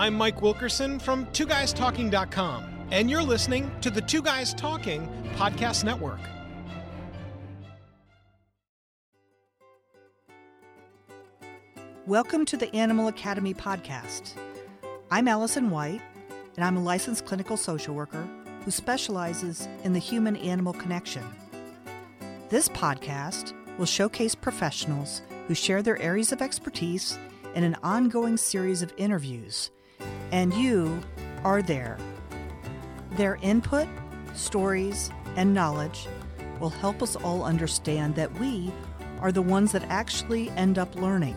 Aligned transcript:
I'm 0.00 0.14
Mike 0.14 0.40
Wilkerson 0.40 0.98
from 0.98 1.26
TwoGuysTalking.com, 1.26 2.86
and 2.90 3.10
you're 3.10 3.22
listening 3.22 3.70
to 3.82 3.90
the 3.90 4.00
Two 4.00 4.22
Guys 4.22 4.54
Talking 4.54 5.06
Podcast 5.36 5.84
Network. 5.84 6.20
Welcome 12.06 12.46
to 12.46 12.56
the 12.56 12.74
Animal 12.74 13.08
Academy 13.08 13.52
podcast. 13.52 14.38
I'm 15.10 15.28
Allison 15.28 15.68
White, 15.68 16.00
and 16.56 16.64
I'm 16.64 16.78
a 16.78 16.82
licensed 16.82 17.26
clinical 17.26 17.58
social 17.58 17.94
worker 17.94 18.26
who 18.64 18.70
specializes 18.70 19.68
in 19.84 19.92
the 19.92 19.98
human 19.98 20.36
animal 20.36 20.72
connection. 20.72 21.24
This 22.48 22.70
podcast 22.70 23.52
will 23.76 23.84
showcase 23.84 24.34
professionals 24.34 25.20
who 25.46 25.54
share 25.54 25.82
their 25.82 26.00
areas 26.00 26.32
of 26.32 26.40
expertise 26.40 27.18
in 27.54 27.64
an 27.64 27.76
ongoing 27.82 28.38
series 28.38 28.80
of 28.80 28.94
interviews, 28.96 29.70
and 30.32 30.52
you 30.54 31.00
are 31.44 31.62
there. 31.62 31.98
Their 33.12 33.36
input, 33.42 33.88
stories, 34.34 35.10
and 35.36 35.52
knowledge 35.52 36.06
will 36.60 36.70
help 36.70 37.02
us 37.02 37.16
all 37.16 37.44
understand 37.44 38.14
that 38.14 38.32
we 38.38 38.72
are 39.20 39.32
the 39.32 39.42
ones 39.42 39.72
that 39.72 39.84
actually 39.88 40.50
end 40.50 40.78
up 40.78 40.94
learning 40.94 41.36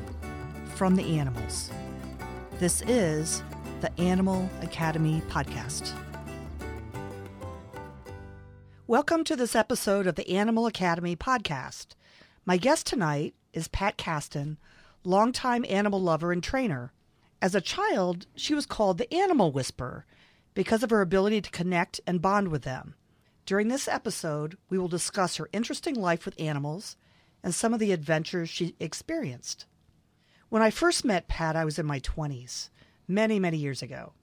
from 0.76 0.96
the 0.96 1.18
animals. 1.18 1.72
This 2.60 2.82
is 2.88 3.44
the 3.82 3.92
Animal 4.00 4.50
Academy 4.62 5.22
Podcast. 5.30 5.92
Welcome 8.88 9.24
to 9.24 9.36
this 9.36 9.56
episode 9.56 10.08
of 10.08 10.16
the 10.16 10.30
Animal 10.30 10.68
Academy 10.68 11.16
Podcast. 11.16 11.96
My 12.46 12.58
guest 12.58 12.86
tonight 12.86 13.34
is 13.54 13.68
Pat 13.68 13.98
Kasten, 13.98 14.58
longtime 15.04 15.66
animal 15.68 16.02
lover 16.02 16.32
and 16.32 16.44
trainer. 16.44 16.92
As 17.44 17.54
a 17.54 17.60
child, 17.60 18.26
she 18.38 18.56
was 18.56 18.66
called 18.66 18.98
the 18.98 19.14
Animal 19.14 19.52
Whisperer 19.52 20.06
because 20.54 20.82
of 20.82 20.92
her 20.92 21.02
ability 21.02 21.42
to 21.42 21.52
connect 21.52 22.00
and 22.08 22.22
bond 22.22 22.48
with 22.48 22.62
them. 22.62 22.96
During 23.46 23.68
this 23.68 23.90
episode, 23.90 24.58
we 24.70 24.78
will 24.78 24.88
discuss 24.88 25.36
her 25.36 25.50
interesting 25.52 25.96
life 25.96 26.24
with 26.24 26.40
animals 26.40 26.96
and 27.44 27.54
some 27.54 27.74
of 27.74 27.82
the 27.82 27.92
adventures 27.92 28.48
she 28.50 28.78
experienced. 28.80 29.66
When 30.48 30.62
I 30.62 30.70
first 30.70 31.04
met 31.04 31.28
Pat, 31.28 31.58
I 31.58 31.66
was 31.66 31.78
in 31.78 31.86
my 31.86 32.00
20s, 32.00 32.70
many, 33.10 33.40
many 33.40 33.58
years 33.58 33.82
ago. 33.82 34.14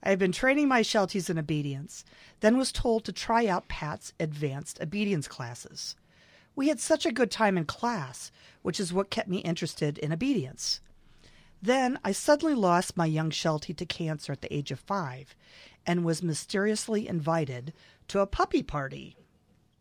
I 0.00 0.10
had 0.10 0.20
been 0.20 0.30
training 0.30 0.68
my 0.68 0.82
Shelties 0.82 1.28
in 1.28 1.40
obedience, 1.40 2.04
then 2.38 2.56
was 2.56 2.70
told 2.70 3.04
to 3.06 3.12
try 3.12 3.48
out 3.48 3.66
Pat's 3.66 4.12
advanced 4.20 4.80
obedience 4.80 5.26
classes. 5.26 5.96
We 6.54 6.68
had 6.68 6.78
such 6.78 7.04
a 7.04 7.10
good 7.10 7.32
time 7.32 7.58
in 7.58 7.64
class, 7.64 8.30
which 8.62 8.78
is 8.78 8.92
what 8.92 9.10
kept 9.10 9.28
me 9.28 9.38
interested 9.38 9.98
in 9.98 10.12
obedience. 10.12 10.80
Then 11.64 11.98
I 12.04 12.12
suddenly 12.12 12.54
lost 12.54 12.94
my 12.94 13.06
young 13.06 13.30
Sheltie 13.30 13.72
to 13.72 13.86
cancer 13.86 14.32
at 14.32 14.42
the 14.42 14.54
age 14.54 14.70
of 14.70 14.80
five 14.80 15.34
and 15.86 16.04
was 16.04 16.22
mysteriously 16.22 17.08
invited 17.08 17.72
to 18.08 18.20
a 18.20 18.26
puppy 18.26 18.62
party. 18.62 19.16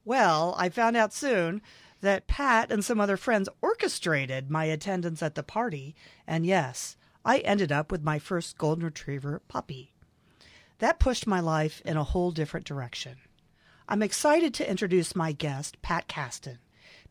Well, 0.06 0.56
I 0.58 0.70
found 0.70 0.96
out 0.96 1.14
soon 1.14 1.62
that 2.00 2.26
Pat 2.26 2.72
and 2.72 2.86
some 2.86 3.02
other 3.02 3.18
friends 3.18 3.50
orchestrated 3.62 4.50
my 4.50 4.64
attendance 4.64 5.22
at 5.22 5.36
the 5.36 5.44
party, 5.44 5.94
and 6.26 6.46
yes, 6.46 6.96
I 7.26 7.40
ended 7.40 7.74
up 7.74 7.92
with 7.92 8.02
my 8.02 8.18
first 8.18 8.58
golden 8.58 8.86
retriever 8.86 9.42
puppy. 9.50 9.92
That 10.80 11.00
pushed 11.00 11.28
my 11.28 11.42
life 11.42 11.82
in 11.84 11.98
a 11.98 12.06
whole 12.06 12.32
different 12.32 12.66
direction. 12.66 13.18
I'm 13.90 14.02
excited 14.02 14.54
to 14.54 14.70
introduce 14.72 15.18
my 15.18 15.34
guest, 15.34 15.82
Pat 15.82 16.08
Kasten. 16.08 16.60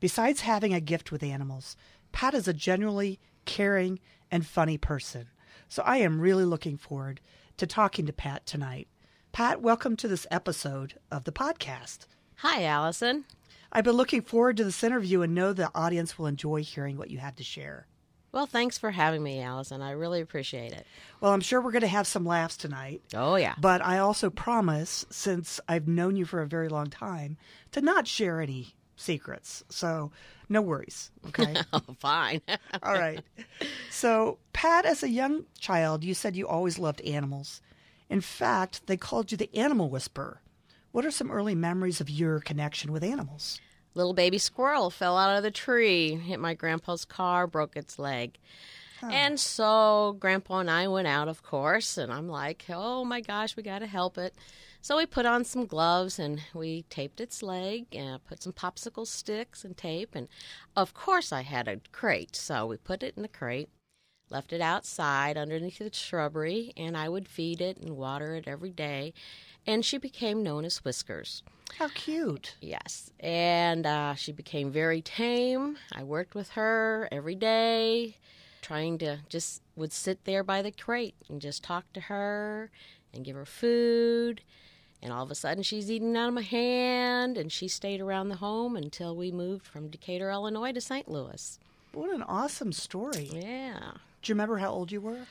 Besides 0.00 0.40
having 0.40 0.72
a 0.72 0.80
gift 0.80 1.12
with 1.12 1.22
animals, 1.22 1.76
Pat 2.10 2.32
is 2.32 2.48
a 2.48 2.54
genuinely 2.54 3.20
caring 3.44 4.00
and 4.32 4.44
funny 4.44 4.78
person. 4.78 5.28
So 5.68 5.82
I 5.84 5.98
am 5.98 6.20
really 6.20 6.44
looking 6.44 6.78
forward 6.78 7.20
to 7.58 7.66
talking 7.66 8.06
to 8.06 8.12
Pat 8.12 8.46
tonight. 8.46 8.88
Pat, 9.30 9.60
welcome 9.60 9.94
to 9.96 10.08
this 10.08 10.26
episode 10.30 10.94
of 11.10 11.24
the 11.24 11.32
podcast. 11.32 12.06
Hi, 12.36 12.64
Allison. 12.64 13.26
I've 13.70 13.84
been 13.84 13.94
looking 13.94 14.22
forward 14.22 14.56
to 14.56 14.64
this 14.64 14.82
interview 14.82 15.20
and 15.20 15.34
know 15.34 15.52
the 15.52 15.70
audience 15.74 16.18
will 16.18 16.26
enjoy 16.26 16.64
hearing 16.64 16.96
what 16.96 17.10
you 17.10 17.18
have 17.18 17.36
to 17.36 17.44
share. 17.44 17.86
Well, 18.32 18.46
thanks 18.46 18.78
for 18.78 18.90
having 18.90 19.22
me, 19.22 19.42
Allison. 19.42 19.82
I 19.82 19.90
really 19.90 20.22
appreciate 20.22 20.72
it. 20.72 20.86
Well, 21.20 21.32
I'm 21.32 21.42
sure 21.42 21.60
we're 21.60 21.70
going 21.70 21.82
to 21.82 21.88
have 21.88 22.06
some 22.06 22.24
laughs 22.24 22.56
tonight. 22.56 23.02
Oh, 23.14 23.36
yeah. 23.36 23.54
But 23.60 23.84
I 23.84 23.98
also 23.98 24.30
promise, 24.30 25.04
since 25.10 25.60
I've 25.68 25.86
known 25.86 26.16
you 26.16 26.24
for 26.24 26.40
a 26.40 26.46
very 26.46 26.70
long 26.70 26.88
time, 26.88 27.36
to 27.72 27.82
not 27.82 28.06
share 28.06 28.40
any 28.40 28.74
secrets. 28.96 29.64
So 29.68 30.10
no 30.48 30.60
worries. 30.60 31.10
Okay. 31.28 31.54
oh, 31.72 31.80
fine. 31.98 32.40
All 32.82 32.92
right. 32.92 33.22
So, 33.90 34.38
Pat, 34.52 34.84
as 34.84 35.02
a 35.02 35.08
young 35.08 35.44
child, 35.58 36.04
you 36.04 36.14
said 36.14 36.36
you 36.36 36.46
always 36.46 36.78
loved 36.78 37.00
animals. 37.02 37.60
In 38.10 38.20
fact, 38.20 38.86
they 38.86 38.96
called 38.96 39.32
you 39.32 39.38
the 39.38 39.54
animal 39.56 39.88
whisperer. 39.88 40.42
What 40.90 41.06
are 41.06 41.10
some 41.10 41.30
early 41.30 41.54
memories 41.54 42.00
of 42.02 42.10
your 42.10 42.40
connection 42.40 42.92
with 42.92 43.02
animals? 43.02 43.58
Little 43.94 44.12
baby 44.12 44.38
squirrel 44.38 44.90
fell 44.90 45.16
out 45.16 45.36
of 45.36 45.42
the 45.42 45.50
tree, 45.50 46.16
hit 46.16 46.38
my 46.38 46.52
grandpa's 46.52 47.06
car, 47.06 47.46
broke 47.46 47.76
its 47.76 47.98
leg. 47.98 48.38
Oh. 49.02 49.08
And 49.08 49.40
so 49.40 50.16
grandpa 50.20 50.58
and 50.58 50.70
I 50.70 50.88
went 50.88 51.08
out, 51.08 51.28
of 51.28 51.42
course, 51.42 51.98
and 51.98 52.12
I'm 52.12 52.28
like, 52.28 52.66
oh 52.68 53.04
my 53.04 53.20
gosh, 53.20 53.56
we 53.56 53.62
got 53.62 53.80
to 53.80 53.86
help 53.86 54.18
it. 54.18 54.34
So 54.82 54.96
we 54.96 55.06
put 55.06 55.26
on 55.26 55.44
some 55.44 55.66
gloves 55.66 56.18
and 56.18 56.42
we 56.52 56.82
taped 56.90 57.20
its 57.20 57.42
leg 57.42 57.86
and 57.92 58.24
put 58.24 58.42
some 58.42 58.52
popsicle 58.52 59.06
sticks 59.06 59.64
and 59.64 59.76
tape. 59.76 60.10
And 60.14 60.28
of 60.76 60.92
course, 60.92 61.32
I 61.32 61.42
had 61.42 61.68
a 61.68 61.80
crate, 61.92 62.36
so 62.36 62.66
we 62.66 62.76
put 62.76 63.02
it 63.02 63.14
in 63.16 63.22
the 63.22 63.28
crate, 63.28 63.68
left 64.28 64.52
it 64.52 64.60
outside 64.60 65.36
underneath 65.36 65.78
the 65.78 65.90
shrubbery, 65.92 66.72
and 66.76 66.96
I 66.96 67.08
would 67.08 67.28
feed 67.28 67.60
it 67.60 67.78
and 67.78 67.96
water 67.96 68.34
it 68.34 68.48
every 68.48 68.70
day 68.70 69.14
and 69.66 69.84
she 69.84 69.98
became 69.98 70.42
known 70.42 70.64
as 70.64 70.84
Whiskers. 70.84 71.42
How 71.78 71.88
cute. 71.88 72.56
Yes. 72.60 73.10
And 73.20 73.86
uh, 73.86 74.14
she 74.14 74.32
became 74.32 74.70
very 74.70 75.00
tame. 75.00 75.78
I 75.92 76.02
worked 76.02 76.34
with 76.34 76.50
her 76.50 77.08
every 77.10 77.34
day, 77.34 78.16
trying 78.60 78.98
to 78.98 79.18
just 79.28 79.62
would 79.76 79.92
sit 79.92 80.24
there 80.24 80.44
by 80.44 80.62
the 80.62 80.72
crate 80.72 81.14
and 81.28 81.40
just 81.40 81.62
talk 81.62 81.90
to 81.94 82.00
her 82.00 82.70
and 83.14 83.24
give 83.24 83.36
her 83.36 83.46
food. 83.46 84.42
And 85.02 85.12
all 85.12 85.24
of 85.24 85.30
a 85.30 85.34
sudden, 85.34 85.64
she's 85.64 85.90
eating 85.90 86.16
out 86.16 86.28
of 86.28 86.34
my 86.34 86.42
hand, 86.42 87.36
and 87.36 87.50
she 87.50 87.66
stayed 87.66 88.00
around 88.00 88.28
the 88.28 88.36
home 88.36 88.76
until 88.76 89.16
we 89.16 89.32
moved 89.32 89.66
from 89.66 89.88
Decatur, 89.88 90.30
Illinois 90.30 90.72
to 90.72 90.80
St. 90.80 91.08
Louis. 91.08 91.58
What 91.92 92.14
an 92.14 92.22
awesome 92.22 92.72
story. 92.72 93.28
Yeah. 93.32 93.80
Do 94.22 94.30
you 94.30 94.34
remember 94.34 94.58
how 94.58 94.70
old 94.70 94.92
you 94.92 95.00
were? 95.00 95.26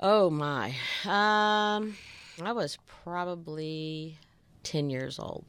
Oh, 0.00 0.30
my. 0.30 0.74
Um, 1.04 1.96
I 2.42 2.52
was 2.52 2.76
probably 3.04 4.18
10 4.64 4.90
years 4.90 5.20
old. 5.20 5.44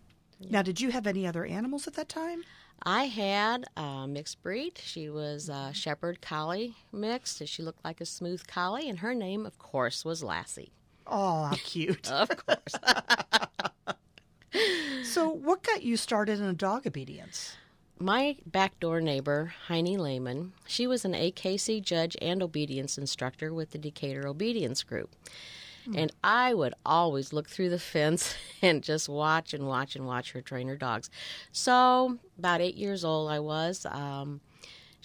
Now, 0.49 0.61
did 0.61 0.79
you 0.79 0.91
have 0.91 1.07
any 1.07 1.25
other 1.25 1.45
animals 1.45 1.87
at 1.87 1.95
that 1.95 2.09
time? 2.09 2.43
I 2.83 3.05
had 3.05 3.65
a 3.75 4.05
mixed 4.07 4.43
breed. 4.43 4.77
She 4.77 5.09
was 5.09 5.49
a 5.49 5.71
shepherd 5.73 6.21
collie 6.21 6.75
mixed. 6.91 7.45
She 7.47 7.63
looked 7.63 7.83
like 7.83 7.99
a 7.99 8.05
smooth 8.05 8.45
collie, 8.45 8.87
and 8.87 8.99
her 8.99 9.15
name, 9.15 9.45
of 9.45 9.57
course, 9.57 10.05
was 10.05 10.23
Lassie. 10.23 10.71
Oh, 11.07 11.45
how 11.45 11.55
cute. 11.55 12.09
of 12.11 12.29
course. 12.29 12.75
so, 15.03 15.29
what 15.29 15.63
got 15.63 15.83
you 15.83 15.97
started 15.97 16.39
in 16.39 16.55
dog 16.55 16.87
obedience? 16.87 17.55
My 17.97 18.37
backdoor 18.45 18.99
neighbor, 18.99 19.53
Heine 19.67 19.97
Lehman, 19.97 20.51
she 20.67 20.85
was 20.85 21.05
an 21.05 21.13
AKC 21.13 21.81
judge 21.81 22.17
and 22.21 22.43
obedience 22.43 22.97
instructor 22.97 23.53
with 23.53 23.71
the 23.71 23.77
Decatur 23.77 24.27
Obedience 24.27 24.83
Group. 24.83 25.15
Hmm. 25.85 25.95
And 25.95 26.11
I 26.23 26.53
would 26.53 26.73
always 26.85 27.31
look 27.31 27.49
through 27.49 27.69
the 27.69 27.79
fence 27.93 28.35
and 28.61 28.83
just 28.83 29.07
watch 29.07 29.53
and 29.53 29.67
watch 29.67 29.95
and 29.95 30.05
watch 30.05 30.33
her 30.33 30.41
train 30.41 30.67
her 30.67 30.75
dogs. 30.75 31.09
So, 31.53 32.17
about 32.37 32.61
eight 32.61 32.75
years 32.75 33.05
old, 33.05 33.31
I 33.31 33.39
was. 33.39 33.85
Um, 33.89 34.41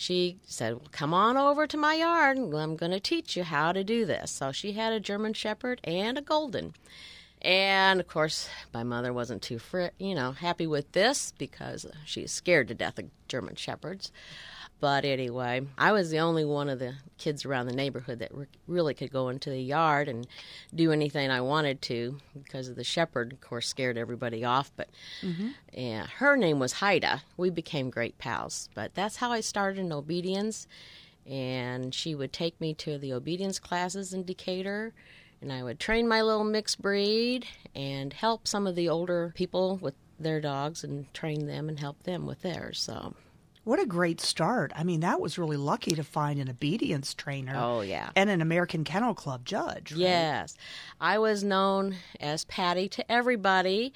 she 0.00 0.38
said, 0.46 0.74
well, 0.74 0.88
Come 0.92 1.12
on 1.12 1.36
over 1.36 1.66
to 1.66 1.76
my 1.76 1.94
yard 1.94 2.38
and 2.38 2.54
I'm 2.54 2.76
going 2.76 2.92
to 2.92 3.00
teach 3.00 3.36
you 3.36 3.44
how 3.44 3.72
to 3.72 3.84
do 3.84 4.06
this. 4.06 4.30
So, 4.30 4.52
she 4.52 4.72
had 4.72 4.92
a 4.92 5.00
German 5.00 5.34
Shepherd 5.34 5.80
and 5.84 6.16
a 6.16 6.22
Golden. 6.22 6.74
And 7.42 8.00
of 8.00 8.06
course, 8.06 8.48
my 8.74 8.82
mother 8.82 9.12
wasn't 9.12 9.42
too, 9.42 9.58
fr- 9.58 9.88
you 9.98 10.14
know, 10.14 10.32
happy 10.32 10.66
with 10.66 10.92
this 10.92 11.32
because 11.38 11.86
she's 12.04 12.32
scared 12.32 12.68
to 12.68 12.74
death 12.74 12.98
of 12.98 13.06
German 13.28 13.56
Shepherds. 13.56 14.12
But 14.80 15.04
anyway, 15.04 15.60
I 15.76 15.92
was 15.92 16.08
the 16.10 16.20
only 16.20 16.44
one 16.44 16.70
of 16.70 16.78
the 16.78 16.94
kids 17.18 17.44
around 17.44 17.66
the 17.66 17.74
neighborhood 17.74 18.18
that 18.20 18.34
re- 18.34 18.46
really 18.66 18.94
could 18.94 19.12
go 19.12 19.28
into 19.28 19.50
the 19.50 19.60
yard 19.60 20.08
and 20.08 20.26
do 20.74 20.90
anything 20.90 21.30
I 21.30 21.42
wanted 21.42 21.82
to 21.82 22.18
because 22.42 22.68
of 22.68 22.76
the 22.76 22.84
shepherd, 22.84 23.34
of 23.34 23.40
course, 23.42 23.68
scared 23.68 23.98
everybody 23.98 24.42
off. 24.42 24.72
But 24.74 24.88
mm-hmm. 25.20 25.48
yeah, 25.74 26.06
her 26.16 26.34
name 26.34 26.58
was 26.58 26.74
Haida. 26.74 27.22
We 27.36 27.50
became 27.50 27.90
great 27.90 28.16
pals. 28.16 28.70
But 28.74 28.94
that's 28.94 29.16
how 29.16 29.30
I 29.30 29.40
started 29.40 29.80
in 29.80 29.92
obedience. 29.92 30.66
And 31.26 31.94
she 31.94 32.14
would 32.14 32.32
take 32.32 32.58
me 32.58 32.72
to 32.74 32.96
the 32.96 33.12
obedience 33.12 33.58
classes 33.58 34.14
in 34.14 34.24
Decatur. 34.24 34.94
And 35.42 35.52
I 35.52 35.62
would 35.62 35.78
train 35.78 36.08
my 36.08 36.22
little 36.22 36.44
mixed 36.44 36.80
breed 36.80 37.46
and 37.74 38.14
help 38.14 38.48
some 38.48 38.66
of 38.66 38.76
the 38.76 38.88
older 38.88 39.32
people 39.34 39.76
with 39.76 39.94
their 40.18 40.40
dogs 40.40 40.84
and 40.84 41.12
train 41.12 41.46
them 41.46 41.68
and 41.68 41.80
help 41.80 42.02
them 42.04 42.26
with 42.26 42.42
theirs. 42.42 42.80
So 42.80 43.14
What 43.64 43.78
a 43.78 43.86
great 43.86 44.20
start. 44.20 44.72
I 44.74 44.84
mean, 44.84 45.00
that 45.00 45.20
was 45.20 45.38
really 45.38 45.56
lucky 45.56 45.94
to 45.94 46.02
find 46.02 46.40
an 46.40 46.48
obedience 46.48 47.12
trainer. 47.12 47.54
Oh, 47.56 47.82
yeah. 47.82 48.10
And 48.16 48.30
an 48.30 48.40
American 48.40 48.84
Kennel 48.84 49.14
Club 49.14 49.44
judge. 49.44 49.92
right? 49.92 50.00
Yes. 50.00 50.56
I 51.00 51.18
was 51.18 51.44
known 51.44 51.96
as 52.18 52.44
Patty 52.46 52.88
to 52.88 53.12
everybody, 53.12 53.92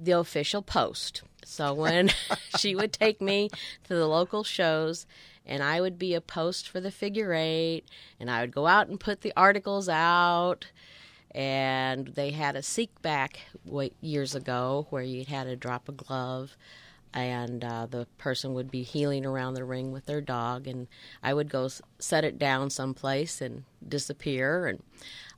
the 0.00 0.18
official 0.18 0.62
post. 0.62 1.22
So 1.44 1.72
when 1.72 2.10
she 2.58 2.74
would 2.74 2.92
take 2.92 3.20
me 3.20 3.50
to 3.84 3.94
the 3.94 4.06
local 4.06 4.42
shows, 4.42 5.06
and 5.46 5.62
I 5.62 5.80
would 5.80 5.98
be 5.98 6.14
a 6.14 6.20
post 6.20 6.68
for 6.68 6.80
the 6.80 6.90
figure 6.90 7.32
eight, 7.34 7.84
and 8.18 8.30
I 8.30 8.40
would 8.40 8.52
go 8.52 8.66
out 8.66 8.88
and 8.88 8.98
put 8.98 9.20
the 9.20 9.32
articles 9.36 9.88
out. 9.88 10.66
And 11.30 12.08
they 12.08 12.30
had 12.30 12.54
a 12.56 12.62
seek 12.62 13.02
back 13.02 13.40
years 14.00 14.34
ago 14.34 14.86
where 14.90 15.02
you 15.02 15.24
had 15.24 15.44
to 15.44 15.56
drop 15.56 15.88
a 15.88 15.92
glove 15.92 16.56
and 17.14 17.64
uh, 17.64 17.86
the 17.86 18.06
person 18.18 18.54
would 18.54 18.70
be 18.70 18.82
heeling 18.82 19.24
around 19.24 19.54
the 19.54 19.64
ring 19.64 19.92
with 19.92 20.06
their 20.06 20.20
dog, 20.20 20.66
and 20.66 20.88
I 21.22 21.32
would 21.32 21.48
go 21.48 21.68
set 21.98 22.24
it 22.24 22.38
down 22.38 22.70
someplace 22.70 23.40
and 23.40 23.64
disappear, 23.86 24.66
and 24.66 24.82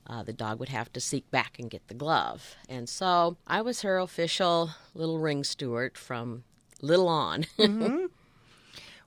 uh, 0.07 0.23
the 0.23 0.33
dog 0.33 0.59
would 0.59 0.69
have 0.69 0.91
to 0.93 0.99
seek 0.99 1.29
back 1.31 1.59
and 1.59 1.69
get 1.69 1.87
the 1.87 1.93
glove. 1.93 2.55
And 2.67 2.89
so 2.89 3.37
I 3.45 3.61
was 3.61 3.81
her 3.81 3.99
official 3.99 4.71
little 4.93 5.19
ring 5.19 5.43
steward 5.43 5.97
from 5.97 6.43
little 6.81 7.07
on. 7.07 7.45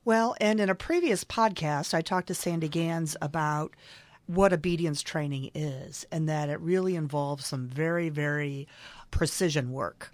Well, 0.02 0.34
and 0.40 0.60
in 0.60 0.70
a 0.70 0.74
previous 0.74 1.24
podcast, 1.24 1.92
I 1.92 2.00
talked 2.00 2.28
to 2.28 2.34
Sandy 2.34 2.68
Gans 2.68 3.18
about 3.20 3.76
what 4.26 4.52
obedience 4.52 5.02
training 5.02 5.50
is 5.54 6.06
and 6.10 6.26
that 6.26 6.48
it 6.48 6.58
really 6.60 6.96
involves 6.96 7.44
some 7.44 7.66
very, 7.66 8.08
very 8.08 8.66
precision 9.10 9.72
work 9.72 10.10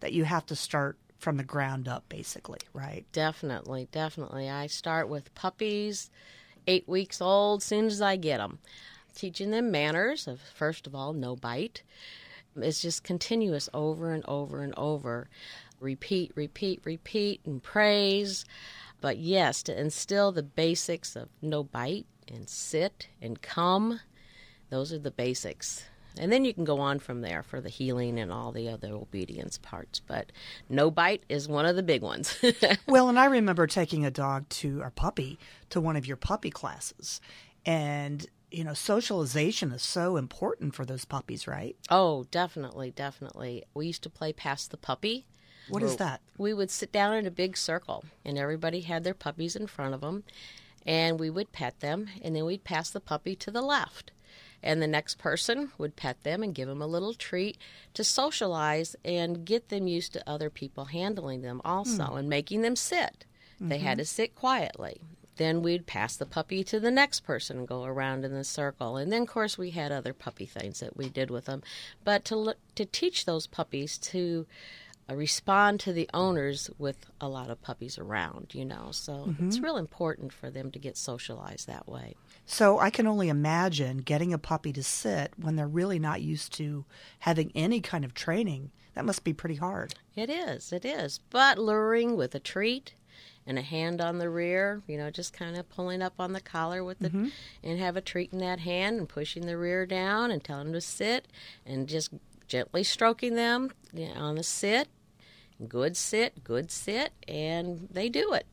that 0.00 0.12
you 0.12 0.24
have 0.24 0.44
to 0.46 0.56
start 0.56 0.98
from 1.20 1.36
the 1.36 1.44
ground 1.44 1.86
up, 1.86 2.08
basically, 2.08 2.58
right? 2.72 3.04
definitely, 3.12 3.88
definitely. 3.92 4.48
I 4.48 4.66
start 4.66 5.08
with 5.08 5.34
puppies, 5.34 6.10
eight 6.66 6.88
weeks 6.88 7.20
old, 7.20 7.62
soon 7.62 7.86
as 7.86 8.00
I 8.00 8.16
get 8.16 8.38
them, 8.38 8.58
teaching 9.14 9.50
them 9.50 9.70
manners 9.70 10.26
of 10.26 10.40
first 10.40 10.86
of 10.86 10.94
all, 10.94 11.12
no 11.12 11.36
bite. 11.36 11.82
It's 12.56 12.82
just 12.82 13.04
continuous 13.04 13.68
over 13.72 14.12
and 14.12 14.24
over 14.26 14.62
and 14.62 14.74
over. 14.76 15.28
Repeat, 15.78 16.32
repeat, 16.34 16.80
repeat, 16.84 17.40
and 17.44 17.62
praise. 17.62 18.44
But 19.00 19.18
yes, 19.18 19.62
to 19.64 19.78
instill 19.78 20.32
the 20.32 20.42
basics 20.42 21.16
of 21.16 21.28
no 21.40 21.62
bite 21.62 22.06
and 22.28 22.48
sit 22.48 23.08
and 23.20 23.40
come, 23.40 24.00
those 24.70 24.92
are 24.92 24.98
the 24.98 25.10
basics. 25.10 25.84
And 26.18 26.30
then 26.32 26.44
you 26.44 26.52
can 26.52 26.64
go 26.64 26.80
on 26.80 26.98
from 26.98 27.20
there 27.20 27.42
for 27.42 27.60
the 27.60 27.68
heeling 27.68 28.18
and 28.18 28.32
all 28.32 28.52
the 28.52 28.68
other 28.68 28.92
obedience 28.92 29.58
parts. 29.58 30.00
But 30.00 30.32
no 30.68 30.90
bite 30.90 31.22
is 31.28 31.48
one 31.48 31.66
of 31.66 31.76
the 31.76 31.82
big 31.82 32.02
ones. 32.02 32.38
Well, 32.86 33.08
and 33.08 33.18
I 33.18 33.26
remember 33.26 33.66
taking 33.66 34.04
a 34.04 34.10
dog 34.10 34.48
to 34.50 34.82
our 34.82 34.90
puppy 34.90 35.38
to 35.70 35.80
one 35.80 35.96
of 35.96 36.06
your 36.06 36.16
puppy 36.16 36.50
classes. 36.50 37.20
And, 37.64 38.26
you 38.50 38.64
know, 38.64 38.74
socialization 38.74 39.70
is 39.72 39.82
so 39.82 40.16
important 40.16 40.74
for 40.74 40.84
those 40.84 41.04
puppies, 41.04 41.46
right? 41.46 41.76
oh, 41.90 42.24
definitely, 42.30 42.90
definitely. 42.90 43.64
We 43.74 43.86
used 43.86 44.02
to 44.02 44.10
play 44.10 44.32
pass 44.32 44.66
the 44.66 44.76
puppy. 44.76 45.26
What 45.68 45.82
is 45.84 45.96
that? 45.96 46.20
we 46.36 46.52
would 46.52 46.70
sit 46.70 46.90
down 46.90 47.14
in 47.14 47.26
a 47.26 47.30
big 47.30 47.56
circle 47.56 48.04
and 48.24 48.36
everybody 48.36 48.80
had 48.80 49.04
their 49.04 49.14
puppies 49.14 49.54
in 49.54 49.68
front 49.68 49.94
of 49.94 50.00
them 50.00 50.24
and 50.84 51.20
we 51.20 51.30
would 51.30 51.52
pet 51.52 51.78
them 51.80 52.08
and 52.22 52.34
then 52.34 52.44
we'd 52.44 52.64
pass 52.64 52.90
the 52.90 52.98
puppy 53.00 53.36
to 53.36 53.50
the 53.52 53.62
left 53.62 54.10
and 54.62 54.80
the 54.80 54.86
next 54.86 55.18
person 55.18 55.72
would 55.78 55.96
pet 55.96 56.22
them 56.22 56.42
and 56.42 56.54
give 56.54 56.68
them 56.68 56.82
a 56.82 56.86
little 56.86 57.14
treat 57.14 57.58
to 57.94 58.04
socialize 58.04 58.96
and 59.04 59.44
get 59.44 59.68
them 59.68 59.86
used 59.86 60.12
to 60.12 60.28
other 60.28 60.50
people 60.50 60.86
handling 60.86 61.42
them 61.42 61.60
also 61.64 62.04
hmm. 62.04 62.18
and 62.18 62.28
making 62.28 62.62
them 62.62 62.76
sit. 62.76 63.24
They 63.60 63.78
had 63.78 63.92
mm-hmm. 63.92 63.98
to 63.98 64.04
sit 64.06 64.34
quietly. 64.34 65.02
Then 65.36 65.62
we'd 65.62 65.86
pass 65.86 66.16
the 66.16 66.26
puppy 66.26 66.64
to 66.64 66.80
the 66.80 66.90
next 66.90 67.20
person 67.20 67.58
and 67.58 67.68
go 67.68 67.84
around 67.84 68.24
in 68.24 68.32
the 68.32 68.44
circle. 68.44 68.96
And 68.96 69.12
then 69.12 69.22
of 69.22 69.28
course 69.28 69.58
we 69.58 69.70
had 69.70 69.92
other 69.92 70.12
puppy 70.12 70.46
things 70.46 70.80
that 70.80 70.96
we 70.96 71.08
did 71.08 71.30
with 71.30 71.44
them. 71.44 71.62
But 72.02 72.24
to 72.26 72.36
look 72.36 72.58
to 72.74 72.84
teach 72.84 73.24
those 73.26 73.46
puppies 73.46 73.98
to 73.98 74.46
uh, 75.10 75.14
respond 75.14 75.80
to 75.80 75.92
the 75.92 76.08
owners 76.14 76.70
with 76.78 77.06
a 77.20 77.28
lot 77.28 77.50
of 77.50 77.62
puppies 77.62 77.98
around, 77.98 78.54
you 78.54 78.64
know. 78.64 78.88
So 78.92 79.34
it's 79.38 79.56
mm-hmm. 79.56 79.64
real 79.64 79.76
important 79.76 80.32
for 80.32 80.50
them 80.50 80.70
to 80.72 80.78
get 80.78 80.96
socialized 80.96 81.66
that 81.66 81.86
way. 81.86 82.16
So 82.50 82.80
I 82.80 82.90
can 82.90 83.06
only 83.06 83.28
imagine 83.28 83.98
getting 83.98 84.34
a 84.34 84.38
puppy 84.38 84.72
to 84.72 84.82
sit 84.82 85.32
when 85.36 85.54
they're 85.54 85.68
really 85.68 86.00
not 86.00 86.20
used 86.20 86.52
to 86.54 86.84
having 87.20 87.52
any 87.54 87.80
kind 87.80 88.04
of 88.04 88.12
training. 88.12 88.72
That 88.94 89.04
must 89.04 89.22
be 89.22 89.32
pretty 89.32 89.54
hard. 89.54 89.94
It 90.16 90.28
is, 90.28 90.72
it 90.72 90.84
is. 90.84 91.20
But 91.30 91.58
luring 91.58 92.16
with 92.16 92.34
a 92.34 92.40
treat 92.40 92.94
and 93.46 93.56
a 93.56 93.62
hand 93.62 94.00
on 94.00 94.18
the 94.18 94.28
rear, 94.28 94.82
you 94.88 94.98
know, 94.98 95.10
just 95.10 95.32
kind 95.32 95.56
of 95.56 95.70
pulling 95.70 96.02
up 96.02 96.14
on 96.18 96.32
the 96.32 96.40
collar 96.40 96.82
with 96.82 96.98
the 96.98 97.10
mm-hmm. 97.10 97.28
and 97.62 97.78
have 97.78 97.96
a 97.96 98.00
treat 98.00 98.32
in 98.32 98.40
that 98.40 98.58
hand 98.58 98.98
and 98.98 99.08
pushing 99.08 99.46
the 99.46 99.56
rear 99.56 99.86
down 99.86 100.32
and 100.32 100.42
telling 100.42 100.64
them 100.64 100.72
to 100.72 100.80
sit 100.80 101.28
and 101.64 101.88
just 101.88 102.10
gently 102.48 102.82
stroking 102.82 103.36
them 103.36 103.70
on 104.16 104.34
the 104.34 104.42
sit. 104.42 104.88
Good 105.68 105.96
sit, 105.96 106.42
good 106.42 106.72
sit, 106.72 107.12
and 107.28 107.86
they 107.92 108.08
do 108.08 108.32
it. 108.32 108.46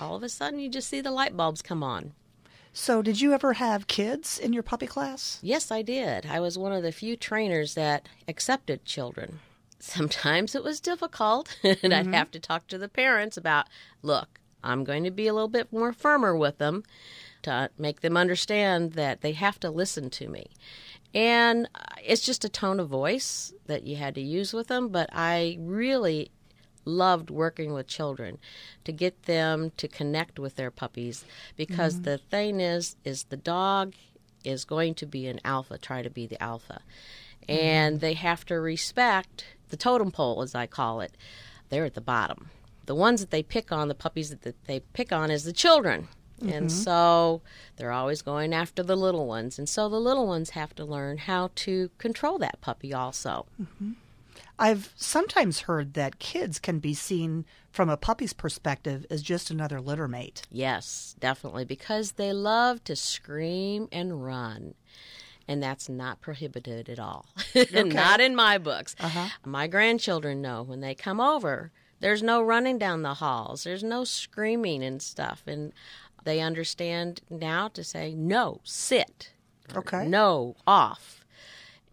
All 0.00 0.16
of 0.16 0.22
a 0.22 0.30
sudden, 0.30 0.58
you 0.58 0.70
just 0.70 0.88
see 0.88 1.02
the 1.02 1.10
light 1.10 1.36
bulbs 1.36 1.60
come 1.60 1.82
on. 1.82 2.14
So, 2.72 3.02
did 3.02 3.20
you 3.20 3.34
ever 3.34 3.54
have 3.54 3.86
kids 3.86 4.38
in 4.38 4.52
your 4.52 4.62
puppy 4.62 4.86
class? 4.86 5.38
Yes, 5.42 5.70
I 5.70 5.82
did. 5.82 6.26
I 6.26 6.40
was 6.40 6.56
one 6.56 6.72
of 6.72 6.82
the 6.82 6.92
few 6.92 7.16
trainers 7.16 7.74
that 7.74 8.08
accepted 8.26 8.84
children. 8.86 9.40
Sometimes 9.78 10.54
it 10.54 10.64
was 10.64 10.80
difficult, 10.80 11.58
and 11.82 11.92
I'd 11.92 12.06
have 12.06 12.30
to 12.30 12.40
talk 12.40 12.66
to 12.68 12.78
the 12.78 12.88
parents 12.88 13.36
about 13.36 13.66
look, 14.00 14.40
I'm 14.64 14.84
going 14.84 15.04
to 15.04 15.10
be 15.10 15.26
a 15.26 15.34
little 15.34 15.48
bit 15.48 15.72
more 15.72 15.92
firmer 15.92 16.36
with 16.36 16.58
them 16.58 16.84
to 17.42 17.70
make 17.76 18.00
them 18.00 18.16
understand 18.16 18.92
that 18.92 19.20
they 19.20 19.32
have 19.32 19.58
to 19.60 19.70
listen 19.70 20.08
to 20.10 20.28
me. 20.28 20.46
And 21.12 21.68
uh, 21.74 21.96
it's 22.02 22.24
just 22.24 22.44
a 22.44 22.48
tone 22.48 22.80
of 22.80 22.88
voice 22.88 23.52
that 23.66 23.82
you 23.82 23.96
had 23.96 24.14
to 24.14 24.20
use 24.22 24.52
with 24.52 24.68
them, 24.68 24.88
but 24.88 25.10
I 25.12 25.58
really 25.60 26.30
loved 26.84 27.30
working 27.30 27.72
with 27.72 27.86
children 27.86 28.38
to 28.84 28.92
get 28.92 29.24
them 29.24 29.72
to 29.76 29.88
connect 29.88 30.38
with 30.38 30.56
their 30.56 30.70
puppies 30.70 31.24
because 31.56 31.94
mm-hmm. 31.94 32.04
the 32.04 32.18
thing 32.18 32.60
is 32.60 32.96
is 33.04 33.24
the 33.24 33.36
dog 33.36 33.94
is 34.44 34.64
going 34.64 34.94
to 34.94 35.06
be 35.06 35.26
an 35.26 35.40
alpha 35.44 35.78
try 35.78 36.02
to 36.02 36.10
be 36.10 36.26
the 36.26 36.42
alpha. 36.42 36.82
And 37.48 37.96
mm-hmm. 37.96 38.00
they 38.00 38.14
have 38.14 38.44
to 38.46 38.54
respect 38.54 39.46
the 39.68 39.76
totem 39.76 40.10
pole 40.10 40.42
as 40.42 40.54
i 40.54 40.66
call 40.66 41.00
it. 41.00 41.16
They're 41.68 41.84
at 41.84 41.94
the 41.94 42.00
bottom. 42.00 42.50
The 42.86 42.94
ones 42.94 43.20
that 43.20 43.30
they 43.30 43.42
pick 43.42 43.72
on 43.72 43.88
the 43.88 43.94
puppies 43.94 44.30
that 44.30 44.42
that 44.42 44.64
they 44.66 44.80
pick 44.80 45.12
on 45.12 45.30
is 45.30 45.44
the 45.44 45.52
children. 45.52 46.08
And 46.40 46.66
mm-hmm. 46.66 46.68
so 46.68 47.40
they're 47.76 47.92
always 47.92 48.20
going 48.20 48.52
after 48.52 48.82
the 48.82 48.96
little 48.96 49.26
ones. 49.26 49.60
And 49.60 49.68
so 49.68 49.88
the 49.88 50.00
little 50.00 50.26
ones 50.26 50.50
have 50.50 50.74
to 50.74 50.84
learn 50.84 51.18
how 51.18 51.50
to 51.54 51.90
control 51.98 52.38
that 52.38 52.60
puppy 52.60 52.92
also 52.92 53.46
I've 54.58 54.92
sometimes 54.96 55.60
heard 55.60 55.94
that 55.94 56.18
kids 56.18 56.58
can 56.58 56.78
be 56.78 56.94
seen 56.94 57.44
from 57.70 57.88
a 57.88 57.96
puppy's 57.96 58.32
perspective 58.32 59.06
as 59.10 59.22
just 59.22 59.50
another 59.50 59.80
litter 59.80 60.06
mate. 60.06 60.42
Yes, 60.50 61.16
definitely, 61.18 61.64
because 61.64 62.12
they 62.12 62.32
love 62.32 62.84
to 62.84 62.94
scream 62.94 63.88
and 63.90 64.24
run. 64.24 64.74
And 65.48 65.62
that's 65.62 65.88
not 65.88 66.20
prohibited 66.20 66.88
at 66.88 67.00
all. 67.00 67.26
not 67.74 68.20
in 68.20 68.36
my 68.36 68.58
books. 68.58 68.94
Uh-huh. 69.00 69.28
My 69.44 69.66
grandchildren 69.66 70.40
know 70.40 70.62
when 70.62 70.80
they 70.80 70.94
come 70.94 71.20
over, 71.20 71.72
there's 72.00 72.22
no 72.22 72.42
running 72.42 72.78
down 72.78 73.02
the 73.02 73.14
halls, 73.14 73.64
there's 73.64 73.82
no 73.82 74.04
screaming 74.04 74.84
and 74.84 75.02
stuff. 75.02 75.42
And 75.46 75.72
they 76.24 76.40
understand 76.40 77.22
now 77.30 77.68
to 77.68 77.82
say, 77.82 78.14
no, 78.14 78.60
sit. 78.64 79.32
Okay. 79.74 80.06
No, 80.06 80.56
off. 80.66 81.24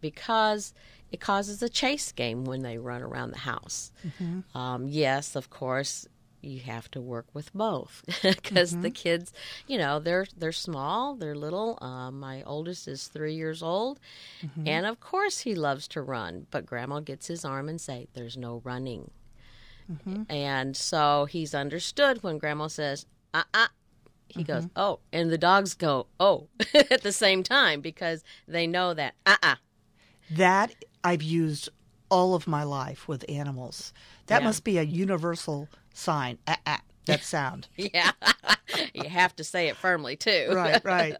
Because 0.00 0.72
it 1.12 1.20
causes 1.20 1.62
a 1.62 1.68
chase 1.68 2.12
game 2.12 2.44
when 2.44 2.62
they 2.62 2.78
run 2.78 3.02
around 3.02 3.30
the 3.32 3.38
house. 3.38 3.90
Um, 4.54 4.86
yes, 4.88 5.34
of 5.36 5.50
course, 5.50 6.06
you 6.42 6.60
have 6.60 6.90
to 6.92 7.00
work 7.00 7.26
with 7.34 7.52
both 7.52 8.02
because 8.22 8.76
the 8.78 8.90
kids, 8.90 9.32
you 9.66 9.76
know, 9.76 9.98
they're 9.98 10.26
they're 10.36 10.52
small, 10.52 11.14
they're 11.14 11.34
little. 11.34 11.78
Um, 11.82 12.18
my 12.20 12.42
oldest 12.44 12.88
is 12.88 13.08
three 13.08 13.34
years 13.34 13.62
old, 13.62 14.00
and 14.66 14.86
of 14.86 15.00
course 15.00 15.40
he 15.40 15.54
loves 15.54 15.86
to 15.88 16.00
run. 16.02 16.46
But 16.50 16.64
Grandma 16.64 17.00
gets 17.00 17.26
his 17.26 17.44
arm 17.44 17.68
and 17.68 17.80
say, 17.80 18.08
"There's 18.14 18.36
no 18.38 18.62
running," 18.64 19.10
and 20.30 20.76
so 20.76 21.26
he's 21.26 21.54
understood 21.54 22.22
when 22.22 22.38
Grandma 22.38 22.68
says, 22.68 23.06
"Uh 23.34 23.42
uh." 23.52 23.68
He 24.28 24.44
goes, 24.44 24.62
"Oh," 24.76 25.00
and 25.12 25.30
the 25.30 25.36
dogs 25.38 25.74
go, 25.74 26.06
"Oh," 26.20 26.48
at 26.74 27.02
the 27.02 27.12
same 27.12 27.42
time 27.42 27.80
because 27.82 28.22
they 28.48 28.66
know 28.66 28.94
that, 28.94 29.14
"Uh 29.26 29.36
uh." 29.42 29.56
That 30.30 30.72
I've 31.02 31.22
used 31.22 31.68
all 32.10 32.34
of 32.34 32.46
my 32.46 32.62
life 32.64 33.06
with 33.08 33.24
animals. 33.28 33.92
That 34.26 34.40
Yeah. 34.40 34.46
must 34.48 34.64
be 34.64 34.78
a 34.78 34.82
universal 34.82 35.68
sign. 35.94 36.38
Ah, 36.46 36.58
ah, 36.66 36.80
that 37.06 37.22
sound. 37.24 37.68
Yeah, 37.76 38.12
you 38.94 39.08
have 39.08 39.34
to 39.36 39.44
say 39.44 39.68
it 39.68 39.76
firmly 39.76 40.16
too. 40.16 40.50
right, 40.52 40.80
right. 40.84 41.16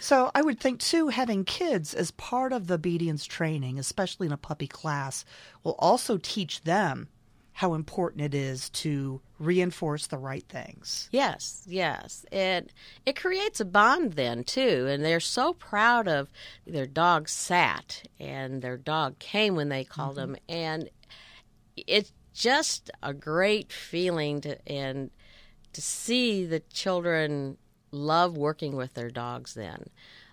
So 0.00 0.30
I 0.34 0.42
would 0.42 0.58
think 0.60 0.80
too, 0.80 1.08
having 1.08 1.44
kids 1.44 1.94
as 1.94 2.10
part 2.12 2.52
of 2.52 2.66
the 2.66 2.74
obedience 2.74 3.24
training, 3.24 3.78
especially 3.78 4.26
in 4.26 4.32
a 4.32 4.36
puppy 4.38 4.66
class, 4.66 5.24
will 5.62 5.76
also 5.78 6.18
teach 6.18 6.62
them 6.62 7.08
how 7.60 7.74
important 7.74 8.24
it 8.24 8.34
is 8.34 8.70
to 8.70 9.20
reinforce 9.38 10.06
the 10.06 10.16
right 10.16 10.46
things. 10.48 11.10
Yes, 11.12 11.62
yes. 11.68 12.24
It 12.32 12.72
it 13.04 13.20
creates 13.20 13.60
a 13.60 13.66
bond 13.66 14.14
then 14.14 14.44
too, 14.44 14.86
and 14.88 15.04
they're 15.04 15.20
so 15.20 15.52
proud 15.52 16.08
of 16.08 16.32
their 16.66 16.86
dog 16.86 17.28
sat 17.28 18.04
and 18.18 18.62
their 18.62 18.78
dog 18.78 19.18
came 19.18 19.56
when 19.56 19.68
they 19.68 19.84
called 19.84 20.16
mm-hmm. 20.16 20.36
him, 20.36 20.40
and 20.48 20.90
it's 21.76 22.14
just 22.32 22.90
a 23.02 23.12
great 23.12 23.70
feeling 23.74 24.40
to 24.40 24.56
and 24.66 25.10
to 25.74 25.82
see 25.82 26.46
the 26.46 26.60
children 26.60 27.58
love 27.90 28.38
working 28.38 28.74
with 28.74 28.94
their 28.94 29.10
dogs 29.10 29.52
then 29.52 29.90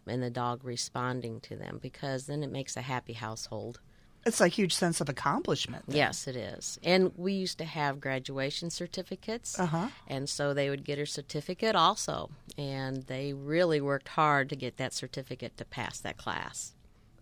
and 0.07 0.23
the 0.23 0.29
dog 0.29 0.63
responding 0.63 1.41
to 1.41 1.57
them 1.57 1.77
because 1.81 2.27
then 2.27 2.41
it 2.41 2.51
makes 2.53 2.77
a 2.77 2.81
happy 2.81 3.13
household. 3.13 3.81
It's 4.27 4.41
a 4.41 4.47
huge 4.47 4.73
sense 4.73 4.99
of 4.99 5.07
accomplishment. 5.07 5.85
Then. 5.87 5.95
Yes, 5.95 6.27
it 6.27 6.35
is. 6.35 6.77
And 6.83 7.11
we 7.15 7.33
used 7.33 7.57
to 7.59 7.65
have 7.65 8.01
graduation 8.01 8.69
certificates. 8.69 9.57
Uh-huh. 9.57 9.87
And 10.07 10.27
so 10.27 10.53
they 10.53 10.69
would 10.69 10.83
get 10.83 10.99
a 10.99 11.05
certificate 11.05 11.75
also. 11.75 12.29
And 12.57 13.03
they 13.03 13.33
really 13.33 13.79
worked 13.79 14.09
hard 14.09 14.49
to 14.49 14.55
get 14.55 14.77
that 14.77 14.93
certificate 14.93 15.57
to 15.57 15.65
pass 15.65 15.99
that 15.99 16.17
class. 16.17 16.73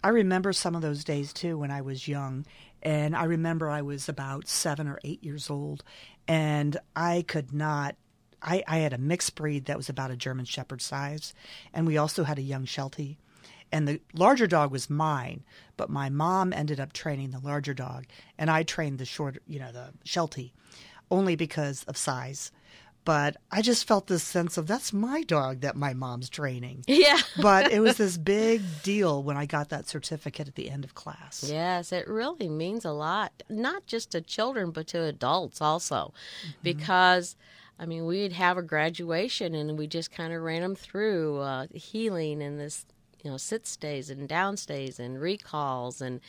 I 0.03 0.09
remember 0.09 0.51
some 0.51 0.75
of 0.75 0.81
those 0.81 1.03
days 1.03 1.31
too 1.31 1.57
when 1.59 1.71
I 1.71 1.81
was 1.81 2.07
young. 2.07 2.45
And 2.81 3.15
I 3.15 3.25
remember 3.25 3.69
I 3.69 3.81
was 3.83 4.09
about 4.09 4.47
seven 4.47 4.87
or 4.87 4.99
eight 5.03 5.23
years 5.23 5.49
old. 5.49 5.83
And 6.27 6.77
I 6.95 7.23
could 7.27 7.53
not 7.53 7.95
I, 8.41 8.63
I 8.67 8.77
had 8.77 8.93
a 8.93 8.97
mixed 8.99 9.35
breed 9.35 9.65
that 9.65 9.77
was 9.77 9.89
about 9.89 10.11
a 10.11 10.15
German 10.15 10.45
Shepherd 10.45 10.81
size, 10.81 11.33
and 11.73 11.87
we 11.87 11.97
also 11.97 12.23
had 12.23 12.37
a 12.37 12.43
young 12.43 12.65
Sheltie. 12.65 13.17
And 13.75 13.89
the 13.89 13.99
larger 14.13 14.47
dog 14.47 14.71
was 14.71 14.89
mine, 14.89 15.43
but 15.75 15.89
my 15.89 16.09
mom 16.09 16.53
ended 16.53 16.79
up 16.79 16.93
training 16.93 17.31
the 17.31 17.39
larger 17.39 17.73
dog, 17.73 18.05
and 18.37 18.49
I 18.49 18.63
trained 18.63 18.99
the 18.99 19.05
short, 19.05 19.39
you 19.47 19.59
know, 19.59 19.73
the 19.73 19.89
Sheltie, 20.05 20.53
only 21.11 21.35
because 21.35 21.83
of 21.83 21.97
size. 21.97 22.53
But 23.03 23.35
I 23.51 23.61
just 23.61 23.85
felt 23.85 24.07
this 24.07 24.23
sense 24.23 24.57
of 24.57 24.65
that's 24.65 24.93
my 24.93 25.23
dog 25.23 25.59
that 25.59 25.75
my 25.75 25.93
mom's 25.93 26.29
training. 26.29 26.85
Yeah. 26.87 27.19
but 27.41 27.69
it 27.69 27.81
was 27.81 27.97
this 27.97 28.17
big 28.17 28.61
deal 28.81 29.21
when 29.21 29.35
I 29.35 29.45
got 29.45 29.67
that 29.69 29.89
certificate 29.89 30.47
at 30.47 30.55
the 30.55 30.69
end 30.69 30.85
of 30.85 30.95
class. 30.95 31.43
Yes, 31.45 31.91
it 31.91 32.07
really 32.07 32.47
means 32.47 32.85
a 32.85 32.93
lot, 32.93 33.43
not 33.49 33.87
just 33.87 34.11
to 34.11 34.21
children, 34.21 34.71
but 34.71 34.87
to 34.87 35.03
adults 35.03 35.59
also, 35.59 36.13
mm-hmm. 36.47 36.51
because 36.63 37.35
I 37.77 37.85
mean, 37.85 38.05
we'd 38.05 38.31
have 38.33 38.57
a 38.57 38.61
graduation 38.61 39.53
and 39.53 39.77
we 39.77 39.87
just 39.87 40.11
kind 40.11 40.31
of 40.31 40.41
ran 40.41 40.61
them 40.61 40.75
through 40.75 41.39
uh, 41.39 41.67
heeling 41.73 42.41
and 42.41 42.59
this, 42.59 42.85
you 43.25 43.31
know, 43.31 43.37
sit 43.37 43.65
stays 43.65 44.11
and 44.11 44.29
down 44.29 44.55
stays 44.55 44.99
and 44.99 45.19
recalls 45.19 45.99
and 45.99 46.21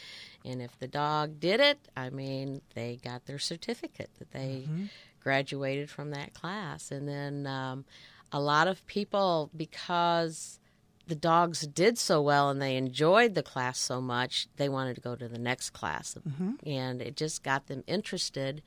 and 0.47 0.63
if 0.63 0.79
the 0.79 0.89
dog 0.89 1.39
did 1.39 1.61
it, 1.61 1.79
I 1.95 2.09
mean, 2.09 2.63
they 2.75 2.99
got 3.05 3.27
their 3.27 3.39
certificate 3.39 4.11
that 4.19 4.31
they 4.31 4.65
mm-hmm. 4.65 4.85
graduated 5.21 5.91
from 5.91 6.11
that 6.13 6.33
class. 6.33 6.91
And 6.91 7.07
then 7.07 7.47
um, 7.47 7.85
a 8.33 8.41
lot 8.41 8.67
of 8.67 8.87
people 8.87 9.51
because 9.55 10.59
the 11.07 11.15
dogs 11.15 11.67
did 11.67 11.99
so 11.99 12.23
well 12.23 12.49
and 12.49 12.63
they 12.63 12.77
enjoyed 12.77 13.35
the 13.35 13.43
class 13.43 13.79
so 13.79 14.01
much, 14.01 14.49
they 14.57 14.69
wanted 14.69 14.95
to 14.95 15.01
go 15.03 15.15
to 15.15 15.29
the 15.29 15.39
next 15.39 15.71
class. 15.71 16.17
Mm-hmm. 16.27 16.53
And 16.67 17.03
it 17.03 17.17
just 17.17 17.43
got 17.43 17.67
them 17.67 17.85
interested 17.87 18.63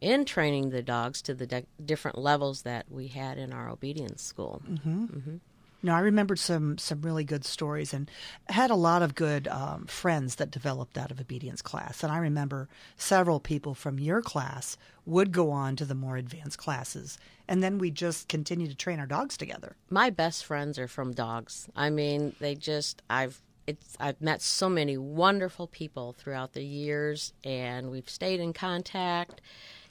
in 0.00 0.24
training 0.26 0.70
the 0.70 0.82
dogs 0.82 1.22
to 1.22 1.34
the 1.34 1.46
de- 1.46 1.66
different 1.82 2.18
levels 2.18 2.62
that 2.62 2.86
we 2.90 3.06
had 3.08 3.38
in 3.38 3.52
our 3.52 3.70
obedience 3.70 4.22
school. 4.22 4.60
Mm-hmm. 4.68 5.36
No, 5.82 5.94
I 5.94 6.00
remembered 6.00 6.38
some 6.38 6.78
some 6.78 7.02
really 7.02 7.24
good 7.24 7.44
stories 7.44 7.92
and 7.92 8.10
had 8.48 8.70
a 8.70 8.76
lot 8.76 9.02
of 9.02 9.14
good 9.14 9.48
um, 9.48 9.86
friends 9.86 10.36
that 10.36 10.50
developed 10.50 10.96
out 10.96 11.10
of 11.10 11.20
obedience 11.20 11.60
class. 11.60 12.02
And 12.02 12.12
I 12.12 12.18
remember 12.18 12.68
several 12.96 13.40
people 13.40 13.74
from 13.74 13.98
your 13.98 14.22
class 14.22 14.76
would 15.04 15.32
go 15.32 15.50
on 15.50 15.74
to 15.76 15.84
the 15.84 15.94
more 15.94 16.16
advanced 16.16 16.58
classes, 16.58 17.18
and 17.48 17.62
then 17.62 17.78
we 17.78 17.90
just 17.90 18.28
continue 18.28 18.68
to 18.68 18.74
train 18.74 19.00
our 19.00 19.06
dogs 19.06 19.36
together. 19.36 19.74
My 19.90 20.10
best 20.10 20.44
friends 20.44 20.78
are 20.78 20.88
from 20.88 21.12
dogs. 21.12 21.68
I 21.74 21.90
mean, 21.90 22.34
they 22.38 22.54
just 22.54 23.02
I've 23.10 23.42
it's 23.66 23.96
I've 23.98 24.20
met 24.20 24.40
so 24.40 24.68
many 24.68 24.96
wonderful 24.96 25.66
people 25.66 26.12
throughout 26.12 26.52
the 26.52 26.64
years, 26.64 27.32
and 27.42 27.90
we've 27.90 28.08
stayed 28.08 28.38
in 28.38 28.52
contact 28.52 29.40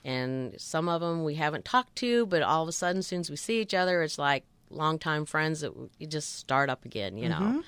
and 0.03 0.59
some 0.59 0.89
of 0.89 1.01
them 1.01 1.23
we 1.23 1.35
haven't 1.35 1.65
talked 1.65 1.95
to, 1.97 2.25
but 2.25 2.41
all 2.41 2.63
of 2.63 2.69
a 2.69 2.71
sudden, 2.71 2.99
as 2.99 3.07
soon 3.07 3.19
as 3.19 3.29
we 3.29 3.35
see 3.35 3.61
each 3.61 3.73
other, 3.73 4.01
it's 4.01 4.17
like 4.17 4.43
longtime 4.71 5.25
friends 5.25 5.61
that 5.61 5.73
you 5.99 6.07
just 6.07 6.37
start 6.37 6.69
up 6.69 6.85
again, 6.85 7.17
you 7.17 7.29
know. 7.29 7.35
Mm-hmm. 7.35 7.59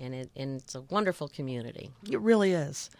And 0.00 0.14
it 0.14 0.30
and 0.34 0.60
it's 0.60 0.74
a 0.74 0.82
wonderful 0.82 1.28
community. 1.28 1.90
It 2.10 2.20
really 2.20 2.52
is. 2.52 2.90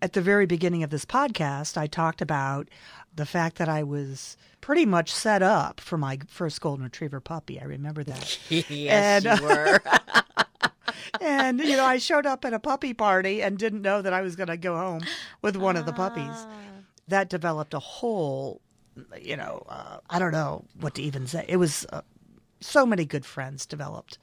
At 0.00 0.14
the 0.14 0.22
very 0.22 0.46
beginning 0.46 0.82
of 0.82 0.90
this 0.90 1.04
podcast, 1.04 1.76
I 1.76 1.86
talked 1.86 2.22
about 2.22 2.68
the 3.14 3.26
fact 3.26 3.56
that 3.56 3.68
I 3.68 3.82
was 3.82 4.36
pretty 4.60 4.86
much 4.86 5.12
set 5.12 5.42
up 5.42 5.80
for 5.80 5.98
my 5.98 6.18
first 6.28 6.60
golden 6.60 6.84
retriever 6.84 7.20
puppy. 7.20 7.60
I 7.60 7.64
remember 7.64 8.04
that. 8.04 8.38
yes, 8.48 9.26
and, 9.26 9.40
you 9.40 9.46
were. 9.46 9.82
and 11.20 11.60
you 11.60 11.76
know, 11.76 11.84
I 11.84 11.98
showed 11.98 12.24
up 12.24 12.44
at 12.44 12.54
a 12.54 12.58
puppy 12.58 12.94
party 12.94 13.42
and 13.42 13.58
didn't 13.58 13.82
know 13.82 14.00
that 14.00 14.14
I 14.14 14.22
was 14.22 14.34
going 14.34 14.48
to 14.48 14.56
go 14.56 14.76
home 14.76 15.02
with 15.42 15.56
one 15.56 15.76
of 15.76 15.84
the 15.84 15.92
puppies. 15.92 16.24
Ah 16.30 16.48
that 17.08 17.30
developed 17.30 17.74
a 17.74 17.78
whole, 17.78 18.60
you 19.20 19.36
know, 19.36 19.64
uh, 19.68 19.98
I 20.08 20.18
don't 20.18 20.32
know 20.32 20.64
what 20.80 20.94
to 20.94 21.02
even 21.02 21.26
say. 21.26 21.44
It 21.48 21.56
was 21.56 21.86
uh, 21.92 22.02
so 22.60 22.86
many 22.86 23.04
good 23.04 23.24
friends 23.24 23.66
developed 23.66 24.18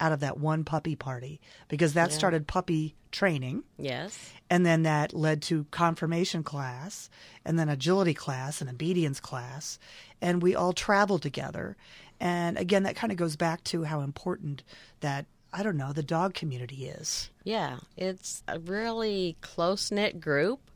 out 0.00 0.12
of 0.12 0.20
that 0.20 0.38
one 0.38 0.64
puppy 0.64 0.96
party 0.96 1.40
because 1.68 1.94
that 1.94 2.10
yeah. 2.10 2.16
started 2.16 2.46
puppy 2.46 2.94
training. 3.12 3.62
Yes. 3.78 4.32
And 4.50 4.66
then 4.66 4.82
that 4.82 5.14
led 5.14 5.40
to 5.42 5.66
conformation 5.70 6.42
class 6.42 7.08
and 7.44 7.58
then 7.58 7.68
agility 7.68 8.14
class 8.14 8.60
and 8.60 8.68
obedience 8.68 9.20
class. 9.20 9.78
And 10.20 10.42
we 10.42 10.54
all 10.54 10.72
traveled 10.72 11.22
together. 11.22 11.76
And 12.18 12.58
again, 12.58 12.82
that 12.82 12.96
kind 12.96 13.12
of 13.12 13.18
goes 13.18 13.36
back 13.36 13.62
to 13.64 13.84
how 13.84 14.00
important 14.00 14.64
that, 15.00 15.26
I 15.52 15.62
don't 15.62 15.76
know, 15.76 15.92
the 15.92 16.02
dog 16.02 16.34
community 16.34 16.86
is. 16.86 17.30
Yeah. 17.44 17.78
It's 17.96 18.42
a 18.48 18.58
really 18.58 19.36
close 19.40 19.92
knit 19.92 20.20
group 20.20 20.70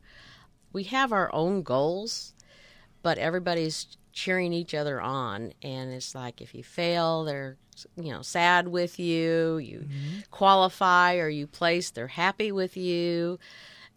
we 0.71 0.83
have 0.85 1.11
our 1.11 1.33
own 1.33 1.63
goals, 1.63 2.33
but 3.01 3.17
everybody's 3.17 3.97
cheering 4.11 4.53
each 4.53 4.73
other 4.73 4.99
on. 5.01 5.53
And 5.61 5.91
it's 5.91 6.15
like 6.15 6.41
if 6.41 6.53
you 6.53 6.63
fail, 6.63 7.23
they're 7.23 7.57
you 7.95 8.11
know 8.11 8.21
sad 8.21 8.67
with 8.67 8.99
you. 8.99 9.57
You 9.57 9.79
mm-hmm. 9.79 10.19
qualify 10.31 11.17
or 11.17 11.29
you 11.29 11.47
place, 11.47 11.91
they're 11.91 12.07
happy 12.07 12.51
with 12.51 12.77
you. 12.77 13.39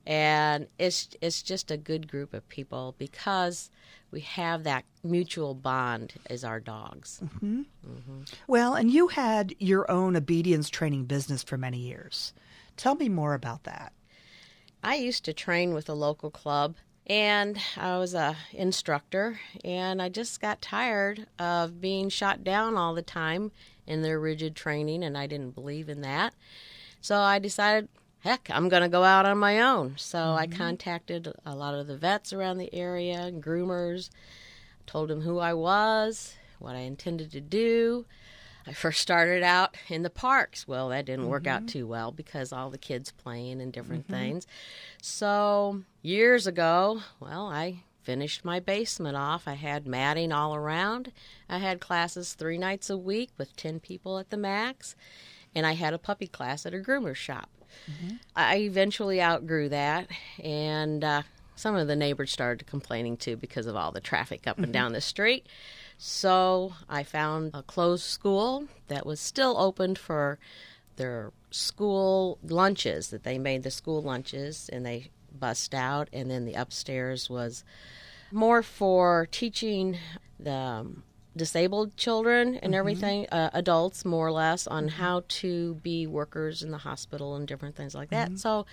And 0.07 0.67
it's 0.79 1.11
it's 1.21 1.43
just 1.43 1.71
a 1.71 1.77
good 1.77 2.09
group 2.09 2.35
of 2.35 2.49
people 2.49 2.95
because 2.99 3.71
we 4.11 4.21
have 4.21 4.65
that 4.65 4.85
mutual 5.03 5.55
bond 5.55 6.15
as 6.29 6.45
our 6.45 6.61
dogs. 6.61 7.21
Mm-hmm. 7.25 7.61
Mm-hmm. 7.61 8.23
Well, 8.47 8.75
and 8.75 8.91
you 8.91 9.09
had 9.09 9.55
your 9.59 9.91
own 9.91 10.17
obedience 10.17 10.69
training 10.69 11.07
business 11.07 11.43
for 11.43 11.57
many 11.57 11.79
years. 11.79 12.35
Tell 12.77 12.95
me 12.95 13.09
more 13.09 13.35
about 13.35 13.65
that. 13.65 13.93
I 14.85 14.97
used 14.97 15.25
to 15.25 15.33
train 15.33 15.75
with 15.75 15.89
a 15.89 15.95
local 15.95 16.31
club 16.31 16.77
and 17.13 17.59
I 17.77 17.99
was 17.99 18.15
a 18.15 18.39
instructor 18.55 19.39
and 19.63 20.01
I 20.01 20.09
just 20.09 20.41
got 20.41 20.63
tired 20.63 21.27
of 21.39 21.79
being 21.79 22.09
shot 22.09 22.43
down 22.43 22.79
all 22.79 22.95
the 22.95 23.03
time 23.03 23.53
in 23.87 24.01
their 24.01 24.19
rigid 24.19 24.57
training 24.57 25.05
and 25.05 25.19
I 25.19 25.27
didn't 25.27 25.55
believe 25.55 25.91
in 25.91 26.01
that. 26.01 26.33
So 27.03 27.19
I 27.19 27.39
decided, 27.39 27.91
heck, 28.21 28.49
I'm 28.51 28.71
going 28.71 28.83
to 28.83 28.89
go 28.89 29.05
out 29.05 29.27
on 29.27 29.37
my 29.37 29.61
own. 29.61 29.97
So 29.99 30.17
mm-hmm. 30.17 30.39
I 30.39 30.47
contacted 30.47 31.31
a 31.45 31.55
lot 31.55 31.75
of 31.75 31.87
the 31.87 31.99
vets 31.99 32.33
around 32.33 32.57
the 32.57 32.75
area, 32.75 33.31
groomers, 33.31 34.09
told 34.87 35.11
them 35.11 35.21
who 35.21 35.39
I 35.39 35.53
was, 35.53 36.35
what 36.61 36.77
I 36.77 36.81
intended 36.81 37.31
to 37.33 37.43
do. 37.43 38.07
I 38.67 38.73
first 38.73 39.03
started 39.03 39.43
out 39.43 39.77
in 39.89 40.03
the 40.03 40.09
parks. 40.09 40.67
Well, 40.67 40.89
that 40.89 41.05
didn't 41.05 41.29
work 41.29 41.43
mm-hmm. 41.43 41.65
out 41.65 41.69
too 41.69 41.87
well 41.87 42.11
because 42.11 42.55
all 42.55 42.71
the 42.71 42.79
kids 42.79 43.11
playing 43.11 43.61
and 43.61 43.71
different 43.71 44.05
mm-hmm. 44.05 44.15
things. 44.15 44.47
So, 45.03 45.83
years 46.03 46.47
ago, 46.47 47.03
well, 47.21 47.47
I 47.47 47.85
finished 48.03 48.45
my 48.45 48.61
basement 48.61 49.17
off. 49.17 49.47
I 49.47 49.55
had 49.55 49.87
matting 49.87 50.33
all 50.33 50.55
around. 50.55 51.13
I 51.49 51.59
had 51.59 51.81
classes 51.81 52.35
three 52.35 52.59
nights 52.59 52.91
a 52.91 52.97
week 52.97 53.31
with 53.39 53.57
10 53.57 53.81
people 53.81 54.19
at 54.19 54.31
the 54.31 54.37
max. 54.37 54.97
And 55.55 55.67
I 55.67 55.73
had 55.73 55.95
a 55.95 55.99
puppy 55.99 56.27
class 56.27 56.67
at 56.67 56.75
a 56.75 56.79
groomer 56.79 57.15
shop. 57.15 57.49
Mm-hmm. 57.91 58.17
I 58.35 58.59
eventually 58.59 59.23
outgrew 59.23 59.69
that. 59.69 60.09
And 60.43 61.05
uh, 61.05 61.23
some 61.55 61.77
of 61.77 61.87
the 61.87 61.97
neighbors 61.97 62.33
started 62.33 62.67
complaining 62.67 63.17
too 63.17 63.37
because 63.37 63.67
of 63.67 63.77
all 63.77 63.93
the 63.93 64.01
traffic 64.01 64.47
up 64.47 64.57
and 64.57 64.67
mm-hmm. 64.67 64.73
down 64.73 64.93
the 64.93 65.01
street. 65.01 65.47
So 65.99 66.75
I 66.89 67.05
found 67.05 67.53
a 67.55 67.63
closed 67.63 68.05
school 68.05 68.67
that 68.89 69.07
was 69.07 69.21
still 69.21 69.57
open 69.59 69.95
for 69.95 70.39
their 70.97 71.33
school 71.51 72.39
lunches, 72.43 73.11
that 73.11 73.23
they 73.23 73.39
made 73.39 73.63
the 73.63 73.71
school 73.71 74.03
lunches 74.03 74.69
and 74.73 74.85
they 74.85 75.11
bust 75.39 75.75
out. 75.75 76.09
And 76.13 76.31
then 76.31 76.45
the 76.45 76.55
upstairs 76.55 77.29
was 77.29 77.65
more 78.31 78.63
for 78.63 79.29
teaching 79.31 79.99
the 80.39 80.53
um, 80.53 81.03
disabled 81.37 81.97
children 81.97 82.55
and 82.57 82.73
mm-hmm. 82.73 82.75
everything, 82.75 83.27
uh, 83.31 83.51
adults 83.53 84.05
more 84.05 84.29
or 84.29 84.33
less, 84.33 84.67
on 84.67 84.87
mm-hmm. 84.87 85.01
how 85.01 85.23
to 85.29 85.75
be 85.77 86.07
workers 86.07 86.63
in 86.63 86.71
the 86.71 86.79
hospital 86.79 87.37
and 87.37 87.47
different 87.47 87.77
things 87.77 87.95
like 87.95 88.11
that. 88.11 88.29
Mm-hmm. 88.29 88.37
So 88.37 88.67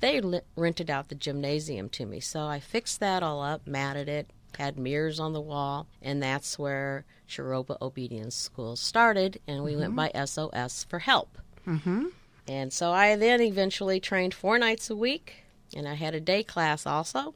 they 0.00 0.20
li- 0.20 0.40
rented 0.56 0.90
out 0.90 1.08
the 1.08 1.14
gymnasium 1.14 1.88
to 1.90 2.06
me. 2.06 2.20
So 2.20 2.46
I 2.46 2.60
fixed 2.60 3.00
that 3.00 3.22
all 3.22 3.42
up, 3.42 3.66
matted 3.66 4.08
it, 4.08 4.28
had 4.58 4.78
mirrors 4.78 5.18
on 5.18 5.32
the 5.32 5.40
wall, 5.40 5.86
and 6.02 6.22
that's 6.22 6.58
where 6.58 7.04
Sharoba 7.28 7.80
Obedience 7.80 8.34
School 8.34 8.76
started. 8.76 9.40
And 9.46 9.64
we 9.64 9.76
went 9.76 9.96
by 9.96 10.10
SOS 10.24 10.84
for 10.84 10.98
help. 10.98 11.38
Mm-hmm. 11.66 12.06
And 12.48 12.72
so 12.72 12.90
I 12.90 13.16
then 13.16 13.40
eventually 13.40 14.00
trained 14.00 14.34
four 14.34 14.58
nights 14.58 14.90
a 14.90 14.96
week, 14.96 15.41
and 15.74 15.88
I 15.88 15.94
had 15.94 16.14
a 16.14 16.20
day 16.20 16.42
class 16.42 16.86
also. 16.86 17.34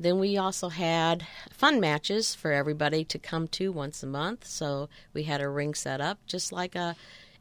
Then 0.00 0.20
we 0.20 0.36
also 0.36 0.68
had 0.68 1.26
fun 1.50 1.80
matches 1.80 2.34
for 2.34 2.52
everybody 2.52 3.04
to 3.04 3.18
come 3.18 3.48
to 3.48 3.72
once 3.72 4.02
a 4.02 4.06
month. 4.06 4.46
So 4.46 4.88
we 5.12 5.24
had 5.24 5.40
a 5.40 5.48
ring 5.48 5.74
set 5.74 6.00
up 6.00 6.18
just 6.26 6.52
like 6.52 6.76
a 6.76 6.94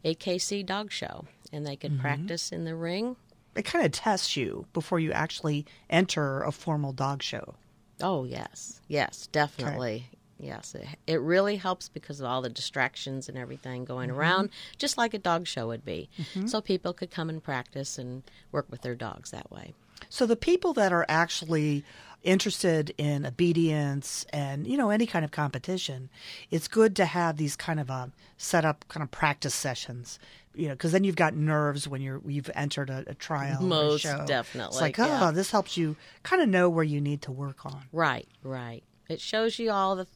AKC 0.03 0.65
dog 0.65 0.91
show, 0.91 1.25
and 1.51 1.65
they 1.65 1.75
could 1.75 1.93
mm-hmm. 1.93 2.01
practice 2.01 2.51
in 2.51 2.65
the 2.65 2.75
ring. 2.75 3.15
It 3.55 3.65
kind 3.65 3.85
of 3.85 3.91
tests 3.91 4.35
you 4.35 4.65
before 4.73 4.99
you 4.99 5.11
actually 5.11 5.65
enter 5.89 6.41
a 6.41 6.51
formal 6.51 6.93
dog 6.93 7.21
show. 7.21 7.55
Oh 8.01 8.23
yes, 8.23 8.81
yes, 8.87 9.27
definitely. 9.27 10.09
Yes, 10.39 10.75
it, 10.75 10.85
it 11.07 11.19
really 11.19 11.55
helps 11.55 11.89
because 11.89 12.19
of 12.19 12.27
all 12.27 12.43
the 12.43 12.49
distractions 12.49 13.27
and 13.27 13.37
everything 13.37 13.85
going 13.85 14.09
mm-hmm. 14.09 14.19
around, 14.19 14.49
just 14.77 14.95
like 14.95 15.15
a 15.15 15.19
dog 15.19 15.47
show 15.47 15.67
would 15.67 15.83
be. 15.83 16.09
Mm-hmm. 16.17 16.45
So 16.45 16.61
people 16.61 16.93
could 16.93 17.09
come 17.09 17.29
and 17.29 17.43
practice 17.43 17.97
and 17.97 18.21
work 18.51 18.67
with 18.69 18.81
their 18.81 18.93
dogs 18.93 19.31
that 19.31 19.51
way. 19.51 19.73
So 20.09 20.25
the 20.25 20.35
people 20.35 20.73
that 20.73 20.91
are 20.93 21.05
actually 21.09 21.83
interested 22.23 22.93
in 22.97 23.25
obedience 23.25 24.25
and 24.33 24.67
you 24.67 24.75
know 24.75 24.89
any 24.89 25.05
kind 25.05 25.23
of 25.23 25.31
competition, 25.31 26.09
it's 26.51 26.67
good 26.67 26.95
to 26.95 27.05
have 27.05 27.37
these 27.37 27.55
kind 27.55 27.79
of 27.79 27.89
uh, 27.89 28.07
set 28.37 28.65
up 28.65 28.85
kind 28.89 29.03
of 29.03 29.11
practice 29.11 29.55
sessions. 29.55 30.19
You 30.55 30.69
know, 30.69 30.73
because 30.73 30.91
then 30.91 31.03
you've 31.03 31.15
got 31.15 31.35
nerves 31.35 31.87
when 31.87 32.01
you're 32.01 32.19
you've 32.25 32.49
entered 32.55 32.89
a, 32.89 33.03
a 33.07 33.13
trial. 33.13 33.57
or 33.61 33.65
a 33.65 33.69
Most 33.69 34.01
show. 34.01 34.25
definitely, 34.25 34.73
It's 34.73 34.81
like, 34.81 34.97
yeah. 34.97 35.19
oh, 35.27 35.31
this 35.31 35.51
helps 35.51 35.77
you 35.77 35.95
kind 36.23 36.41
of 36.41 36.49
know 36.49 36.67
where 36.67 36.83
you 36.83 36.99
need 36.99 37.21
to 37.23 37.31
work 37.31 37.63
on. 37.65 37.83
Right, 37.91 38.27
right. 38.43 38.83
It 39.07 39.21
shows 39.21 39.59
you 39.59 39.69
all 39.71 39.95
the, 39.95 40.07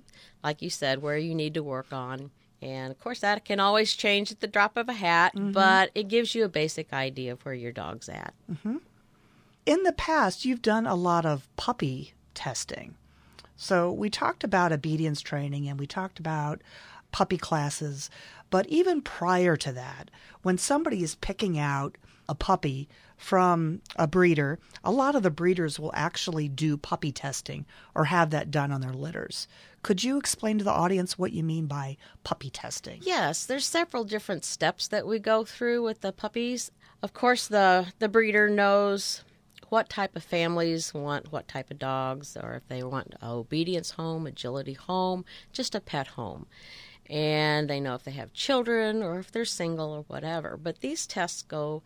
like 0.43 0.61
you 0.63 0.69
said, 0.71 1.01
where 1.01 1.17
you 1.17 1.35
need 1.35 1.53
to 1.53 1.61
work 1.63 1.93
on. 1.93 2.31
And 2.59 2.91
of 2.91 2.99
course, 2.99 3.19
that 3.19 3.45
can 3.45 3.59
always 3.59 3.93
change 3.93 4.31
at 4.31 4.39
the 4.39 4.47
drop 4.47 4.77
of 4.77 4.89
a 4.89 4.93
hat, 4.93 5.33
but 5.35 5.91
it 5.95 6.07
gives 6.07 6.33
you 6.35 6.43
a 6.43 6.49
basic 6.49 6.91
idea 6.91 7.31
of 7.33 7.45
where 7.45 7.53
your 7.53 7.71
dog's 7.71 8.09
at. 8.09 8.33
In 9.65 9.83
the 9.83 9.93
past, 9.93 10.43
you've 10.43 10.61
done 10.61 10.87
a 10.87 10.95
lot 10.95 11.25
of 11.25 11.47
puppy 11.55 12.13
testing. 12.33 12.95
So 13.55 13.91
we 13.91 14.09
talked 14.09 14.43
about 14.43 14.71
obedience 14.71 15.21
training 15.21 15.67
and 15.67 15.79
we 15.79 15.85
talked 15.85 16.19
about 16.19 16.61
puppy 17.11 17.37
classes. 17.37 18.09
But 18.49 18.67
even 18.67 19.01
prior 19.01 19.55
to 19.57 19.71
that, 19.73 20.09
when 20.41 20.57
somebody 20.57 21.03
is 21.03 21.15
picking 21.15 21.59
out 21.59 21.97
a 22.27 22.33
puppy 22.33 22.89
from 23.17 23.81
a 23.97 24.07
breeder, 24.07 24.57
a 24.83 24.91
lot 24.91 25.13
of 25.13 25.21
the 25.21 25.29
breeders 25.29 25.79
will 25.79 25.91
actually 25.93 26.47
do 26.47 26.75
puppy 26.75 27.11
testing 27.11 27.65
or 27.93 28.05
have 28.05 28.31
that 28.31 28.49
done 28.49 28.71
on 28.71 28.81
their 28.81 28.93
litters. 28.93 29.47
Could 29.83 30.03
you 30.03 30.17
explain 30.17 30.57
to 30.57 30.63
the 30.63 30.71
audience 30.71 31.19
what 31.19 31.33
you 31.33 31.43
mean 31.43 31.67
by 31.67 31.97
puppy 32.23 32.49
testing? 32.49 33.01
Yes, 33.03 33.45
there's 33.45 33.65
several 33.65 34.05
different 34.05 34.43
steps 34.43 34.87
that 34.87 35.05
we 35.05 35.19
go 35.19 35.45
through 35.45 35.83
with 35.83 36.01
the 36.01 36.11
puppies. 36.11 36.71
Of 37.03 37.13
course, 37.13 37.47
the 37.47 37.87
the 37.99 38.09
breeder 38.09 38.49
knows 38.49 39.23
what 39.71 39.87
type 39.87 40.17
of 40.17 40.23
families 40.23 40.93
want 40.93 41.31
what 41.31 41.47
type 41.47 41.71
of 41.71 41.79
dogs, 41.79 42.35
or 42.35 42.55
if 42.55 42.67
they 42.67 42.83
want 42.83 43.15
a 43.21 43.29
obedience 43.29 43.91
home, 43.91 44.27
agility 44.27 44.73
home, 44.73 45.23
just 45.53 45.73
a 45.73 45.79
pet 45.79 46.07
home. 46.07 46.45
And 47.09 47.69
they 47.69 47.79
know 47.79 47.95
if 47.95 48.03
they 48.03 48.11
have 48.11 48.33
children 48.33 49.01
or 49.01 49.17
if 49.17 49.31
they're 49.31 49.45
single 49.45 49.93
or 49.93 50.01
whatever. 50.01 50.57
But 50.61 50.81
these 50.81 51.07
tests 51.07 51.41
go, 51.41 51.83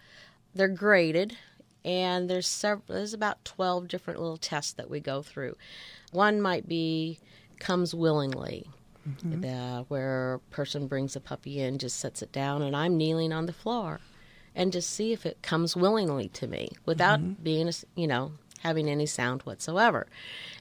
they're 0.56 0.68
graded, 0.68 1.38
and 1.84 2.27
there's 2.27 2.48
several. 2.48 2.86
There's 2.88 3.13
about 3.13 3.46
twelve 3.46 3.88
different 3.88 4.20
little 4.20 4.38
tests 4.38 4.74
that 4.74 4.89
we 4.89 5.00
go 5.00 5.22
through. 5.22 5.56
One 6.12 6.42
might 6.42 6.68
be 6.68 7.20
comes 7.60 7.94
willingly 7.94 8.68
mm-hmm. 9.08 9.42
the, 9.42 9.86
where 9.89 10.36
a 10.36 10.39
person 10.51 10.88
brings 10.88 11.15
a 11.15 11.20
puppy 11.20 11.60
in, 11.60 11.77
just 11.77 12.00
sets 12.00 12.24
it 12.24 12.32
down, 12.32 12.63
and 12.63 12.75
I'm 12.75 12.98
kneeling 12.98 13.32
on 13.32 13.46
the 13.46 13.54
floor, 13.54 14.00
and 14.56 14.72
just 14.72 14.90
see 14.90 15.12
if 15.12 15.26
it 15.26 15.42
comes 15.42 15.76
willingly 15.76 16.30
to 16.30 16.48
me 16.48 16.70
without 16.86 17.20
mm-hmm. 17.20 17.44
being, 17.44 17.72
you 17.96 18.08
know, 18.08 18.32
having 18.60 18.89
any 18.89 19.06
sound 19.06 19.41
whatsoever. 19.44 20.08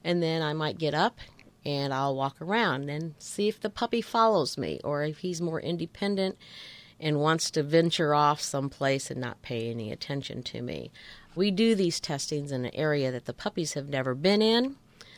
And 0.02 0.22
then 0.22 0.42
I 0.42 0.52
might 0.52 0.78
get 0.78 0.94
up 0.94 1.18
and 1.64 1.94
I'll 1.94 2.14
walk 2.14 2.40
around 2.40 2.90
and 2.90 3.14
see 3.18 3.48
if 3.48 3.61
the 3.61 3.70
puppy 3.70 4.02
follows 4.02 4.59
me 4.59 4.80
or 4.85 5.04
if 5.04 5.18
he's 5.18 5.40
more 5.40 5.61
independent 5.61 6.37
and 7.00 7.20
wants 7.20 7.50
to 7.52 7.62
venture 7.62 8.14
off 8.14 8.40
someplace 8.40 9.11
and 9.11 9.20
not 9.20 9.42
pay 9.42 9.70
any 9.70 9.90
attention 9.90 10.42
to 10.42 10.62
me. 10.62 10.90
We 11.35 11.50
do 11.50 11.74
these 11.74 12.00
testings 12.00 12.52
in 12.52 12.64
an 12.64 12.74
area 12.74 13.11
that 13.11 13.24
the 13.24 13.33
puppies 13.33 13.72
have 13.72 13.88
never 13.88 14.14
been 14.14 14.42
in, 14.42 14.76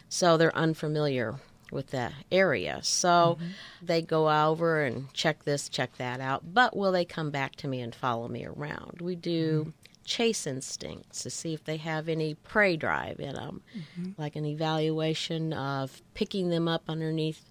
so 0.09 0.37
they're 0.37 0.57
unfamiliar 0.57 1.41
with 1.70 1.88
the 1.88 2.12
area. 2.31 2.81
So 2.83 3.38
mm-hmm. 3.40 3.87
they 3.87 4.02
go 4.02 4.31
over 4.31 4.83
and 4.83 5.12
check 5.12 5.44
this, 5.44 5.68
check 5.68 5.96
that 5.98 6.20
out. 6.20 6.55
But 6.55 6.76
will 6.76 6.92
they 6.92 7.05
come 7.05 7.31
back 7.31 7.57
to 7.57 7.68
me 7.68 7.81
and 7.81 7.94
follow 7.94 8.29
me 8.29 8.44
around? 8.44 9.00
We 9.00 9.16
do 9.16 9.61
mm-hmm. 9.61 9.70
chase 10.05 10.46
instincts 10.46 11.22
to 11.22 11.31
see 11.31 11.55
if 11.55 11.64
they 11.64 11.76
have 11.79 12.09
any 12.09 12.35
prey 12.35 12.76
drive 12.76 13.20
in 13.20 13.35
them, 13.35 13.62
mm-hmm. 13.76 14.11
like 14.20 14.37
an 14.37 14.44
evaluation 14.44 15.52
of 15.52 16.02
picking 16.14 16.50
them 16.50 16.68
up 16.68 16.85
underneath 16.88 17.50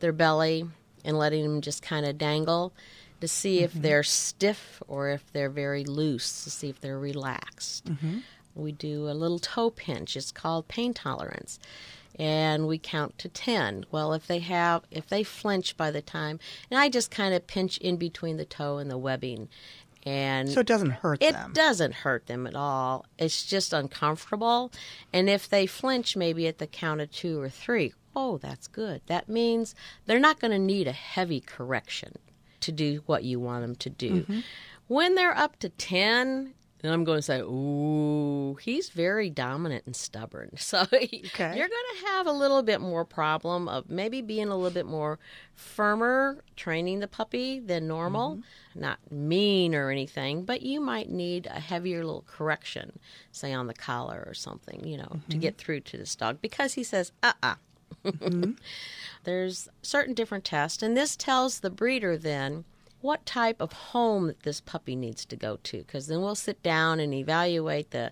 their 0.00 0.12
belly 0.12 0.66
and 1.04 1.18
letting 1.18 1.42
them 1.42 1.60
just 1.60 1.82
kind 1.82 2.06
of 2.06 2.18
dangle 2.18 2.72
to 3.20 3.28
see 3.28 3.60
if 3.60 3.72
they're 3.72 4.02
stiff 4.02 4.82
or 4.86 5.08
if 5.08 5.32
they're 5.32 5.48
very 5.48 5.84
loose, 5.84 6.44
to 6.44 6.50
see 6.50 6.68
if 6.68 6.80
they're 6.80 6.98
relaxed. 6.98 7.88
We 8.54 8.72
do 8.72 9.08
a 9.08 9.12
little 9.12 9.38
toe 9.38 9.70
pinch. 9.70 10.16
It's 10.16 10.30
called 10.30 10.68
pain 10.68 10.94
tolerance. 10.94 11.58
And 12.16 12.66
we 12.68 12.78
count 12.78 13.18
to 13.18 13.28
10. 13.28 13.86
Well, 13.90 14.12
if 14.12 14.26
they 14.26 14.38
have, 14.38 14.82
if 14.90 15.08
they 15.08 15.24
flinch 15.24 15.76
by 15.76 15.90
the 15.90 16.02
time, 16.02 16.38
and 16.70 16.78
I 16.78 16.88
just 16.88 17.10
kind 17.10 17.34
of 17.34 17.46
pinch 17.46 17.78
in 17.78 17.96
between 17.96 18.36
the 18.36 18.44
toe 18.44 18.78
and 18.78 18.90
the 18.90 18.98
webbing. 18.98 19.48
And 20.06 20.50
So 20.50 20.60
it 20.60 20.66
doesn't 20.66 20.90
hurt 20.90 21.22
it 21.22 21.32
them. 21.32 21.52
doesn't 21.54 21.94
hurt 21.94 22.26
them 22.26 22.46
at 22.46 22.54
all. 22.54 23.06
It's 23.18 23.44
just 23.44 23.72
uncomfortable. 23.72 24.70
And 25.12 25.30
if 25.30 25.48
they 25.48 25.66
flinch 25.66 26.14
maybe 26.16 26.46
at 26.46 26.58
the 26.58 26.66
count 26.66 27.00
of 27.00 27.10
two 27.10 27.40
or 27.40 27.48
three, 27.48 27.94
oh, 28.14 28.38
that's 28.38 28.68
good. 28.68 29.00
That 29.06 29.28
means 29.28 29.74
they're 30.06 30.20
not 30.20 30.40
going 30.40 30.50
to 30.50 30.58
need 30.58 30.86
a 30.86 30.92
heavy 30.92 31.40
correction 31.40 32.18
to 32.60 32.70
do 32.70 33.02
what 33.06 33.24
you 33.24 33.40
want 33.40 33.62
them 33.62 33.76
to 33.76 33.90
do. 33.90 34.10
Mm-hmm. 34.22 34.40
When 34.88 35.14
they're 35.14 35.36
up 35.36 35.58
to 35.60 35.70
10, 35.70 36.52
then 36.84 36.92
I'm 36.92 37.04
going 37.04 37.16
to 37.16 37.22
say, 37.22 37.40
ooh, 37.40 38.58
he's 38.60 38.90
very 38.90 39.30
dominant 39.30 39.84
and 39.86 39.96
stubborn. 39.96 40.50
So 40.64 40.84
you're 40.90 41.68
going 41.68 41.70
to 41.70 42.06
have 42.08 42.26
a 42.26 42.32
little 42.32 42.62
bit 42.62 42.80
more 42.80 43.04
problem 43.04 43.68
of 43.68 43.88
maybe 43.88 44.20
being 44.22 44.48
a 44.48 44.56
little 44.56 44.70
bit 44.70 44.86
more 44.86 45.18
firmer 45.54 46.42
training 46.56 47.00
the 47.00 47.06
puppy 47.06 47.60
than 47.60 47.86
normal. 47.86 48.40
Not 48.74 48.98
mean 49.10 49.74
or 49.74 49.90
anything, 49.90 50.44
but 50.44 50.62
you 50.62 50.80
might 50.80 51.08
need 51.08 51.46
a 51.46 51.60
heavier 51.60 52.04
little 52.04 52.24
correction, 52.26 52.98
say 53.30 53.52
on 53.52 53.66
the 53.66 53.74
collar 53.74 54.24
or 54.26 54.34
something, 54.34 54.86
you 54.86 54.98
know, 54.98 55.20
to 55.30 55.36
get 55.36 55.56
through 55.56 55.80
to 55.80 55.96
this 55.96 56.14
dog. 56.16 56.40
Because 56.42 56.74
he 56.74 56.82
says, 56.82 57.12
uh 57.22 57.32
uh 57.42 57.54
There's 59.24 59.68
certain 59.80 60.12
different 60.12 60.44
tests, 60.44 60.82
and 60.82 60.96
this 60.96 61.16
tells 61.16 61.60
the 61.60 61.70
breeder 61.70 62.18
then 62.18 62.64
what 63.04 63.26
type 63.26 63.60
of 63.60 63.70
home 63.70 64.28
that 64.28 64.44
this 64.44 64.62
puppy 64.62 64.96
needs 64.96 65.26
to 65.26 65.36
go 65.36 65.58
to 65.62 65.76
because 65.80 66.06
then 66.06 66.22
we'll 66.22 66.34
sit 66.34 66.62
down 66.62 66.98
and 66.98 67.12
evaluate 67.12 67.90
the 67.90 68.10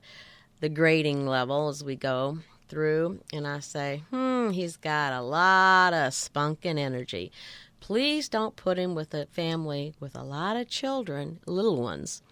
the 0.61 0.69
grading 0.69 1.27
level 1.27 1.69
as 1.69 1.83
we 1.83 1.97
go 1.97 2.37
through 2.69 3.19
and 3.33 3.47
I 3.47 3.61
say, 3.61 4.03
"Hmm, 4.11 4.51
he's 4.51 4.77
got 4.77 5.15
a 5.15 5.23
lot 5.23 5.95
of 5.95 6.13
spunk 6.13 6.67
and 6.67 6.79
energy. 6.79 7.33
Please 7.81 8.29
don't 8.29 8.55
put 8.55 8.77
him 8.77 8.95
with 8.95 9.15
a 9.15 9.25
family 9.27 9.95
with 9.99 10.15
a 10.15 10.23
lot 10.23 10.59
of 10.59 10.69
children, 10.69 11.41
little 11.47 11.81
ones, 11.81 12.23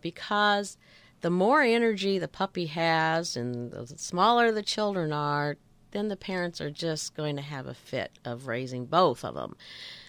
because 0.00 0.78
the 1.22 1.30
more 1.30 1.62
energy 1.62 2.20
the 2.20 2.28
puppy 2.28 2.66
has 2.66 3.36
and 3.36 3.72
the 3.72 3.84
smaller 3.98 4.52
the 4.52 4.62
children 4.62 5.12
are, 5.12 5.56
then 5.90 6.06
the 6.06 6.16
parents 6.16 6.60
are 6.60 6.70
just 6.70 7.16
going 7.16 7.34
to 7.34 7.42
have 7.42 7.66
a 7.66 7.74
fit 7.74 8.12
of 8.24 8.46
raising 8.46 8.86
both 8.86 9.24
of 9.24 9.34
them. 9.34 9.56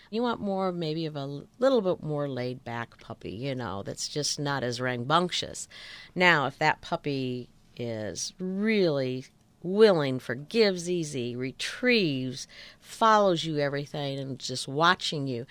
You 0.09 0.21
want 0.21 0.39
more, 0.39 0.71
maybe, 0.71 1.05
of 1.05 1.15
a 1.15 1.43
little 1.59 1.81
bit 1.81 2.03
more 2.03 2.27
laid 2.27 2.63
back 2.63 2.99
puppy, 2.99 3.31
you 3.31 3.55
know, 3.55 3.83
that's 3.83 4.07
just 4.07 4.39
not 4.39 4.63
as 4.63 4.79
rambunctious. 4.79 5.67
Now, 6.15 6.45
if 6.47 6.57
that 6.59 6.81
puppy 6.81 7.49
is 7.75 8.33
really 8.39 9.25
willing, 9.61 10.19
forgives 10.19 10.89
easy, 10.89 11.35
retrieves, 11.35 12.47
follows 12.79 13.43
you 13.43 13.57
everything, 13.59 14.19
and 14.19 14.39
just 14.39 14.67
watching 14.67 15.27
you, 15.27 15.45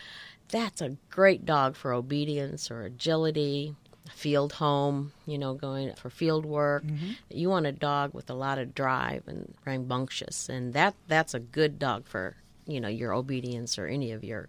that's 0.49 0.81
a 0.81 0.97
great 1.11 1.45
dog 1.45 1.77
for 1.77 1.93
obedience 1.93 2.71
or 2.71 2.83
agility, 2.83 3.75
field 4.11 4.53
home, 4.55 5.13
you 5.27 5.37
know, 5.37 5.55
going 5.55 5.93
for 5.95 6.11
field 6.11 6.47
work. 6.47 6.85
Mm-hmm. 6.85 7.13
You 7.31 7.49
want 7.51 7.67
a 7.67 7.73
dog 7.73 8.15
with 8.15 8.31
a 8.31 8.35
lot 8.35 8.59
of 8.59 8.75
drive 8.75 9.25
and 9.27 9.55
rambunctious, 9.65 10.49
and 10.49 10.73
that 10.75 10.95
that's 11.09 11.35
a 11.35 11.41
good 11.41 11.79
dog 11.79 12.07
for 12.07 12.37
you 12.67 12.81
know, 12.81 12.89
your 12.89 13.13
obedience 13.13 13.79
or 13.79 13.87
any 13.87 14.13
of 14.13 14.25
your 14.25 14.49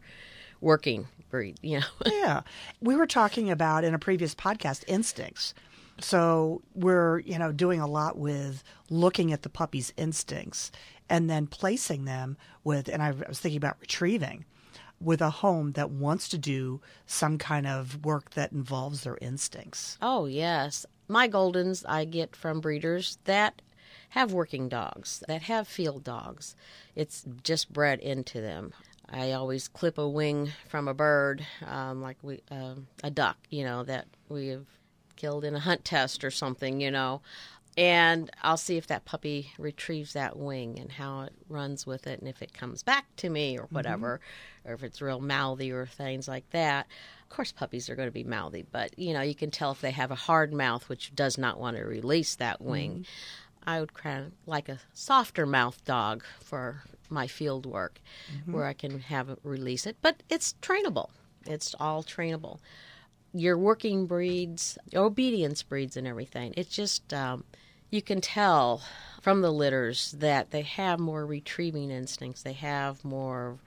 working 0.62 1.08
breed, 1.30 1.58
you 1.62 1.80
know. 1.80 1.86
yeah. 2.06 2.42
We 2.82 2.96
were 2.96 3.08
talking 3.08 3.50
about 3.50 3.84
in 3.84 3.94
a 3.94 4.00
previous 4.00 4.34
podcast 4.36 4.84
instincts. 4.88 5.54
So 6.00 6.62
we're, 6.76 7.20
you 7.20 7.40
know, 7.40 7.52
doing 7.52 7.80
a 7.80 7.88
lot 7.88 8.18
with 8.18 8.64
looking 8.90 9.34
at 9.34 9.42
the 9.42 9.50
puppy's 9.50 9.94
instincts 9.98 10.72
and 11.10 11.30
then 11.30 11.48
placing 11.48 12.06
them 12.06 12.38
with, 12.64 12.88
and 12.88 13.02
I 13.02 13.12
was 13.12 13.40
thinking 13.40 13.58
about 13.58 13.78
retrieving 13.80 14.46
with 15.00 15.22
a 15.22 15.30
home 15.30 15.74
that 15.74 15.90
wants 15.92 16.28
to 16.30 16.38
do 16.38 16.82
some 17.06 17.38
kind 17.38 17.68
of 17.68 18.04
work 18.06 18.32
that 18.32 18.52
involves 18.52 19.04
their 19.04 19.18
instincts. 19.22 19.98
Oh, 20.02 20.26
yes. 20.26 20.86
My 21.08 21.30
Goldens 21.30 21.86
I 21.88 22.06
get 22.06 22.36
from 22.36 22.60
breeders 22.60 23.18
that 23.26 23.62
have 24.10 24.32
working 24.32 24.70
dogs, 24.70 25.24
that 25.28 25.44
have 25.44 25.68
field 25.68 26.04
dogs. 26.04 26.56
It's 26.96 27.26
just 27.44 27.72
bred 27.72 28.00
into 28.00 28.42
them. 28.42 28.74
I 29.10 29.32
always 29.32 29.68
clip 29.68 29.98
a 29.98 30.08
wing 30.08 30.52
from 30.68 30.88
a 30.88 30.94
bird, 30.94 31.46
um, 31.66 32.02
like 32.02 32.18
we 32.22 32.42
uh, 32.52 32.76
a 33.04 33.10
duck, 33.10 33.38
you 33.50 33.64
know, 33.64 33.84
that 33.84 34.08
we 34.28 34.48
have 34.50 34.66
killed 35.16 35.46
in 35.46 35.56
a 35.56 35.60
hunt 35.60 35.86
test 35.86 36.24
or 36.24 36.32
something, 36.32 36.82
you 36.82 36.92
know 36.92 37.22
and 37.78 38.32
I'll 38.42 38.58
see 38.58 38.78
if 38.78 38.88
that 38.88 39.06
puppy 39.06 39.52
retrieves 39.60 40.14
that 40.14 40.36
wing 40.36 40.80
and 40.80 40.92
how 40.92 41.22
it 41.22 41.34
runs 41.48 41.86
with 41.86 42.08
it, 42.08 42.20
and 42.20 42.28
if 42.28 42.42
it 42.42 42.52
comes 42.52 42.82
back 42.82 43.06
to 43.18 43.30
me 43.30 43.60
or 43.60 43.68
whatever, 43.70 44.20
mm-hmm. 44.64 44.72
or 44.72 44.74
if 44.74 44.84
it's 44.84 45.00
real 45.00 45.22
mouthy 45.22 45.72
or 45.72 45.86
things 45.86 46.28
like 46.28 46.50
that. 46.50 46.88
Of 47.22 47.30
course, 47.30 47.52
puppies 47.52 47.90
are 47.90 47.96
going 47.96 48.08
to 48.08 48.14
be 48.14 48.24
mouthy, 48.24 48.66
but 48.72 48.98
you 48.98 49.14
know 49.14 49.22
you 49.22 49.36
can 49.36 49.52
tell 49.52 49.72
if 49.72 49.82
they 49.82 49.92
have 49.92 50.10
a 50.10 50.16
hard 50.16 50.54
mouth 50.54 50.90
which 50.90 51.14
does 51.14 51.38
not 51.38 51.60
want 51.60 51.78
to 51.78 51.84
release 51.84 52.36
that 52.36 52.62
wing. 52.62 52.92
Mm-hmm. 52.92 53.02
I 53.68 53.82
would 53.82 53.94
kind 53.94 54.26
of 54.26 54.32
like 54.46 54.70
a 54.70 54.80
softer 54.94 55.46
mouth 55.46 55.84
dog 55.84 56.24
for 56.40 56.84
my 57.10 57.28
field 57.28 57.66
work, 57.66 58.00
mm-hmm. 58.34 58.54
where 58.54 58.66
I 58.66 58.74
can 58.74 59.00
have 59.00 59.30
it 59.30 59.40
release 59.44 59.86
it, 59.86 59.98
but 60.02 60.24
it's 60.30 60.56
trainable. 60.62 61.10
It's 61.46 61.76
all 61.80 62.02
trainable. 62.02 62.60
Your 63.34 63.58
working 63.58 64.08
breeds, 64.08 64.78
obedience 64.96 65.64
breeds, 65.64 65.98
and 65.98 66.08
everything. 66.08 66.54
It's 66.56 66.74
just 66.74 67.14
um, 67.14 67.44
you 67.92 68.02
can 68.02 68.22
tell 68.22 68.82
from 69.22 69.42
the 69.42 69.52
litters 69.52 70.14
that 70.14 70.52
they 70.52 70.62
have 70.62 71.00
more 71.00 71.26
retrieving 71.26 71.92
instincts. 71.92 72.44
They 72.44 72.54
have 72.54 73.04
more 73.04 73.60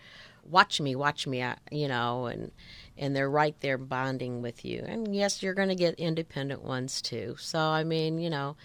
watch 0.44 0.80
me, 0.80 0.96
watch 0.96 1.26
me, 1.26 1.42
uh, 1.42 1.56
you 1.70 1.88
know, 1.88 2.26
and 2.26 2.50
and 2.96 3.16
they're 3.16 3.30
right 3.30 3.54
there 3.60 3.78
bonding 3.78 4.42
with 4.42 4.64
you. 4.64 4.84
And 4.86 5.14
yes, 5.14 5.42
you're 5.42 5.54
going 5.54 5.68
to 5.68 5.74
get 5.74 5.94
independent 5.94 6.62
ones 6.62 7.00
too. 7.00 7.36
So 7.38 7.58
I 7.58 7.84
mean, 7.84 8.18
you 8.18 8.30
know, 8.30 8.56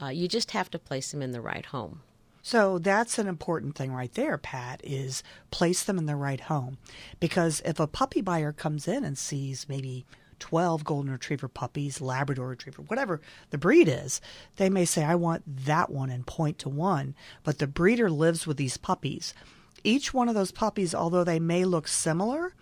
uh, 0.00 0.08
you 0.08 0.28
just 0.28 0.50
have 0.52 0.70
to 0.70 0.78
place 0.78 1.10
them 1.10 1.22
in 1.22 1.32
the 1.32 1.40
right 1.40 1.66
home. 1.66 2.00
So 2.42 2.78
that's 2.78 3.18
an 3.18 3.26
important 3.26 3.74
thing 3.74 3.92
right 3.92 4.12
there, 4.14 4.38
Pat, 4.38 4.80
is 4.84 5.24
place 5.50 5.82
them 5.82 5.98
in 5.98 6.06
the 6.06 6.14
right 6.14 6.42
home. 6.42 6.78
Because 7.18 7.60
if 7.64 7.80
a 7.80 7.88
puppy 7.88 8.20
buyer 8.20 8.52
comes 8.52 8.86
in 8.86 9.04
and 9.04 9.18
sees 9.18 9.68
maybe 9.68 10.06
12 10.38 10.84
golden 10.84 11.10
retriever 11.10 11.48
puppies, 11.48 12.00
Labrador 12.00 12.48
retriever, 12.48 12.82
whatever 12.82 13.20
the 13.50 13.58
breed 13.58 13.88
is, 13.88 14.20
they 14.56 14.70
may 14.70 14.84
say, 14.84 15.02
I 15.02 15.16
want 15.16 15.42
that 15.64 15.90
one 15.90 16.08
and 16.08 16.24
point 16.24 16.60
to 16.60 16.68
one. 16.68 17.16
But 17.42 17.58
the 17.58 17.66
breeder 17.66 18.08
lives 18.08 18.46
with 18.46 18.58
these 18.58 18.76
puppies. 18.76 19.34
Each 19.82 20.14
one 20.14 20.28
of 20.28 20.36
those 20.36 20.52
puppies, 20.52 20.94
although 20.94 21.24
they 21.24 21.40
may 21.40 21.64
look 21.64 21.88
similar, 21.88 22.54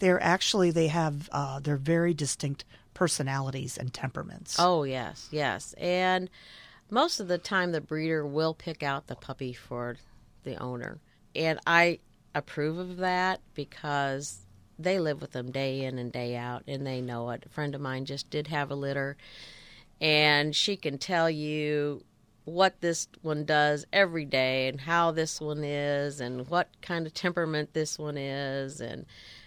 they're 0.00 0.22
actually, 0.22 0.70
they 0.70 0.88
have, 0.88 1.30
uh, 1.32 1.60
they're 1.60 1.76
very 1.76 2.12
distinct 2.12 2.64
personalities 2.92 3.78
and 3.78 3.94
temperaments. 3.94 4.56
Oh, 4.58 4.82
yes, 4.82 5.28
yes. 5.30 5.74
And 5.78 6.28
most 6.90 7.20
of 7.20 7.28
the 7.28 7.38
time, 7.38 7.72
the 7.72 7.80
breeder 7.80 8.26
will 8.26 8.54
pick 8.54 8.82
out 8.82 9.06
the 9.06 9.16
puppy 9.16 9.52
for 9.52 9.96
the 10.44 10.56
owner. 10.56 10.98
And 11.34 11.60
I 11.66 12.00
approve 12.34 12.78
of 12.78 12.98
that 12.98 13.40
because 13.54 14.46
they 14.78 14.98
live 14.98 15.20
with 15.20 15.32
them 15.32 15.50
day 15.50 15.84
in 15.84 15.98
and 15.98 16.10
day 16.10 16.36
out, 16.36 16.64
and 16.66 16.86
they 16.86 17.00
know 17.00 17.30
it. 17.30 17.44
A 17.46 17.48
friend 17.48 17.74
of 17.74 17.80
mine 17.80 18.04
just 18.04 18.30
did 18.30 18.46
have 18.48 18.70
a 18.70 18.74
litter, 18.74 19.16
and 20.00 20.56
she 20.56 20.76
can 20.76 20.98
tell 20.98 21.28
you 21.28 22.04
what 22.44 22.80
this 22.80 23.06
one 23.22 23.44
does 23.44 23.86
every 23.92 24.24
day 24.24 24.68
and 24.68 24.80
how 24.80 25.10
this 25.10 25.40
one 25.40 25.62
is 25.62 26.20
and 26.20 26.48
what 26.48 26.68
kind 26.80 27.06
of 27.06 27.14
temperament 27.14 27.72
this 27.74 27.98
one 27.98 28.16
is 28.16 28.80
and 28.80 29.06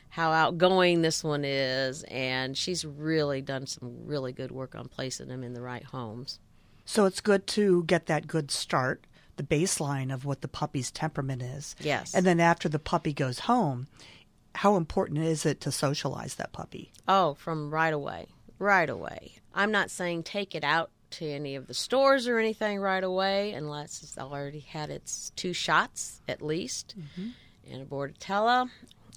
how 0.10 0.32
outgoing 0.32 1.01
this 1.01 1.23
one 1.23 1.43
is 1.43 2.03
and 2.03 2.56
she's 2.56 2.86
really 2.86 3.41
done 3.41 3.65
some 3.65 4.06
really 4.06 4.32
good 4.32 4.51
work 4.51 4.75
on 4.75 4.88
placing 4.88 5.27
them 5.27 5.43
in 5.43 5.53
the 5.53 5.62
right 5.62 5.84
homes 5.84 6.39
so 6.86 7.06
it's 7.06 7.22
good 7.22 7.48
to 7.48 7.84
get 7.86 8.06
that 8.08 8.28
good 8.28 8.52
start 8.52 9.06
the 9.36 9.43
baseline 9.43 10.13
of 10.13 10.26
what 10.26 10.41
the 10.41 10.48
puppy's 10.48 10.91
temperament 10.91 11.41
is 11.41 11.76
yes 11.80 12.13
and 12.13 12.26
then 12.26 12.39
after 12.39 12.69
the 12.69 12.80
puppy 12.80 13.13
goes 13.13 13.39
home 13.39 13.88
how 14.56 14.76
important 14.76 15.19
is 15.19 15.46
it 15.46 15.62
to 15.62 15.72
socialize 15.72 16.36
that 16.36 16.52
puppy? 16.52 16.91
Oh, 17.08 17.34
from 17.36 17.74
right 17.74 17.93
away. 17.93 18.28
Right 18.60 18.89
away. 18.89 19.36
I'm 19.54 19.72
not 19.72 19.91
saying 19.91 20.24
take 20.24 20.56
it 20.56 20.63
out 20.63 20.91
to 21.12 21.28
any 21.28 21.56
of 21.56 21.67
the 21.67 21.74
stores 21.74 22.28
or 22.28 22.39
anything 22.39 22.80
right 22.80 23.04
away 23.04 23.54
unless 23.54 24.02
it's 24.02 24.17
already 24.17 24.62
had 24.62 24.89
its 24.89 25.32
two 25.36 25.54
shots 25.54 26.22
at 26.28 26.41
least 26.41 26.96
mm-hmm. 26.98 27.30
in 27.72 27.82
a 27.82 27.86
Bordetella. 27.86 28.69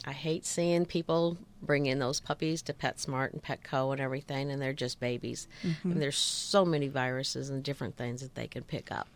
I 0.04 0.12
hate 0.12 0.46
seeing 0.46 0.86
people 0.86 1.36
bring 1.62 1.86
in 1.86 1.98
those 1.98 2.20
puppies 2.20 2.62
to 2.62 2.72
PetSmart 2.72 3.32
and 3.32 3.42
Petco 3.42 3.92
and 3.92 4.00
everything, 4.00 4.50
and 4.50 4.60
they're 4.60 4.72
just 4.72 5.00
babies. 5.00 5.48
Mm-hmm. 5.62 5.92
And 5.92 6.02
there's 6.02 6.16
so 6.16 6.64
many 6.64 6.88
viruses 6.88 7.50
and 7.50 7.62
different 7.62 7.96
things 7.96 8.20
that 8.20 8.34
they 8.34 8.46
can 8.46 8.62
pick 8.62 8.92
up. 8.92 9.08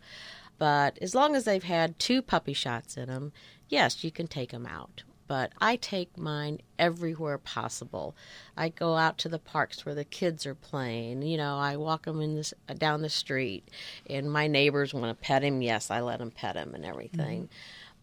But 0.57 0.97
as 1.01 1.15
long 1.15 1.35
as 1.35 1.45
they've 1.45 1.63
had 1.63 1.97
two 1.97 2.21
puppy 2.21 2.53
shots 2.53 2.97
in 2.97 3.07
them, 3.07 3.31
yes, 3.69 4.03
you 4.03 4.11
can 4.11 4.27
take 4.27 4.51
them 4.51 4.65
out 4.65 5.03
but 5.31 5.53
I 5.61 5.77
take 5.77 6.17
mine 6.17 6.59
everywhere 6.77 7.37
possible. 7.37 8.17
I 8.57 8.67
go 8.67 8.97
out 8.97 9.17
to 9.19 9.29
the 9.29 9.39
parks 9.39 9.85
where 9.85 9.95
the 9.95 10.03
kids 10.03 10.45
are 10.45 10.55
playing. 10.55 11.21
You 11.21 11.37
know, 11.37 11.57
I 11.57 11.77
walk 11.77 12.03
them 12.03 12.19
in 12.19 12.35
this 12.35 12.53
down 12.77 13.01
the 13.01 13.07
street, 13.07 13.65
and 14.09 14.29
my 14.29 14.47
neighbors 14.47 14.93
want 14.93 15.17
to 15.17 15.25
pet 15.25 15.41
him. 15.41 15.61
Yes, 15.61 15.89
I 15.89 16.01
let 16.01 16.19
them 16.19 16.31
pet 16.31 16.57
him 16.57 16.75
and 16.75 16.83
everything. 16.83 17.43
Mm-hmm. 17.43 17.53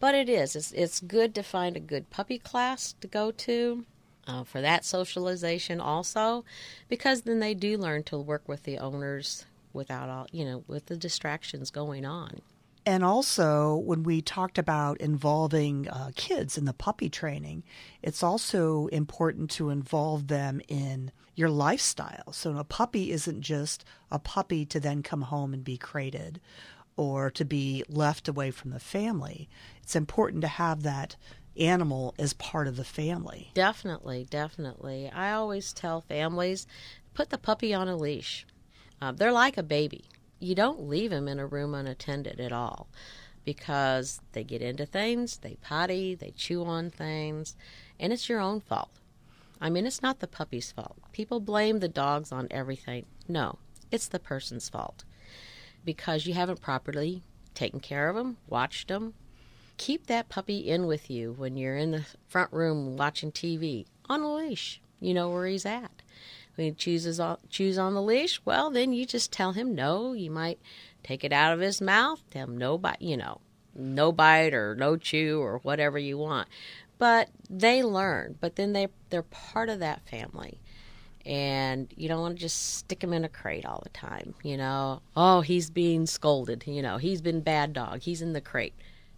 But 0.00 0.14
it 0.14 0.28
is. 0.28 0.54
It's, 0.54 0.72
it's 0.72 1.00
good 1.00 1.34
to 1.34 1.42
find 1.42 1.76
a 1.76 1.80
good 1.80 2.10
puppy 2.10 2.38
class 2.38 2.94
to 3.00 3.06
go 3.06 3.30
to. 3.30 3.84
Uh, 4.26 4.44
for 4.44 4.60
that 4.60 4.84
socialization 4.84 5.80
also 5.80 6.44
because 6.86 7.22
then 7.22 7.38
they 7.38 7.54
do 7.54 7.78
learn 7.78 8.02
to 8.02 8.18
work 8.18 8.46
with 8.46 8.64
the 8.64 8.76
owners 8.76 9.46
without 9.72 10.10
all 10.10 10.26
you 10.32 10.44
know 10.44 10.62
with 10.66 10.84
the 10.84 10.98
distractions 10.98 11.70
going 11.70 12.04
on 12.04 12.42
and 12.88 13.04
also, 13.04 13.76
when 13.76 14.02
we 14.02 14.22
talked 14.22 14.56
about 14.56 14.98
involving 14.98 15.86
uh, 15.90 16.10
kids 16.16 16.56
in 16.56 16.64
the 16.64 16.72
puppy 16.72 17.10
training, 17.10 17.62
it's 18.02 18.22
also 18.22 18.86
important 18.86 19.50
to 19.50 19.68
involve 19.68 20.28
them 20.28 20.62
in 20.68 21.12
your 21.34 21.50
lifestyle. 21.50 22.32
So, 22.32 22.56
a 22.56 22.64
puppy 22.64 23.12
isn't 23.12 23.42
just 23.42 23.84
a 24.10 24.18
puppy 24.18 24.64
to 24.64 24.80
then 24.80 25.02
come 25.02 25.20
home 25.20 25.52
and 25.52 25.62
be 25.62 25.76
crated 25.76 26.40
or 26.98 27.30
to 27.30 27.44
be 27.44 27.82
left 27.88 28.28
away 28.28 28.50
from 28.50 28.72
the 28.72 28.80
family. 28.80 29.48
It's 29.82 29.96
important 29.96 30.42
to 30.42 30.48
have 30.48 30.82
that 30.82 31.16
animal 31.58 32.14
as 32.18 32.34
part 32.34 32.68
of 32.68 32.76
the 32.76 32.84
family. 32.84 33.50
Definitely, 33.54 34.26
definitely. 34.28 35.10
I 35.10 35.32
always 35.32 35.72
tell 35.72 36.02
families 36.02 36.66
put 37.14 37.30
the 37.30 37.38
puppy 37.38 37.72
on 37.72 37.88
a 37.88 37.96
leash. 37.96 38.46
Uh, 39.00 39.12
they're 39.12 39.32
like 39.32 39.56
a 39.56 39.62
baby 39.62 40.04
you 40.40 40.54
don't 40.54 40.88
leave 40.88 41.10
them 41.10 41.28
in 41.28 41.38
a 41.38 41.46
room 41.46 41.74
unattended 41.74 42.40
at 42.40 42.52
all 42.52 42.88
because 43.44 44.20
they 44.32 44.44
get 44.44 44.62
into 44.62 44.86
things, 44.86 45.38
they 45.38 45.56
potty, 45.62 46.14
they 46.14 46.30
chew 46.32 46.64
on 46.64 46.90
things, 46.90 47.56
and 47.98 48.12
it's 48.12 48.28
your 48.28 48.40
own 48.40 48.60
fault. 48.60 48.90
I 49.60 49.70
mean, 49.70 49.86
it's 49.86 50.02
not 50.02 50.20
the 50.20 50.28
puppy's 50.28 50.70
fault. 50.70 50.96
People 51.12 51.40
blame 51.40 51.80
the 51.80 51.88
dogs 51.88 52.30
on 52.30 52.46
everything. 52.50 53.06
No, 53.26 53.58
it's 53.90 54.06
the 54.06 54.20
person's 54.20 54.68
fault 54.68 55.04
because 55.88 56.26
you 56.26 56.34
haven't 56.34 56.60
properly 56.60 57.22
taken 57.54 57.80
care 57.80 58.10
of 58.10 58.14
them, 58.14 58.36
watched 58.46 58.88
them. 58.88 59.14
Keep 59.78 60.06
that 60.06 60.28
puppy 60.28 60.58
in 60.58 60.86
with 60.86 61.08
you 61.08 61.32
when 61.38 61.56
you're 61.56 61.78
in 61.78 61.92
the 61.92 62.04
front 62.28 62.52
room 62.52 62.98
watching 62.98 63.32
TV 63.32 63.86
on 64.06 64.20
a 64.20 64.34
leash. 64.34 64.82
You 65.00 65.14
know 65.14 65.30
where 65.30 65.46
he's 65.46 65.64
at. 65.64 65.90
When 66.56 66.66
he 66.66 66.72
chooses 66.72 67.18
chews 67.48 67.78
on 67.78 67.94
the 67.94 68.02
leash, 68.02 68.38
well, 68.44 68.68
then 68.68 68.92
you 68.92 69.06
just 69.06 69.32
tell 69.32 69.52
him 69.52 69.74
no. 69.74 70.12
You 70.12 70.30
might 70.30 70.58
take 71.02 71.24
it 71.24 71.32
out 71.32 71.54
of 71.54 71.60
his 71.60 71.80
mouth, 71.80 72.22
tell 72.30 72.44
him 72.44 72.58
no 72.58 72.76
bite, 72.76 73.00
you 73.00 73.16
know, 73.16 73.40
no 73.74 74.12
bite 74.12 74.52
or 74.52 74.74
no 74.74 74.98
chew 74.98 75.40
or 75.40 75.56
whatever 75.60 75.98
you 75.98 76.18
want. 76.18 76.48
But 76.98 77.30
they 77.48 77.82
learn. 77.82 78.36
But 78.42 78.56
then 78.56 78.74
they 78.74 78.88
they're 79.08 79.22
part 79.22 79.70
of 79.70 79.78
that 79.78 80.06
family, 80.06 80.60
and 81.28 81.92
you 81.94 82.08
don't 82.08 82.22
want 82.22 82.36
to 82.36 82.40
just 82.40 82.78
stick 82.78 83.04
him 83.04 83.12
in 83.12 83.22
a 83.22 83.28
crate 83.28 83.66
all 83.66 83.80
the 83.82 83.90
time. 83.90 84.34
You 84.42 84.56
know, 84.56 85.02
oh, 85.14 85.42
he's 85.42 85.68
being 85.68 86.06
scolded. 86.06 86.64
You 86.66 86.80
know, 86.80 86.96
he's 86.96 87.20
been 87.20 87.42
bad 87.42 87.74
dog. 87.74 88.00
He's 88.00 88.22
in 88.22 88.32
the 88.32 88.40
crate. 88.40 88.74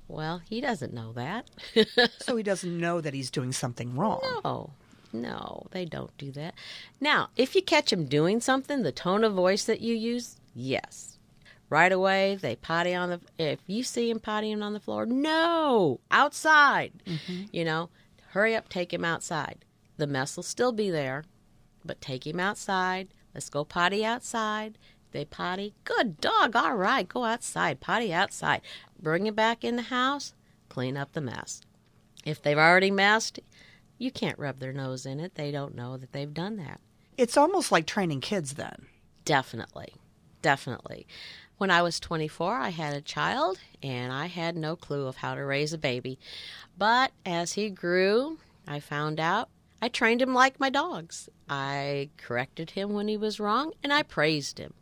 Well, 0.09 0.43
he 0.51 0.61
doesn't 0.61 0.93
know 0.93 1.13
that. 1.13 1.49
so 2.19 2.37
he 2.37 2.43
doesn't 2.43 2.79
know 2.79 3.01
that 3.01 3.15
he's 3.15 3.31
doing 3.31 3.53
something 3.53 3.95
wrong. 3.95 4.21
No, 4.45 4.73
no, 5.13 5.67
they 5.71 5.85
don't 5.85 6.17
do 6.19 6.33
that. 6.33 6.55
Now, 7.01 7.31
if 7.37 7.55
you 7.55 7.63
catch 7.63 7.93
him 7.93 8.07
doing 8.07 8.41
something, 8.41 8.83
the 8.83 8.91
tone 8.91 9.23
of 9.23 9.35
voice 9.35 9.65
that 9.67 9.81
you 9.81 9.95
use, 9.95 10.37
yes. 10.53 11.17
right 11.69 11.93
away 11.93 12.37
they 12.43 12.57
potty 12.57 12.93
on 12.93 13.11
the 13.11 13.21
if 13.39 13.61
you 13.69 13.85
see 13.85 14.11
him 14.11 14.19
pottying 14.19 14.61
on 14.61 14.73
the 14.73 14.81
floor 14.81 15.07
no 15.07 16.01
outside 16.11 16.93
mm-hmm. 17.07 17.45
you 17.53 17.65
know 17.65 17.89
hurry 18.31 18.57
up 18.57 18.69
take 18.69 18.93
him 18.93 19.05
outside 19.05 19.65
the 19.97 20.07
mess 20.09 20.35
will 20.35 20.43
still 20.43 20.73
be 20.73 20.91
there 20.91 21.23
but 21.85 22.01
take 22.01 22.27
him 22.27 22.41
outside 22.41 23.09
let's 23.35 23.49
go 23.51 23.65
potty 23.65 24.05
outside 24.05 24.79
they 25.13 25.25
potty 25.25 25.75
good 25.85 26.21
dog 26.21 26.55
all 26.55 26.75
right 26.75 27.09
go 27.09 27.25
outside 27.25 27.81
potty 27.81 28.13
outside 28.13 28.61
bring 29.01 29.27
him 29.27 29.35
back 29.35 29.65
in 29.65 29.77
the 29.77 29.83
house 29.83 30.35
clean 30.69 30.97
up 30.97 31.13
the 31.13 31.21
mess 31.21 31.63
if 32.25 32.41
they've 32.43 32.59
already 32.59 32.91
messed 32.91 33.41
you 33.99 34.11
can't 34.11 34.39
rub 34.39 34.59
their 34.59 34.73
nose 34.73 35.05
in 35.05 35.21
it 35.21 35.35
they 35.35 35.51
don't 35.51 35.75
know 35.75 35.97
that 35.97 36.13
they've 36.13 36.35
done 36.35 36.57
that 36.57 36.81
It's 37.17 37.37
almost 37.37 37.71
like 37.71 37.85
training 37.87 38.21
kids 38.23 38.55
then. 38.55 38.87
Definitely. 39.27 39.95
Definitely. 40.41 41.07
When 41.59 41.71
I 41.71 41.83
was 41.83 42.01
24, 42.01 42.55
I 42.55 42.71
had 42.71 42.95
a 42.95 43.03
child 43.03 43.59
and 43.83 44.11
I 44.11 44.27
had 44.27 44.57
no 44.57 44.75
clue 44.75 45.07
of 45.07 45.17
how 45.17 45.35
to 45.35 45.45
raise 45.45 45.75
a 45.75 45.79
baby. 45.79 46.19
But 46.79 47.13
as 47.27 47.53
he 47.53 47.69
grew, 47.69 48.39
I 48.67 48.81
found 48.81 49.21
out 49.21 49.51
I 49.83 49.89
trained 49.89 50.21
him 50.21 50.35
like 50.35 50.61
my 50.61 50.71
dogs. 50.71 51.29
I 51.49 52.11
corrected 52.17 52.71
him 52.71 52.93
when 52.93 53.09
he 53.09 53.17
was 53.17 53.41
wrong 53.41 53.73
and 53.83 53.93
I 53.93 54.03
praised 54.03 54.59
him. 54.59 54.75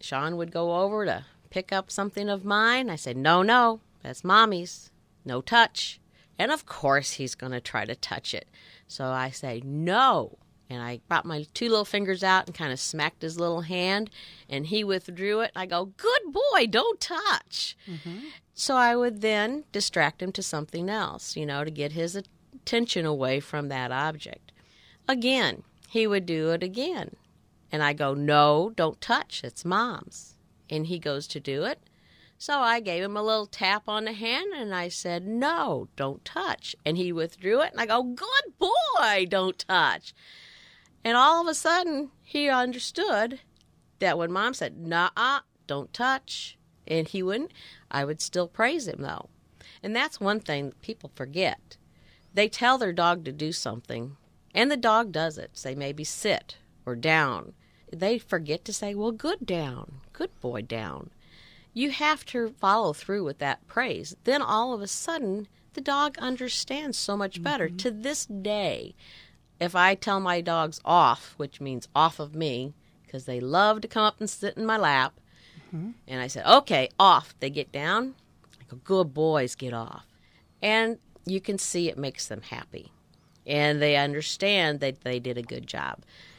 Sean 0.00 0.36
would 0.36 0.52
go 0.52 0.76
over 0.76 1.04
to 1.04 1.24
pick 1.50 1.72
up 1.72 1.90
something 1.90 2.28
of 2.28 2.44
mine. 2.44 2.90
I 2.90 2.96
said, 2.96 3.16
No, 3.16 3.42
no, 3.42 3.80
that's 4.02 4.24
mommy's. 4.24 4.90
No 5.24 5.40
touch. 5.40 6.00
And 6.38 6.50
of 6.50 6.66
course, 6.66 7.12
he's 7.12 7.34
going 7.34 7.52
to 7.52 7.60
try 7.60 7.84
to 7.84 7.94
touch 7.94 8.34
it. 8.34 8.48
So 8.86 9.06
I 9.06 9.30
say, 9.30 9.62
No. 9.64 10.38
And 10.70 10.82
I 10.82 11.00
brought 11.08 11.26
my 11.26 11.46
two 11.54 11.68
little 11.68 11.84
fingers 11.84 12.24
out 12.24 12.46
and 12.46 12.54
kind 12.54 12.72
of 12.72 12.80
smacked 12.80 13.22
his 13.22 13.38
little 13.38 13.60
hand, 13.60 14.10
and 14.48 14.66
he 14.66 14.82
withdrew 14.82 15.40
it. 15.40 15.52
I 15.54 15.66
go, 15.66 15.86
Good 15.96 16.32
boy, 16.32 16.66
don't 16.68 17.00
touch. 17.00 17.76
Mm-hmm. 17.88 18.18
So 18.54 18.76
I 18.76 18.96
would 18.96 19.20
then 19.20 19.64
distract 19.72 20.22
him 20.22 20.32
to 20.32 20.42
something 20.42 20.88
else, 20.88 21.36
you 21.36 21.44
know, 21.44 21.64
to 21.64 21.70
get 21.70 21.92
his 21.92 22.20
attention 22.54 23.04
away 23.06 23.40
from 23.40 23.68
that 23.68 23.92
object. 23.92 24.52
Again, 25.08 25.62
he 25.88 26.06
would 26.06 26.26
do 26.26 26.50
it 26.50 26.62
again. 26.62 27.16
And 27.70 27.82
I 27.82 27.92
go, 27.92 28.14
No, 28.14 28.72
don't 28.74 29.00
touch. 29.00 29.42
It's 29.44 29.64
mom's. 29.64 30.34
And 30.70 30.86
he 30.86 30.98
goes 30.98 31.26
to 31.28 31.40
do 31.40 31.64
it. 31.64 31.80
So 32.38 32.60
I 32.60 32.80
gave 32.80 33.02
him 33.02 33.16
a 33.16 33.22
little 33.22 33.46
tap 33.46 33.88
on 33.88 34.04
the 34.04 34.12
hand 34.12 34.52
and 34.54 34.74
I 34.74 34.88
said, 34.88 35.26
No, 35.26 35.88
don't 35.96 36.24
touch. 36.24 36.76
And 36.84 36.96
he 36.96 37.12
withdrew 37.12 37.60
it. 37.62 37.72
And 37.72 37.80
I 37.80 37.86
go, 37.86 38.02
Good 38.02 38.58
boy, 38.58 39.26
don't 39.28 39.58
touch. 39.58 40.14
And 41.04 41.16
all 41.16 41.42
of 41.42 41.48
a 41.48 41.54
sudden, 41.54 42.10
he 42.22 42.48
understood 42.48 43.40
that 43.98 44.18
when 44.18 44.32
mom 44.32 44.54
said, 44.54 44.78
Nah, 44.78 45.40
don't 45.66 45.92
touch, 45.92 46.58
and 46.86 47.08
he 47.08 47.22
wouldn't, 47.22 47.52
I 47.90 48.04
would 48.04 48.20
still 48.20 48.48
praise 48.48 48.86
him 48.86 49.02
though. 49.02 49.28
And 49.82 49.94
that's 49.94 50.20
one 50.20 50.40
thing 50.40 50.72
people 50.80 51.10
forget. 51.14 51.76
They 52.34 52.48
tell 52.48 52.78
their 52.78 52.92
dog 52.92 53.24
to 53.24 53.32
do 53.32 53.52
something, 53.52 54.16
and 54.54 54.70
the 54.70 54.76
dog 54.76 55.12
does 55.12 55.38
it. 55.38 55.56
Say 55.56 55.74
maybe 55.74 56.04
sit 56.04 56.58
or 56.84 56.96
down. 56.96 57.54
They 57.92 58.18
forget 58.18 58.64
to 58.64 58.72
say, 58.72 58.94
Well, 58.94 59.12
good 59.12 59.46
down, 59.46 60.00
good 60.12 60.30
boy 60.40 60.62
down. 60.62 61.10
You 61.72 61.90
have 61.90 62.24
to 62.26 62.54
follow 62.60 62.92
through 62.92 63.24
with 63.24 63.38
that 63.38 63.66
praise. 63.66 64.16
Then 64.24 64.42
all 64.42 64.72
of 64.72 64.80
a 64.80 64.86
sudden, 64.86 65.48
the 65.74 65.80
dog 65.80 66.16
understands 66.18 66.96
so 66.96 67.16
much 67.16 67.42
better. 67.42 67.66
Mm-hmm. 67.66 67.76
To 67.78 67.90
this 67.90 68.26
day, 68.26 68.94
if 69.60 69.74
I 69.74 69.94
tell 69.94 70.20
my 70.20 70.40
dogs 70.40 70.80
off, 70.84 71.34
which 71.36 71.60
means 71.60 71.88
off 71.94 72.20
of 72.20 72.34
me, 72.34 72.74
because 73.04 73.24
they 73.24 73.40
love 73.40 73.80
to 73.80 73.88
come 73.88 74.04
up 74.04 74.20
and 74.20 74.30
sit 74.30 74.56
in 74.56 74.66
my 74.66 74.76
lap, 74.76 75.20
mm-hmm. 75.68 75.90
and 76.06 76.20
I 76.20 76.28
said, 76.28 76.46
okay, 76.46 76.88
off, 76.98 77.34
they 77.40 77.50
get 77.50 77.72
down. 77.72 78.14
I 78.60 78.64
go, 78.68 78.78
good 78.84 79.12
boys, 79.12 79.56
get 79.56 79.72
off. 79.72 80.06
And 80.62 80.98
you 81.26 81.40
can 81.40 81.58
see 81.58 81.88
it 81.88 81.98
makes 81.98 82.26
them 82.26 82.42
happy. 82.42 82.92
And 83.46 83.80
they 83.80 83.96
understand 83.96 84.80
that 84.80 85.02
they 85.02 85.20
did 85.20 85.36
a 85.36 85.42
good 85.42 85.66
job. 85.66 85.98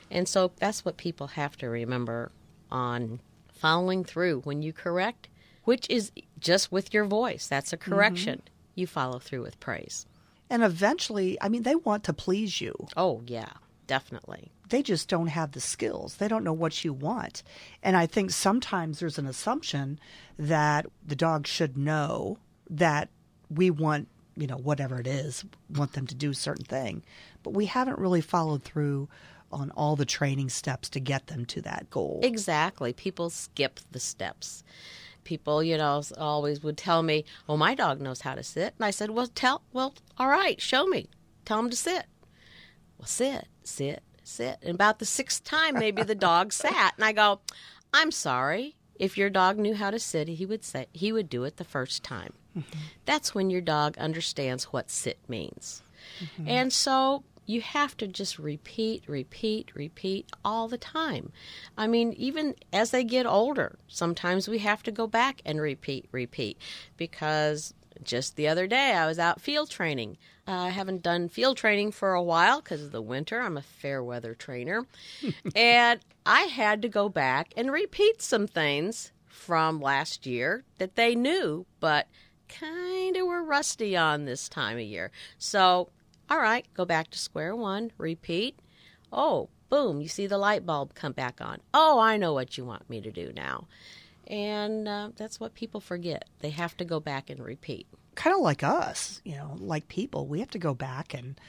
And 0.09 0.27
so 0.27 0.51
that's 0.57 0.83
what 0.85 0.97
people 0.97 1.27
have 1.27 1.57
to 1.57 1.67
remember 1.67 2.31
on 2.71 3.19
following 3.53 4.03
through 4.03 4.41
when 4.41 4.61
you 4.61 4.73
correct, 4.73 5.27
which 5.63 5.89
is 5.89 6.11
just 6.39 6.71
with 6.71 6.93
your 6.93 7.05
voice. 7.05 7.47
That's 7.47 7.73
a 7.73 7.77
correction. 7.77 8.39
Mm-hmm. 8.39 8.79
You 8.79 8.87
follow 8.87 9.19
through 9.19 9.43
with 9.43 9.59
praise. 9.59 10.05
And 10.49 10.63
eventually, 10.63 11.37
I 11.41 11.49
mean, 11.49 11.63
they 11.63 11.75
want 11.75 12.03
to 12.05 12.13
please 12.13 12.61
you. 12.61 12.73
Oh, 12.95 13.23
yeah, 13.25 13.49
definitely. 13.87 14.51
They 14.69 14.81
just 14.83 15.07
don't 15.07 15.27
have 15.27 15.51
the 15.51 15.61
skills. 15.61 16.17
They 16.17 16.27
don't 16.27 16.43
know 16.43 16.53
what 16.53 16.83
you 16.83 16.91
want. 16.91 17.43
And 17.81 17.95
I 17.95 18.05
think 18.05 18.31
sometimes 18.31 18.99
there's 18.99 19.17
an 19.17 19.27
assumption 19.27 19.99
that 20.37 20.85
the 21.05 21.15
dog 21.15 21.47
should 21.47 21.77
know 21.77 22.37
that 22.69 23.09
we 23.49 23.69
want, 23.69 24.07
you 24.37 24.47
know, 24.47 24.57
whatever 24.57 24.99
it 24.99 25.07
is, 25.07 25.45
want 25.69 25.93
them 25.93 26.07
to 26.07 26.15
do 26.15 26.31
a 26.31 26.35
certain 26.35 26.65
thing. 26.65 27.03
But 27.43 27.51
we 27.53 27.65
haven't 27.65 27.99
really 27.99 28.21
followed 28.21 28.63
through 28.63 29.07
on 29.51 29.71
all 29.71 29.95
the 29.95 30.05
training 30.05 30.49
steps 30.49 30.89
to 30.89 30.99
get 30.99 31.27
them 31.27 31.45
to 31.45 31.61
that 31.61 31.89
goal. 31.89 32.19
Exactly. 32.23 32.93
People 32.93 33.29
skip 33.29 33.79
the 33.91 33.99
steps. 33.99 34.63
People, 35.23 35.63
you 35.63 35.77
know, 35.77 36.03
always 36.17 36.61
would 36.61 36.77
tell 36.77 37.01
me, 37.01 37.25
"Well, 37.47 37.57
my 37.57 37.73
dog 37.73 37.99
knows 37.99 38.21
how 38.21 38.35
to 38.35 38.43
sit," 38.43 38.75
and 38.77 38.85
I 38.85 38.91
said, 38.91 39.09
"Well, 39.09 39.27
tell, 39.27 39.63
well, 39.73 39.93
all 40.17 40.27
right, 40.27 40.61
show 40.61 40.85
me. 40.85 41.09
Tell 41.45 41.57
him 41.59 41.69
to 41.69 41.75
sit." 41.75 42.05
Well, 42.99 43.07
sit, 43.07 43.47
sit, 43.63 44.03
sit. 44.23 44.59
And 44.61 44.75
about 44.75 44.99
the 44.99 45.05
sixth 45.05 45.43
time, 45.43 45.79
maybe 45.79 46.03
the 46.03 46.13
dog 46.15 46.53
sat, 46.53 46.93
and 46.95 47.03
I 47.03 47.11
go, 47.11 47.39
"I'm 47.91 48.11
sorry. 48.11 48.75
If 48.95 49.17
your 49.17 49.29
dog 49.29 49.57
knew 49.57 49.73
how 49.73 49.89
to 49.89 49.99
sit, 49.99 50.27
he 50.27 50.45
would 50.45 50.63
say 50.63 50.87
he 50.93 51.11
would 51.11 51.29
do 51.29 51.43
it 51.43 51.57
the 51.57 51.63
first 51.63 52.03
time. 52.03 52.33
That's 53.05 53.35
when 53.35 53.49
your 53.49 53.61
dog 53.61 53.97
understands 53.97 54.65
what 54.65 54.89
sit 54.89 55.17
means." 55.27 55.81
Mm-hmm. 56.19 56.47
And 56.47 56.73
so 56.73 57.23
you 57.45 57.61
have 57.61 57.95
to 57.97 58.07
just 58.07 58.39
repeat, 58.39 59.03
repeat, 59.07 59.71
repeat 59.75 60.29
all 60.43 60.67
the 60.67 60.77
time. 60.77 61.31
I 61.77 61.87
mean, 61.87 62.13
even 62.13 62.55
as 62.73 62.91
they 62.91 63.03
get 63.03 63.25
older, 63.25 63.77
sometimes 63.87 64.47
we 64.47 64.59
have 64.59 64.81
to 64.83 64.91
go 64.91 65.07
back 65.07 65.41
and 65.45 65.61
repeat, 65.61 66.07
repeat. 66.11 66.57
Because 66.97 67.73
just 68.03 68.35
the 68.35 68.47
other 68.47 68.67
day 68.67 68.93
I 68.93 69.05
was 69.05 69.19
out 69.19 69.41
field 69.41 69.69
training. 69.69 70.17
Uh, 70.47 70.51
I 70.51 70.69
haven't 70.69 71.01
done 71.01 71.29
field 71.29 71.57
training 71.57 71.91
for 71.91 72.13
a 72.13 72.21
while 72.21 72.61
because 72.61 72.83
of 72.83 72.91
the 72.91 73.01
winter. 73.01 73.41
I'm 73.41 73.57
a 73.57 73.61
fair 73.61 74.03
weather 74.03 74.35
trainer. 74.35 74.85
and 75.55 75.99
I 76.25 76.41
had 76.41 76.81
to 76.81 76.89
go 76.89 77.09
back 77.09 77.53
and 77.55 77.71
repeat 77.71 78.21
some 78.21 78.47
things 78.47 79.11
from 79.25 79.79
last 79.79 80.25
year 80.25 80.63
that 80.77 80.95
they 80.95 81.15
knew, 81.15 81.65
but 81.79 82.07
kind 82.47 83.15
of 83.17 83.25
were 83.27 83.43
rusty 83.43 83.95
on 83.95 84.25
this 84.25 84.47
time 84.49 84.77
of 84.77 84.83
year. 84.83 85.11
So 85.37 85.89
all 86.29 86.39
right, 86.39 86.65
go 86.73 86.85
back 86.85 87.11
to 87.11 87.19
square 87.19 87.55
one, 87.55 87.91
repeat. 87.97 88.57
Oh, 89.11 89.49
boom, 89.69 90.01
you 90.01 90.07
see 90.07 90.25
the 90.27 90.37
light 90.39 90.65
bulb 90.65 90.95
come 90.95 91.11
back 91.11 91.39
on. 91.39 91.59
Oh, 91.73 91.99
I 91.99 92.17
know 92.17 92.33
what 92.33 92.57
you 92.57 92.65
want 92.65 92.89
me 92.89 92.99
to 93.01 93.11
do 93.11 93.31
now. 93.35 93.67
And 94.27 94.87
uh, 94.87 95.09
that's 95.15 95.39
what 95.39 95.53
people 95.53 95.79
forget. 95.79 96.25
They 96.39 96.49
have 96.49 96.75
to 96.77 96.85
go 96.85 96.99
back 96.99 97.29
and 97.29 97.39
repeat. 97.43 97.85
kind 98.15 98.35
of 98.35 98.41
like 98.41 98.63
us, 98.63 99.21
you 99.23 99.35
know, 99.35 99.55
like 99.59 99.87
people, 99.87 100.25
we 100.25 100.39
have 100.39 100.49
to 100.51 100.57
go 100.59 100.73
back 100.73 101.13
and 101.13 101.39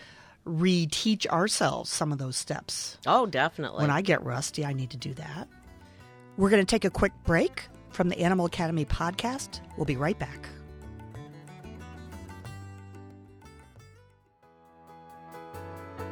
reteach 0.47 1.27
ourselves 1.29 1.91
some 1.91 2.13
of 2.13 2.19
those 2.19 2.37
steps. 2.37 2.99
Oh, 3.07 3.25
definitely. 3.25 3.81
When 3.81 3.91
I 3.91 4.03
get 4.03 4.23
rusty, 4.23 4.65
I 4.65 4.75
need 4.75 4.91
to 4.91 4.97
do 4.99 5.15
that. 5.15 5.49
We're 6.37 6.51
going 6.51 6.61
to 6.65 6.71
take 6.71 6.85
a 6.85 6.91
quick 6.91 7.13
break 7.25 7.69
from 7.91 8.11
the 8.11 8.19
Animal 8.21 8.45
Academy 8.45 8.85
podcast. 8.85 9.61
We'll 9.77 9.87
be 9.87 9.97
right 9.97 10.19
back. 10.19 10.49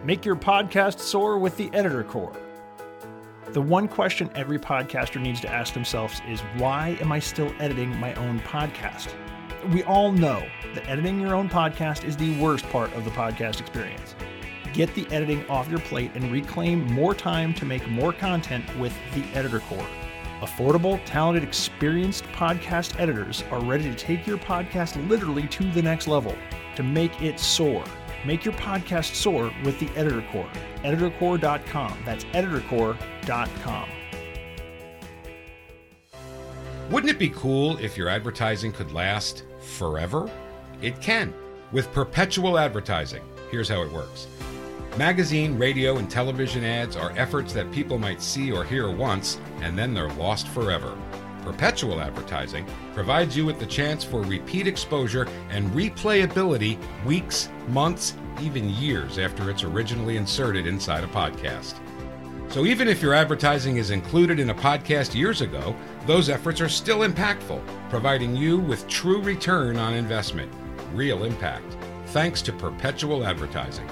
Make 0.05 0.27
your 0.27 0.37
podcast 0.37 1.01
soar 1.01 1.39
with 1.39 1.57
the 1.57 1.71
Editor 1.73 2.05
Core. 2.05 2.37
The 3.55 3.63
one 3.63 3.89
question 3.89 4.29
every 4.35 4.59
podcaster 4.59 5.19
needs 5.19 5.41
to 5.41 5.49
ask 5.49 5.73
themselves 5.73 6.21
is 6.29 6.43
why 6.59 6.99
am 7.01 7.11
I 7.11 7.21
still 7.21 7.51
editing 7.59 7.99
my 7.99 8.13
own 8.17 8.39
podcast? 8.41 9.15
We 9.73 9.83
all 9.85 10.13
know 10.13 10.47
that 10.75 10.87
editing 10.91 11.23
your 11.23 11.35
own 11.35 11.49
podcast 11.49 12.05
is 12.05 12.19
the 12.19 12.39
worst 12.39 12.69
part 12.69 12.93
of 12.93 13.07
the 13.07 13.13
podcast 13.13 13.61
experience. 13.61 14.15
Get 14.75 14.95
the 14.95 15.07
editing 15.11 15.49
off 15.49 15.71
your 15.71 15.81
plate 15.81 16.11
and 16.15 16.31
reclaim 16.31 16.85
more 16.93 17.15
time 17.15 17.55
to 17.55 17.65
make 17.65 17.89
more 17.89 18.13
content 18.13 18.67
with 18.79 18.93
the 19.15 19.25
Editor 19.33 19.61
Core. 19.61 19.87
Affordable, 20.43 21.01
talented, 21.07 21.43
experienced 21.43 22.25
podcast 22.25 23.01
editors 23.01 23.43
are 23.51 23.65
ready 23.65 23.85
to 23.85 23.95
take 23.95 24.27
your 24.27 24.37
podcast 24.37 25.09
literally 25.09 25.49
to 25.49 25.73
the 25.73 25.81
next 25.81 26.09
level 26.09 26.37
to 26.77 26.83
make 26.83 27.23
it 27.23 27.41
soar. 27.41 27.83
Make 28.25 28.45
your 28.45 28.55
podcast 28.55 29.15
soar 29.15 29.53
with 29.65 29.79
the 29.79 29.89
Editor 29.97 30.25
Core. 30.33 30.51
EditorCore.com. 30.83 31.99
That's 32.05 32.25
EditorCore.com. 32.25 33.89
Wouldn't 36.91 37.11
it 37.11 37.19
be 37.19 37.31
cool 37.31 37.79
if 37.79 37.97
your 37.97 38.09
advertising 38.09 38.73
could 38.73 38.93
last 38.93 39.45
forever? 39.61 40.31
It 40.83 41.01
can 41.01 41.33
with 41.73 41.91
perpetual 41.93 42.59
advertising. 42.59 43.23
Here's 43.51 43.69
how 43.69 43.83
it 43.83 43.93
works 43.93 44.29
magazine, 44.97 45.59
radio, 45.59 45.97
and 45.97 46.09
television 46.09 46.63
ads 46.65 46.97
are 46.97 47.13
efforts 47.17 47.53
that 47.53 47.71
people 47.73 47.99
might 47.99 48.23
see 48.23 48.53
or 48.53 48.65
hear 48.65 48.91
once, 48.91 49.41
and 49.61 49.77
then 49.77 49.93
they're 49.93 50.13
lost 50.13 50.47
forever. 50.49 50.97
Perpetual 51.45 52.01
advertising 52.01 52.67
provides 52.95 53.37
you 53.37 53.45
with 53.45 53.59
the 53.61 53.67
chance 53.67 54.03
for 54.03 54.23
repeat 54.23 54.67
exposure 54.67 55.29
and 55.51 55.71
replayability 55.73 56.79
weeks, 57.05 57.51
months, 57.69 58.17
even 58.41 58.71
years 58.71 59.19
after 59.19 59.51
it's 59.51 59.63
originally 59.63 60.17
inserted 60.17 60.67
inside 60.67 61.05
a 61.05 61.09
podcast. 61.09 61.75
So 62.49 62.65
even 62.65 62.89
if 62.89 63.03
your 63.03 63.13
advertising 63.13 63.77
is 63.77 63.91
included 63.91 64.41
in 64.41 64.51
a 64.51 64.55
podcast 64.55 65.15
years 65.15 65.43
ago, 65.43 65.77
those 66.07 66.31
efforts 66.31 66.63
are 66.63 66.69
still 66.69 67.01
impactful, 67.01 67.61
providing 67.91 68.35
you 68.35 68.59
with 68.59 68.89
true 68.89 69.21
return 69.21 69.77
on 69.77 69.93
investment, 69.93 70.51
real 70.95 71.25
impact, 71.25 71.77
thanks 72.07 72.41
to 72.43 72.53
perpetual 72.53 73.27
advertising. 73.27 73.89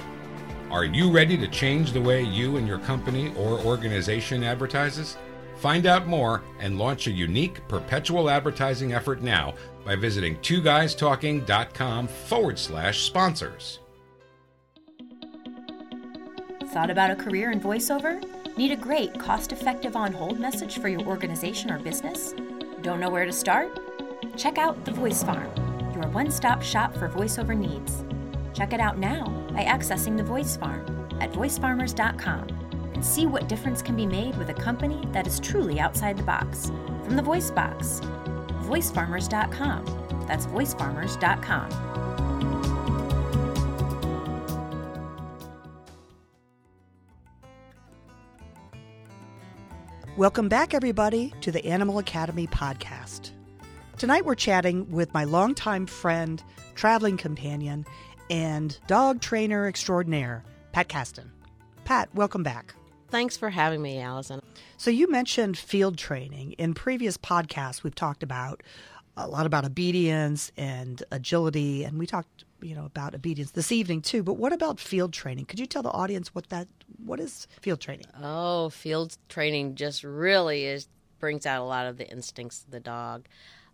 Are 0.71 0.85
you 0.85 1.11
ready 1.11 1.37
to 1.37 1.47
change 1.47 1.91
the 1.91 2.01
way 2.01 2.23
you 2.23 2.57
and 2.57 2.67
your 2.67 2.79
company 2.79 3.31
or 3.35 3.59
organization 3.59 4.43
advertises? 4.43 5.17
Find 5.63 5.85
out 5.85 6.07
more 6.07 6.41
and 6.59 6.77
launch 6.77 7.07
a 7.07 7.11
unique 7.11 7.65
perpetual 7.69 8.29
advertising 8.29 8.91
effort 8.91 9.21
now 9.21 9.53
by 9.85 9.95
visiting 9.95 10.35
twoguystalking.com 10.39 12.07
forward 12.09 12.59
slash 12.59 13.03
sponsors. 13.03 13.79
Thought 16.65 16.89
about 16.89 17.11
a 17.11 17.15
career 17.15 17.51
in 17.51 17.61
voiceover? 17.61 18.21
Need 18.57 18.71
a 18.71 18.75
great, 18.75 19.17
cost 19.17 19.53
effective 19.53 19.95
on 19.95 20.11
hold 20.11 20.37
message 20.37 20.79
for 20.79 20.89
your 20.89 21.03
organization 21.03 21.71
or 21.71 21.79
business? 21.79 22.33
Don't 22.81 22.99
know 22.99 23.09
where 23.09 23.25
to 23.25 23.31
start? 23.31 23.79
Check 24.35 24.57
out 24.57 24.83
The 24.83 24.91
Voice 24.91 25.23
Farm, 25.23 25.49
your 25.93 26.09
one 26.09 26.29
stop 26.29 26.61
shop 26.61 26.93
for 26.93 27.07
voiceover 27.07 27.57
needs. 27.57 28.03
Check 28.53 28.73
it 28.73 28.81
out 28.81 28.97
now 28.97 29.27
by 29.53 29.63
accessing 29.63 30.17
The 30.17 30.23
Voice 30.23 30.57
Farm 30.57 31.07
at 31.21 31.31
voicefarmers.com 31.31 32.62
and 33.03 33.11
see 33.11 33.25
what 33.25 33.49
difference 33.49 33.81
can 33.81 33.97
be 33.97 34.05
made 34.05 34.33
with 34.37 34.49
a 34.49 34.53
company 34.53 35.05
that 35.11 35.27
is 35.27 35.37
truly 35.37 35.77
outside 35.77 36.17
the 36.17 36.23
box. 36.23 36.71
From 37.03 37.17
the 37.17 37.21
Voice 37.21 37.51
Box, 37.51 37.99
voicefarmers.com. 38.61 40.25
That's 40.25 40.45
voicefarmers.com. 40.45 41.69
Welcome 50.15 50.47
back, 50.47 50.73
everybody, 50.73 51.33
to 51.41 51.51
the 51.51 51.65
Animal 51.65 51.97
Academy 51.97 52.47
podcast. 52.47 53.31
Tonight 53.97 54.25
we're 54.25 54.35
chatting 54.35 54.89
with 54.89 55.13
my 55.13 55.25
longtime 55.25 55.87
friend, 55.87 56.41
traveling 56.75 57.17
companion, 57.17 57.85
and 58.29 58.77
dog 58.87 59.19
trainer 59.19 59.67
extraordinaire, 59.67 60.45
Pat 60.71 60.87
Kasten. 60.87 61.29
Pat, 61.83 62.07
welcome 62.15 62.43
back. 62.43 62.73
Thanks 63.13 63.37
for 63.37 63.51
having 63.51 63.79
me, 63.79 63.99
Allison. 63.99 64.41
So, 64.75 64.89
you 64.89 65.07
mentioned 65.07 65.55
field 65.55 65.99
training. 65.99 66.53
In 66.53 66.73
previous 66.73 67.15
podcasts, 67.15 67.83
we've 67.83 67.93
talked 67.93 68.23
about 68.23 68.63
a 69.15 69.27
lot 69.27 69.45
about 69.45 69.65
obedience 69.65 70.51
and 70.57 71.03
agility, 71.11 71.83
and 71.83 71.99
we 71.99 72.07
talked, 72.07 72.43
you 72.59 72.73
know, 72.73 72.85
about 72.85 73.13
obedience 73.13 73.51
this 73.51 73.71
evening 73.71 74.01
too. 74.01 74.23
But 74.23 74.37
what 74.37 74.51
about 74.51 74.79
field 74.79 75.13
training? 75.13 75.45
Could 75.45 75.59
you 75.59 75.67
tell 75.67 75.83
the 75.83 75.91
audience 75.91 76.33
what 76.33 76.49
that 76.49 76.67
what 77.05 77.19
is 77.19 77.47
field 77.61 77.79
training? 77.79 78.07
Oh, 78.19 78.69
field 78.69 79.15
training 79.29 79.75
just 79.75 80.03
really 80.03 80.65
is 80.65 80.87
brings 81.19 81.45
out 81.45 81.61
a 81.61 81.65
lot 81.65 81.85
of 81.85 81.97
the 81.97 82.09
instincts 82.09 82.63
of 82.63 82.71
the 82.71 82.79
dog. 82.79 83.27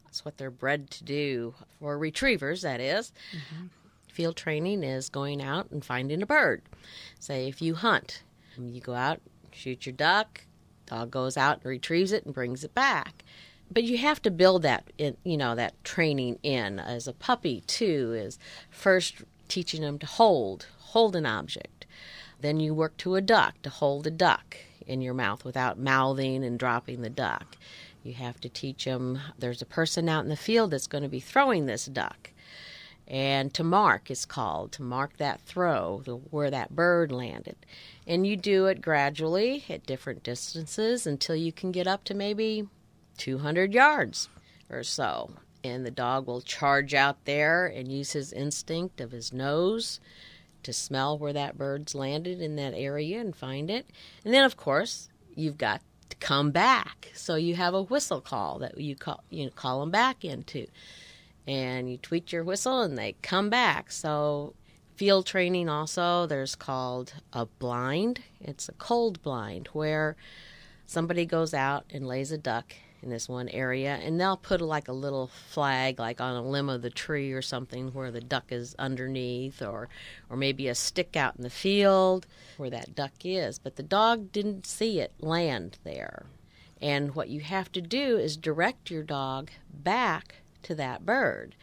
That's 0.04 0.26
what 0.26 0.38
they're 0.38 0.52
bred 0.52 0.92
to 0.92 1.06
do 1.06 1.56
for 1.80 1.98
retrievers, 1.98 2.64
that 2.64 2.82
is. 2.82 3.14
Mm-hmm. 3.32 3.68
Field 4.12 4.36
training 4.36 4.84
is 4.84 5.08
going 5.08 5.42
out 5.42 5.72
and 5.72 5.86
finding 5.86 6.22
a 6.22 6.26
bird. 6.26 6.62
Say 7.22 7.48
if 7.48 7.62
you 7.62 7.76
hunt, 7.76 8.24
you 8.58 8.82
go 8.82 8.94
out, 8.94 9.22
shoot 9.56 9.86
your 9.86 9.94
duck, 9.94 10.46
dog 10.86 11.12
goes 11.12 11.38
out 11.38 11.58
and 11.58 11.66
retrieves 11.66 12.12
it 12.12 12.26
and 12.26 12.34
brings 12.34 12.64
it 12.64 12.74
back. 12.74 13.24
But 13.72 13.84
you 13.84 13.98
have 14.00 14.22
to 14.24 14.32
build 14.32 14.64
that 14.64 14.92
in, 14.98 15.18
you 15.24 15.38
know, 15.38 15.56
that 15.56 15.84
training 15.84 16.40
in 16.42 16.80
as 16.80 17.08
a 17.08 17.14
puppy 17.14 17.62
too 17.62 18.14
is 18.14 18.40
first 18.70 19.16
teaching 19.48 19.82
them 19.82 20.00
to 20.00 20.06
hold, 20.06 20.68
hold 20.78 21.16
an 21.16 21.26
object. 21.26 21.86
Then 22.42 22.60
you 22.60 22.74
work 22.74 22.98
to 22.98 23.16
a 23.16 23.22
duck 23.22 23.62
to 23.64 23.70
hold 23.70 24.08
a 24.08 24.12
duck 24.12 24.58
in 24.88 25.02
your 25.02 25.14
mouth 25.14 25.46
without 25.46 25.78
mouthing 25.78 26.44
and 26.44 26.58
dropping 26.58 27.02
the 27.02 27.10
duck. 27.10 27.58
You 28.04 28.14
have 28.14 28.40
to 28.42 28.50
teach 28.50 28.86
them 28.86 29.20
there's 29.38 29.62
a 29.62 29.68
person 29.68 30.10
out 30.10 30.24
in 30.24 30.30
the 30.30 30.36
field 30.36 30.72
that's 30.72 30.88
going 30.88 31.04
to 31.04 31.10
be 31.10 31.20
throwing 31.20 31.66
this 31.66 31.86
duck. 31.86 32.32
And 33.10 33.52
to 33.56 33.64
mark 33.64 34.12
is 34.12 34.26
called, 34.26 34.72
to 34.74 34.84
mark 34.84 35.18
that 35.18 35.42
throw, 35.42 36.02
the, 36.06 36.16
where 36.16 36.52
that 36.52 36.76
bird 36.76 37.12
landed. 37.12 37.56
And 38.06 38.28
you 38.28 38.38
do 38.38 38.68
it 38.68 38.82
gradually 38.82 39.66
at 39.68 39.86
different 39.86 40.22
distances 40.22 41.08
until 41.08 41.36
you 41.36 41.52
can 41.52 41.72
get 41.72 41.88
up 41.88 42.04
to 42.06 42.14
maybe 42.14 42.68
200 43.18 43.74
yards 43.74 44.30
or 44.70 44.84
so. 44.84 45.32
And 45.64 45.86
the 45.86 45.92
dog 45.92 46.28
will 46.28 46.42
charge 46.42 46.94
out 46.94 47.26
there 47.26 47.66
and 47.66 47.92
use 47.92 48.12
his 48.14 48.32
instinct 48.32 49.02
of 49.02 49.12
his 49.12 49.34
nose 49.34 50.00
to 50.64 50.72
smell 50.72 51.18
where 51.18 51.34
that 51.34 51.58
bird's 51.58 51.96
landed 51.96 52.42
in 52.42 52.56
that 52.58 52.74
area 52.76 53.20
and 53.20 53.36
find 53.36 53.70
it. 53.70 53.88
And 54.24 54.34
then, 54.34 54.44
of 54.44 54.56
course, 54.56 55.10
you've 55.36 55.58
got 55.58 55.82
to 56.10 56.18
come 56.18 56.52
back. 56.52 57.12
So 57.14 57.36
you 57.36 57.56
have 57.56 57.74
a 57.74 57.82
whistle 57.82 58.22
call 58.22 58.60
that 58.60 58.80
you 58.80 58.96
call 58.96 59.24
you 59.30 59.50
call 59.50 59.80
them 59.80 59.92
back 59.92 60.24
into, 60.24 60.68
and 61.50 61.90
you 61.90 61.98
tweet 61.98 62.32
your 62.32 62.44
whistle 62.44 62.84
and 62.84 62.96
they 62.96 63.16
come 63.24 63.50
back. 63.50 63.92
So 63.92 64.54
field 64.96 65.26
training 65.26 65.68
also 65.68 66.28
there's 66.28 66.56
called 66.56 67.14
a 67.34 67.48
blind. 67.48 68.22
It's 68.40 68.70
a 68.70 68.74
cold 68.74 69.20
blind 69.24 69.68
where 69.74 70.16
somebody 70.86 71.26
goes 71.26 71.56
out 71.56 71.86
and 71.90 72.08
lays 72.08 72.32
a 72.32 72.38
duck 72.38 72.76
in 73.02 73.10
this 73.10 73.28
one 73.28 73.50
area 73.50 73.98
and 74.04 74.20
they'll 74.20 74.38
put 74.38 74.62
like 74.62 74.88
a 74.88 74.94
little 74.94 75.28
flag 75.50 75.98
like 75.98 76.22
on 76.22 76.36
a 76.36 76.48
limb 76.48 76.70
of 76.70 76.84
the 76.84 76.90
tree 76.92 77.32
or 77.32 77.42
something 77.42 77.88
where 77.94 78.12
the 78.12 78.22
duck 78.22 78.52
is 78.52 78.76
underneath 78.78 79.62
or 79.62 79.90
or 80.30 80.36
maybe 80.36 80.68
a 80.68 80.76
stick 80.76 81.16
out 81.16 81.36
in 81.38 81.44
the 81.44 81.50
field 81.50 82.28
where 82.58 82.70
that 82.70 82.94
duck 82.94 83.14
is 83.24 83.58
but 83.58 83.78
the 83.78 83.84
dog 83.84 84.34
didn't 84.34 84.68
see 84.68 85.00
it 85.00 85.14
land 85.22 85.78
there 85.86 86.26
and 86.82 87.16
what 87.16 87.30
you 87.30 87.40
have 87.40 87.72
to 87.72 87.82
do 87.82 88.18
is 88.18 88.36
direct 88.36 88.92
your 88.92 89.04
dog 89.04 89.50
back 89.74 90.36
to 90.64 90.76
that 90.76 91.06
bird 91.06 91.56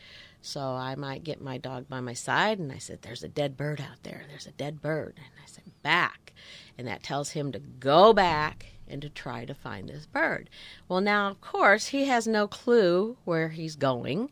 so 0.46 0.61
I 0.61 0.94
might 0.94 1.24
get 1.24 1.40
my 1.40 1.59
dog 1.59 1.88
by 1.88 2.00
my 2.00 2.12
side 2.12 2.61
and 2.61 2.70
I 2.70 2.78
said, 2.78 3.02
There's 3.02 3.24
a 3.24 3.28
dead 3.28 3.56
bird 3.56 3.80
out 3.80 4.04
there. 4.04 4.24
There's 4.28 4.46
a 4.46 4.52
dead 4.52 4.80
bird. 4.80 5.14
And 5.16 5.26
I 5.42 5.46
said, 5.46 5.64
Back. 5.82 6.32
And 6.78 6.87
that 6.87 7.02
tells 7.02 7.30
him 7.30 7.50
to 7.50 7.59
go 7.59 8.12
back 8.12 8.66
and 8.87 9.02
to 9.02 9.09
try 9.09 9.44
to 9.44 9.54
find 9.54 9.88
this 9.88 10.06
bird. 10.06 10.48
Well, 10.88 11.00
now, 11.00 11.28
of 11.28 11.40
course, 11.40 11.88
he 11.88 12.04
has 12.04 12.28
no 12.28 12.46
clue 12.46 13.16
where 13.24 13.48
he's 13.48 13.74
going. 13.74 14.30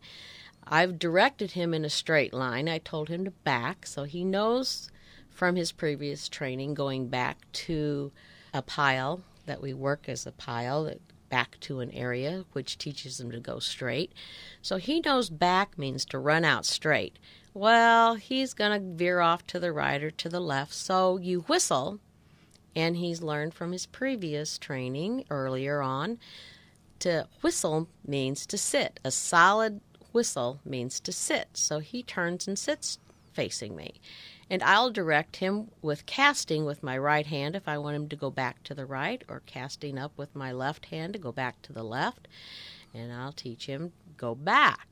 I've 0.64 1.00
directed 1.00 1.50
him 1.50 1.74
in 1.74 1.85
a 1.85 1.90
straight 1.90 2.33
line. 2.33 2.68
I 2.68 2.79
told 2.79 3.09
him 3.09 3.24
to 3.24 3.33
back, 3.33 3.85
so 3.85 4.05
he 4.05 4.24
knows 4.24 4.92
from 5.31 5.57
his 5.57 5.72
previous 5.72 6.29
training 6.29 6.74
going 6.74 7.09
back 7.09 7.38
to 7.53 8.12
a 8.53 8.62
pile 8.62 9.22
that 9.46 9.61
we 9.61 9.74
work 9.74 10.09
as 10.09 10.27
a 10.27 10.33
pile 10.33 10.85
that 10.85 11.00
back 11.35 11.59
to 11.59 11.81
an 11.81 11.90
area 11.90 12.44
which 12.53 12.79
teaches 12.79 13.18
him 13.18 13.33
to 13.33 13.40
go 13.40 13.59
straight. 13.59 14.12
So 14.62 14.77
he 14.77 15.01
knows 15.01 15.29
back 15.29 15.77
means 15.77 16.05
to 16.05 16.18
run 16.20 16.44
out 16.44 16.64
straight. 16.64 17.18
Well, 17.53 18.14
he's 18.14 18.55
going 18.55 18.81
to 18.81 18.97
veer 18.97 19.18
off 19.18 19.44
to 19.49 19.59
the 19.59 19.73
right 19.73 20.01
or 20.01 20.12
to 20.12 20.29
the 20.29 20.38
left. 20.38 20.73
So 20.73 21.16
you 21.16 21.40
whistle 21.49 21.99
and 22.77 22.97
he's 22.97 23.20
learned 23.20 23.53
from 23.53 23.73
his 23.73 23.85
previous 23.85 24.59
training 24.59 25.25
earlier 25.29 25.83
on 25.83 26.20
to 27.01 27.27
whistle 27.42 27.88
means 28.07 28.47
to 28.47 28.57
sit. 28.57 29.01
A 29.05 29.11
solid 29.11 29.81
whistle 30.12 30.61
means 30.64 31.01
to 31.01 31.11
sit. 31.11 31.49
So 31.55 31.81
he 31.81 32.05
turns 32.05 32.47
and 32.47 32.57
sits 32.57 33.01
facing 33.33 33.75
me. 33.75 34.01
And 34.50 34.62
I'll 34.62 34.90
direct 34.90 35.37
him 35.37 35.70
with 35.80 36.07
casting 36.07 36.64
with 36.64 36.83
my 36.83 36.98
right 36.98 37.26
hand 37.26 37.57
if 37.57 37.66
I 37.66 37.78
want 37.78 37.96
him 37.96 38.09
to 38.09 38.16
go 38.16 38.30
back 38.30 38.62
to 38.64 38.74
the 38.74 38.87
right, 38.87 39.22
or 39.28 39.42
casting 39.46 39.98
up 39.98 40.12
with 40.16 40.35
my 40.35 40.52
left 40.52 40.87
hand 40.87 41.14
to 41.14 41.18
go 41.18 41.33
back 41.33 41.62
to 41.62 41.72
the 41.72 41.83
left. 41.83 42.28
And 42.92 43.12
I'll 43.12 43.33
teach 43.33 43.66
him 43.66 43.92
go 44.16 44.35
back. 44.35 44.88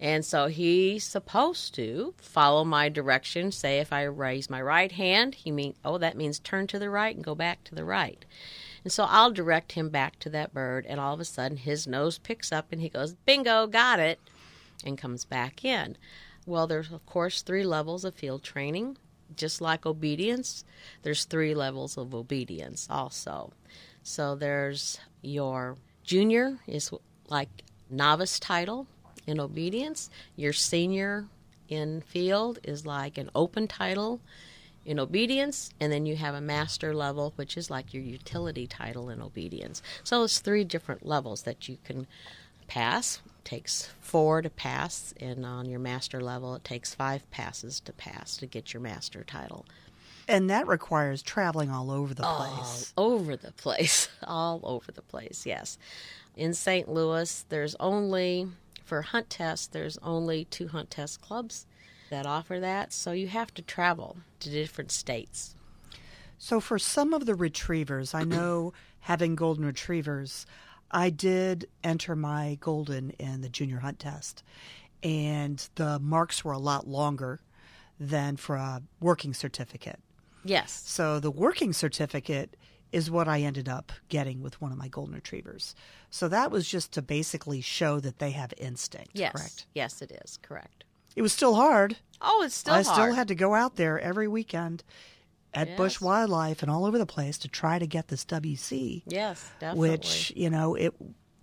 And 0.00 0.24
so 0.24 0.46
he's 0.46 1.04
supposed 1.04 1.74
to 1.74 2.14
follow 2.18 2.64
my 2.64 2.88
direction. 2.88 3.52
Say 3.52 3.78
if 3.78 3.92
I 3.92 4.02
raise 4.02 4.50
my 4.50 4.60
right 4.60 4.92
hand, 4.92 5.36
he 5.36 5.50
mean 5.50 5.74
oh 5.84 5.98
that 5.98 6.16
means 6.16 6.38
turn 6.38 6.66
to 6.68 6.78
the 6.78 6.90
right 6.90 7.14
and 7.14 7.24
go 7.24 7.34
back 7.34 7.64
to 7.64 7.74
the 7.74 7.84
right. 7.84 8.24
And 8.82 8.92
so 8.92 9.04
I'll 9.04 9.30
direct 9.30 9.72
him 9.72 9.88
back 9.88 10.18
to 10.20 10.30
that 10.30 10.52
bird 10.52 10.84
and 10.86 11.00
all 11.00 11.14
of 11.14 11.20
a 11.20 11.24
sudden 11.24 11.58
his 11.58 11.86
nose 11.86 12.18
picks 12.18 12.52
up 12.52 12.72
and 12.72 12.80
he 12.80 12.88
goes, 12.88 13.14
"Bingo, 13.24 13.66
got 13.66 13.98
it." 13.98 14.18
and 14.84 14.98
comes 14.98 15.24
back 15.24 15.64
in. 15.64 15.96
Well, 16.46 16.66
there's 16.66 16.92
of 16.92 17.04
course 17.06 17.42
three 17.42 17.64
levels 17.64 18.04
of 18.04 18.14
field 18.14 18.42
training. 18.42 18.98
Just 19.36 19.60
like 19.60 19.86
obedience, 19.86 20.64
there's 21.02 21.24
three 21.24 21.54
levels 21.54 21.96
of 21.96 22.14
obedience 22.14 22.86
also. 22.90 23.52
So 24.02 24.34
there's 24.34 25.00
your 25.22 25.76
junior 26.04 26.58
is 26.66 26.92
like 27.28 27.48
novice 27.90 28.38
title 28.38 28.86
in 29.26 29.40
obedience. 29.40 30.10
Your 30.36 30.52
senior 30.52 31.26
in 31.68 32.02
field 32.02 32.58
is 32.62 32.84
like 32.84 33.18
an 33.18 33.30
open 33.34 33.66
title 33.66 34.20
in 34.84 35.00
obedience, 35.00 35.70
and 35.80 35.90
then 35.90 36.04
you 36.04 36.16
have 36.16 36.34
a 36.34 36.40
master 36.40 36.94
level, 36.94 37.32
which 37.36 37.56
is 37.56 37.70
like 37.70 37.94
your 37.94 38.02
utility 38.02 38.66
title 38.66 39.08
in 39.08 39.22
obedience. 39.22 39.82
So 40.02 40.24
it's 40.24 40.40
three 40.40 40.64
different 40.64 41.06
levels 41.06 41.42
that 41.42 41.68
you 41.68 41.78
can 41.84 42.06
pass. 42.66 43.22
It 43.44 43.50
takes 43.50 43.90
four 44.00 44.40
to 44.40 44.48
pass, 44.48 45.12
and 45.20 45.44
on 45.44 45.68
your 45.68 45.78
master 45.78 46.18
level, 46.22 46.54
it 46.54 46.64
takes 46.64 46.94
five 46.94 47.30
passes 47.30 47.78
to 47.80 47.92
pass 47.92 48.38
to 48.38 48.46
get 48.46 48.72
your 48.72 48.80
master 48.80 49.22
title. 49.22 49.66
And 50.26 50.48
that 50.48 50.66
requires 50.66 51.20
traveling 51.20 51.70
all 51.70 51.90
over 51.90 52.14
the 52.14 52.22
place. 52.22 52.94
All 52.96 53.12
over 53.12 53.36
the 53.36 53.52
place. 53.52 54.08
All 54.26 54.60
over 54.64 54.90
the 54.90 55.02
place, 55.02 55.44
yes. 55.44 55.76
In 56.34 56.54
St. 56.54 56.88
Louis, 56.88 57.44
there's 57.50 57.76
only, 57.78 58.48
for 58.82 59.02
hunt 59.02 59.28
tests, 59.28 59.66
there's 59.66 59.98
only 59.98 60.46
two 60.46 60.68
hunt 60.68 60.90
test 60.90 61.20
clubs 61.20 61.66
that 62.08 62.24
offer 62.24 62.58
that. 62.60 62.94
So 62.94 63.12
you 63.12 63.28
have 63.28 63.52
to 63.52 63.62
travel 63.62 64.16
to 64.40 64.48
different 64.48 64.90
states. 64.90 65.54
So, 66.38 66.60
for 66.60 66.78
some 66.78 67.12
of 67.12 67.26
the 67.26 67.34
retrievers, 67.34 68.14
I 68.14 68.24
know 68.24 68.72
having 69.00 69.34
golden 69.36 69.66
retrievers, 69.66 70.46
I 70.90 71.10
did 71.10 71.68
enter 71.82 72.14
my 72.14 72.56
golden 72.60 73.10
in 73.12 73.40
the 73.40 73.48
junior 73.48 73.78
hunt 73.80 73.98
test, 73.98 74.42
and 75.02 75.66
the 75.74 75.98
marks 75.98 76.44
were 76.44 76.52
a 76.52 76.58
lot 76.58 76.86
longer 76.86 77.40
than 77.98 78.36
for 78.36 78.56
a 78.56 78.82
working 79.00 79.34
certificate. 79.34 80.00
Yes. 80.44 80.82
So, 80.86 81.20
the 81.20 81.30
working 81.30 81.72
certificate 81.72 82.56
is 82.92 83.10
what 83.10 83.26
I 83.28 83.40
ended 83.40 83.68
up 83.68 83.92
getting 84.08 84.42
with 84.42 84.60
one 84.60 84.70
of 84.72 84.78
my 84.78 84.88
golden 84.88 85.14
retrievers. 85.14 85.74
So, 86.10 86.28
that 86.28 86.50
was 86.50 86.68
just 86.68 86.92
to 86.92 87.02
basically 87.02 87.60
show 87.60 87.98
that 88.00 88.18
they 88.18 88.30
have 88.32 88.52
instinct, 88.56 89.10
Yes. 89.14 89.32
correct? 89.32 89.66
Yes, 89.74 90.02
it 90.02 90.12
is. 90.24 90.38
Correct. 90.42 90.84
It 91.16 91.22
was 91.22 91.32
still 91.32 91.54
hard. 91.54 91.96
Oh, 92.20 92.42
it's 92.44 92.54
still 92.54 92.74
I 92.74 92.82
hard. 92.82 92.86
still 92.94 93.14
had 93.14 93.28
to 93.28 93.34
go 93.34 93.54
out 93.54 93.76
there 93.76 93.98
every 94.00 94.28
weekend 94.28 94.82
at 95.54 95.76
Busch 95.76 96.00
Wildlife 96.00 96.62
and 96.62 96.70
all 96.70 96.84
over 96.84 96.98
the 96.98 97.06
place 97.06 97.38
to 97.38 97.48
try 97.48 97.78
to 97.78 97.86
get 97.86 98.08
this 98.08 98.24
WC. 98.24 99.02
Yes, 99.06 99.50
definitely. 99.60 99.90
Which, 99.90 100.32
you 100.36 100.50
know, 100.50 100.74
it 100.74 100.94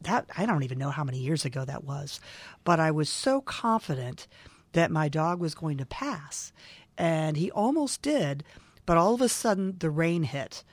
that 0.03 0.25
I 0.35 0.45
don't 0.45 0.63
even 0.63 0.79
know 0.79 0.89
how 0.89 1.03
many 1.03 1.19
years 1.19 1.45
ago 1.45 1.63
that 1.63 1.83
was, 1.83 2.19
but 2.63 2.79
I 2.79 2.91
was 2.91 3.09
so 3.09 3.39
confident 3.41 4.27
that 4.73 4.91
my 4.91 5.09
dog 5.09 5.39
was 5.39 5.53
going 5.53 5.77
to 5.77 5.85
pass. 5.85 6.51
And 6.97 7.37
he 7.37 7.51
almost 7.51 8.01
did, 8.01 8.43
but 8.85 8.97
all 8.97 9.13
of 9.13 9.21
a 9.21 9.29
sudden 9.29 9.75
the 9.79 9.89
rain 9.89 10.23
hit 10.23 10.63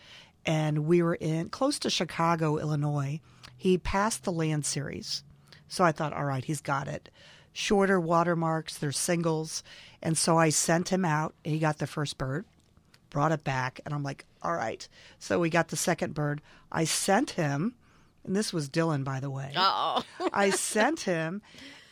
and 0.45 0.87
we 0.87 1.03
were 1.03 1.15
in 1.15 1.51
close 1.51 1.79
to 1.81 1.91
Chicago, 1.91 2.57
Illinois. 2.57 3.21
He 3.57 3.77
passed 3.77 4.25
the 4.25 4.33
land 4.33 4.65
series. 4.65 5.23
So 5.69 5.85
I 5.85 5.93
thought, 5.93 6.15
all 6.15 6.25
right, 6.25 6.45
he's 6.45 6.63
got 6.63 6.89
it. 6.89 7.11
Shorter 7.53 8.01
watermarks, 8.01 8.79
they're 8.79 8.93
singles. 8.93 9.63
And 10.03 10.17
so 10.17 10.39
I 10.39 10.49
sent 10.49 10.89
him 10.89 11.05
out. 11.05 11.35
He 11.45 11.59
got 11.59 11.79
the 11.79 11.87
first 11.87 12.17
bird, 12.17 12.47
brought 13.11 13.33
it 13.33 13.45
back, 13.45 13.81
and 13.85 13.95
I'm 13.95 14.03
like, 14.03 14.25
all 14.43 14.55
right. 14.55 14.87
So 15.19 15.39
we 15.41 15.51
got 15.51 15.69
the 15.69 15.77
second 15.77 16.15
bird. 16.15 16.41
I 16.71 16.85
sent 16.85 17.31
him, 17.31 17.75
and 18.25 18.35
this 18.37 18.53
was 18.53 18.69
Dylan, 18.69 19.05
by 19.05 19.21
the 19.21 19.31
way. 19.31 19.53
Oh, 19.57 20.03
I 20.33 20.51
sent 20.51 21.01
him, 21.01 21.43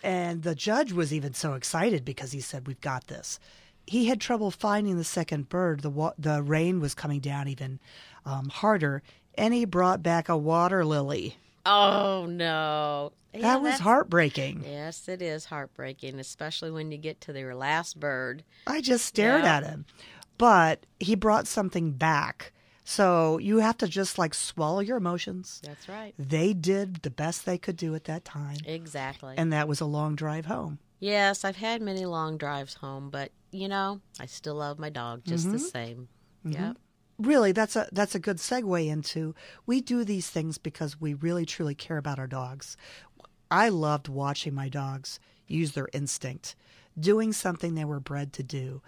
and 0.03 0.43
the 0.43 0.55
judge 0.55 0.93
was 0.93 1.12
even 1.12 1.35
so 1.35 1.55
excited 1.55 2.05
because 2.05 2.33
he 2.33 2.41
said, 2.41 2.67
"We've 2.67 2.81
got 2.81 3.07
this." 3.07 3.39
He 3.87 4.07
had 4.07 4.21
trouble 4.21 4.51
finding 4.51 4.97
the 4.97 5.05
second 5.05 5.49
bird. 5.49 5.81
The 5.81 5.91
wa- 5.91 6.14
the 6.19 6.43
rain 6.43 6.81
was 6.81 6.95
coming 6.95 7.21
down 7.21 7.47
even 7.49 7.79
um, 8.25 8.49
harder, 8.49 9.03
and 9.37 9.55
he 9.55 9.64
brought 9.64 10.03
back 10.03 10.29
a 10.29 10.37
water 10.37 10.85
lily. 10.85 11.37
oh 11.64 12.27
no. 12.29 13.12
Yeah, 13.35 13.43
that 13.43 13.62
was 13.62 13.79
heartbreaking. 13.81 14.64
Yes, 14.67 15.09
it 15.09 15.21
is 15.21 15.45
heartbreaking, 15.45 16.19
especially 16.19 16.71
when 16.71 16.91
you 16.91 16.97
get 16.97 17.21
to 17.23 17.35
their 17.35 17.55
last 17.55 18.01
bird. 18.01 18.43
I 18.67 18.81
just 18.81 19.05
stared 19.05 19.45
Yeah. 19.45 19.57
at 19.59 19.64
him, 19.64 19.85
but 20.39 20.87
he 21.01 21.14
brought 21.14 21.47
something 21.47 21.93
back. 21.93 22.53
So 22.84 23.39
you 23.39 23.59
have 23.59 23.76
to 23.78 23.89
just 23.89 24.16
like 24.18 24.32
swallow 24.32 24.80
your 24.80 24.97
emotions. 24.97 25.61
That's 25.64 25.89
right. 25.89 26.14
They 26.18 26.53
did 26.53 27.03
the 27.03 27.11
best 27.11 27.45
they 27.45 27.59
could 27.59 27.76
do 27.76 27.95
at 27.97 28.05
that 28.05 28.24
time, 28.24 28.59
Exactly. 28.64 29.34
and 29.37 29.53
that 29.53 29.66
was 29.66 29.80
a 29.80 29.87
long 29.87 30.14
drive 30.14 30.47
home. 30.47 30.78
yes, 31.01 31.45
I've 31.45 31.57
had 31.57 31.82
many 31.82 32.07
long 32.07 32.39
drives 32.39 32.74
home, 32.74 33.11
but 33.11 33.32
you 33.51 33.68
know, 33.68 34.01
I 34.20 34.26
still 34.26 34.55
love 34.57 34.78
my 34.78 34.91
dog 34.91 35.22
just 35.24 35.51
the 35.51 35.57
mm-hmm. 35.59 35.66
same. 35.66 36.09
Mm-hmm. 36.47 36.62
Yep. 36.62 36.76
really 37.18 37.51
that's 37.53 37.74
a 37.74 37.89
that's 37.91 38.14
a 38.14 38.20
good 38.20 38.37
segue 38.37 38.87
into 38.87 39.34
we 39.66 39.80
do 39.80 40.05
these 40.05 40.28
things 40.30 40.59
because 40.59 41.01
we 41.01 41.14
really 41.14 41.45
truly 41.45 41.74
care 41.74 41.97
about 41.97 42.18
our 42.20 42.26
dogs 42.28 42.76
i 43.51 43.68
loved 43.68 44.07
watching 44.07 44.55
my 44.55 44.68
dogs 44.68 45.18
use 45.49 45.72
their 45.72 45.89
instinct 45.93 46.55
doing 47.01 47.32
something 47.32 47.74
they 47.74 47.84
were 47.87 47.99
bred 47.99 48.32
to 48.34 48.43
do 48.45 48.80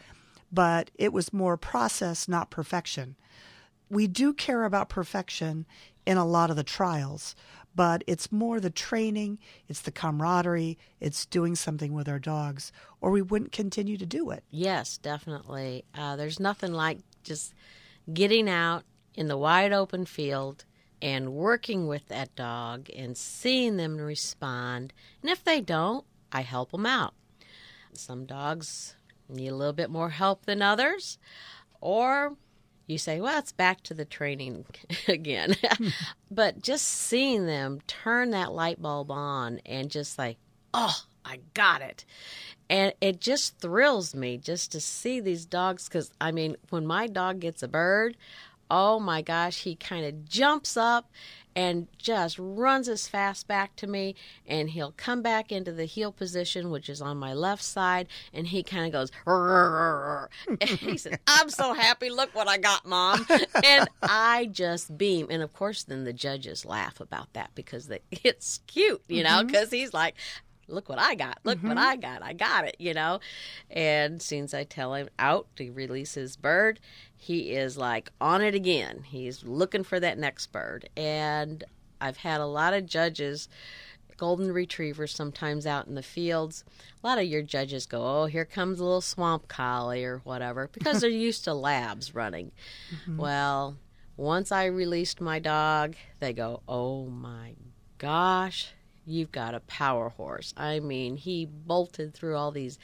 but 0.53 0.91
it 0.95 1.13
was 1.13 1.33
more 1.33 1.57
process 1.57 2.29
not 2.29 2.51
perfection 2.51 3.17
we 3.91 4.07
do 4.07 4.33
care 4.33 4.65
about 4.65 4.89
perfection 4.89 5.67
in 6.07 6.17
a 6.17 6.27
lot 6.27 6.51
of 6.51 6.57
the 6.57 6.65
trials 6.65 7.35
but 7.75 8.03
it's 8.07 8.33
more 8.33 8.61
the 8.61 8.71
training 8.71 9.39
it's 9.69 9.81
the 9.83 9.91
camaraderie 9.93 10.79
it's 11.01 11.27
doing 11.27 11.55
something 11.55 11.93
with 11.93 12.09
our 12.09 12.19
dogs 12.19 12.73
or 13.01 13.11
we 13.11 13.23
wouldn't 13.23 13.53
continue 13.53 13.97
to 13.97 14.07
do 14.07 14.31
it 14.31 14.43
Yes, 14.51 14.99
definitely. 14.99 15.85
Uh, 15.95 16.17
there's 16.17 16.41
nothing 16.41 16.73
like 16.73 16.99
just 17.23 17.55
getting 18.13 18.49
out 18.49 18.85
in 19.15 19.29
the 19.29 19.37
wide 19.37 19.73
open 19.73 20.05
field 20.07 20.65
and 21.01 21.33
working 21.33 21.87
with 21.87 22.07
that 22.09 22.35
dog 22.35 22.89
and 22.97 23.17
seeing 23.17 23.77
them 23.77 23.97
respond. 23.99 24.93
And 25.23 25.31
if 25.31 25.45
they 25.45 25.61
don't, 25.61 26.05
I 26.33 26.41
help 26.41 26.73
them 26.73 26.87
out. 26.87 27.15
Some 27.93 28.27
dogs 28.27 28.95
need 29.29 29.49
a 29.49 29.57
little 29.57 29.73
bit 29.73 29.91
more 29.91 30.11
help 30.11 30.47
than 30.47 30.63
others, 30.63 31.19
or 31.81 32.37
you 32.87 32.99
say, 32.99 33.21
well, 33.21 33.39
it's 33.39 33.53
back 33.53 33.83
to 33.83 33.95
the 33.95 34.05
training 34.05 34.65
again. 35.09 35.55
but 36.31 36.63
just 36.63 36.87
seeing 36.87 37.47
them 37.47 37.81
turn 37.87 38.31
that 38.31 38.53
light 38.53 38.81
bulb 38.81 39.11
on 39.11 39.61
and 39.67 39.91
just 39.91 40.19
like, 40.19 40.39
oh, 40.75 41.03
I 41.25 41.41
got 41.55 41.83
it. 41.83 42.05
And 42.71 42.93
it 43.01 43.21
just 43.21 43.59
thrills 43.59 44.15
me 44.15 44.39
just 44.39 44.73
to 44.73 44.81
see 44.81 45.21
these 45.21 45.45
dogs 45.45 45.89
because, 45.89 46.11
I 46.21 46.33
mean, 46.33 46.57
when 46.71 46.87
my 46.87 47.07
dog 47.07 47.41
gets 47.41 47.63
a 47.63 47.69
bird, 47.69 48.17
oh 48.71 48.99
my 48.99 49.23
gosh, 49.23 49.63
he 49.63 49.75
kind 49.75 50.05
of 50.05 50.29
jumps 50.29 50.77
up 50.77 51.11
and 51.59 51.89
just 51.99 52.39
runs 52.39 52.89
as 52.89 53.09
fast 53.09 53.49
back 53.49 53.75
to 53.75 53.89
me 53.89 54.15
and 54.47 54.71
he'll 54.71 54.95
come 54.97 55.23
back 55.23 55.51
into 55.51 55.73
the 55.73 55.87
heel 55.87 56.13
position 56.13 56.71
which 56.71 56.89
is 56.89 57.03
on 57.03 57.17
my 57.17 57.35
left 57.35 57.65
side 57.65 58.07
and 58.33 58.47
he 58.47 58.63
kind 58.63 58.87
of 58.87 58.93
goes 58.93 59.11
and 60.61 60.71
he 60.79 60.97
says 60.97 61.19
i'm 61.27 61.51
so 61.51 61.75
happy. 61.75 62.11
Look 62.11 62.33
what 62.33 62.47
i 62.47 62.59
got 62.59 62.87
mom. 62.87 63.27
And 63.65 63.89
i 64.03 64.49
just 64.53 64.97
beam. 64.97 65.27
And 65.31 65.43
of 65.43 65.53
course 65.53 65.83
then 65.83 66.05
the 66.05 66.13
judges 66.13 66.65
laugh 66.65 67.01
about 67.01 67.33
that 67.33 67.51
because 67.57 67.89
they, 67.89 68.03
it's 68.13 68.61
cute 68.69 69.03
you 69.09 69.25
know 69.25 69.31
mm-hmm. 69.31 69.49
because 69.49 69.73
he's 69.73 69.93
like 69.93 70.15
look 70.69 70.89
what 70.89 70.99
I 70.99 71.15
got, 71.15 71.39
look 71.45 71.63
what 71.63 71.79
mm-hmm. 71.79 71.79
I 71.79 71.97
got, 71.97 72.23
I 72.23 72.35
got 72.35 72.67
it, 72.67 72.77
you 72.79 72.93
know. 72.93 73.21
And 73.71 74.21
since 74.21 74.53
I 74.53 74.65
tell 74.65 74.93
him 74.93 75.09
out 75.19 75.47
to 75.57 75.71
release 75.71 76.13
his 76.13 76.37
bird, 76.37 76.79
he 77.19 77.51
is 77.51 77.77
like 77.77 78.11
on 78.21 78.41
it 78.41 78.55
again. 78.55 79.03
He's 79.05 79.45
looking 79.45 79.83
for 79.83 79.99
that 80.01 80.19
next 80.19 80.47
bird. 80.53 80.89
And 80.97 81.65
I've 82.01 82.19
had 82.19 82.41
a 82.41 82.47
lot 82.47 82.75
of 82.75 82.87
judges, 82.87 83.49
golden 84.17 84.53
retrievers, 84.53 85.15
sometimes 85.15 85.67
out 85.67 85.89
in 85.89 85.97
the 85.97 86.03
fields. 86.03 86.65
A 87.03 87.07
lot 87.07 87.19
of 87.19 87.25
your 87.25 87.43
judges 87.43 87.87
go, 87.87 88.23
oh, 88.23 88.27
here 88.27 88.45
comes 88.45 88.79
a 88.79 88.85
little 88.85 89.01
swamp 89.01 89.49
collie 89.49 90.05
or 90.05 90.19
whatever, 90.19 90.69
because 90.73 91.01
they're 91.01 91.11
used 91.11 91.45
to 91.45 91.55
labs 91.55 92.15
running. 92.15 92.53
Mm-hmm. 92.95 93.17
Well, 93.19 93.77
once 94.17 94.53
I 94.53 94.67
released 94.67 95.21
my 95.21 95.41
dog, 95.41 95.97
they 96.21 96.33
go, 96.33 96.63
oh 96.69 97.07
my 97.07 97.55
gosh, 97.99 98.75
you've 99.09 99.33
got 99.33 99.55
a 99.55 99.61
power 99.61 100.11
horse. 100.11 100.53
I 100.57 100.81
mean, 100.81 101.17
he 101.17 101.47
bolted 101.47 102.15
through 102.15 102.37
all 102.37 102.51
these 102.51 102.79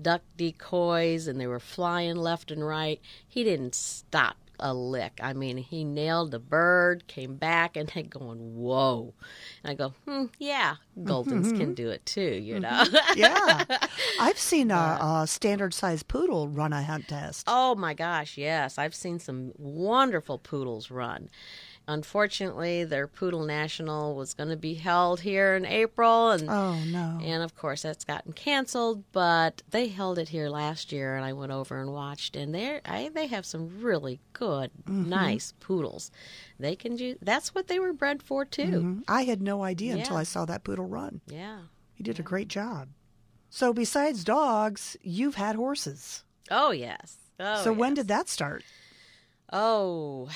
duck 0.00 0.22
decoys 0.36 1.26
and 1.26 1.40
they 1.40 1.46
were 1.46 1.60
flying 1.60 2.16
left 2.16 2.50
and 2.50 2.66
right. 2.66 3.00
He 3.26 3.44
didn't 3.44 3.74
stop 3.74 4.36
a 4.60 4.74
lick. 4.74 5.20
I 5.22 5.34
mean, 5.34 5.56
he 5.56 5.84
nailed 5.84 6.34
a 6.34 6.40
bird, 6.40 7.06
came 7.06 7.36
back, 7.36 7.76
and 7.76 7.88
they 7.94 8.02
going, 8.02 8.56
whoa. 8.56 9.14
And 9.62 9.70
I 9.70 9.74
go, 9.74 9.94
hmm, 10.04 10.24
yeah, 10.38 10.76
Goldens 11.00 11.56
can 11.56 11.74
do 11.74 11.90
it 11.90 12.04
too, 12.04 12.20
you 12.20 12.58
know? 12.58 12.84
yeah 13.16 13.64
i've 14.20 14.38
seen 14.38 14.70
a, 14.70 14.98
a 15.00 15.26
standard 15.28 15.72
sized 15.72 16.08
poodle 16.08 16.48
run 16.48 16.72
a 16.72 16.82
hunt 16.82 17.06
test 17.06 17.44
Oh 17.46 17.74
my 17.76 17.94
gosh, 17.94 18.36
yes. 18.36 18.78
I've 18.78 18.94
seen 18.94 19.18
some 19.18 19.52
wonderful 19.56 20.38
poodles 20.38 20.90
run. 20.90 21.28
Unfortunately, 21.88 22.84
their 22.84 23.06
Poodle 23.06 23.44
National 23.44 24.14
was 24.14 24.34
going 24.34 24.50
to 24.50 24.56
be 24.56 24.74
held 24.74 25.20
here 25.20 25.56
in 25.56 25.64
April, 25.64 26.30
and 26.30 26.48
Oh 26.48 26.78
no. 26.84 27.18
and 27.22 27.42
of 27.42 27.56
course 27.56 27.80
that's 27.82 28.04
gotten 28.04 28.34
canceled. 28.34 29.04
But 29.12 29.62
they 29.70 29.88
held 29.88 30.18
it 30.18 30.28
here 30.28 30.50
last 30.50 30.92
year, 30.92 31.16
and 31.16 31.24
I 31.24 31.32
went 31.32 31.50
over 31.50 31.80
and 31.80 31.90
watched, 31.92 32.36
and 32.36 32.54
they 32.54 32.80
they 33.14 33.26
have 33.28 33.46
some 33.46 33.80
really 33.80 34.20
good, 34.34 34.70
nice 34.86 35.54
poodles. 35.60 36.10
They 36.60 36.76
can 36.76 36.94
do. 36.94 37.16
That's 37.22 37.54
what 37.54 37.68
they 37.68 37.78
were 37.78 37.94
bred 37.94 38.22
for 38.22 38.44
too. 38.44 38.62
Mhm. 38.62 39.04
I 39.08 39.24
had 39.24 39.40
no 39.40 39.62
idea 39.64 39.96
until 39.96 40.16
I 40.18 40.24
saw 40.24 40.44
that 40.44 40.64
poodle 40.64 40.86
run. 40.86 41.22
Yeah. 41.26 41.62
He 41.94 42.02
did 42.04 42.20
a 42.20 42.22
great 42.22 42.48
job. 42.48 42.88
So 43.50 43.72
besides 43.72 44.24
dogs, 44.24 44.96
you've 45.00 45.36
had 45.36 45.56
horses. 45.56 46.22
Oh 46.50 46.70
yes. 46.70 47.16
Oh, 47.40 47.64
so 47.64 47.72
when 47.72 47.94
did 47.94 48.08
that 48.08 48.28
start? 48.28 48.62
Oh, 49.50 50.28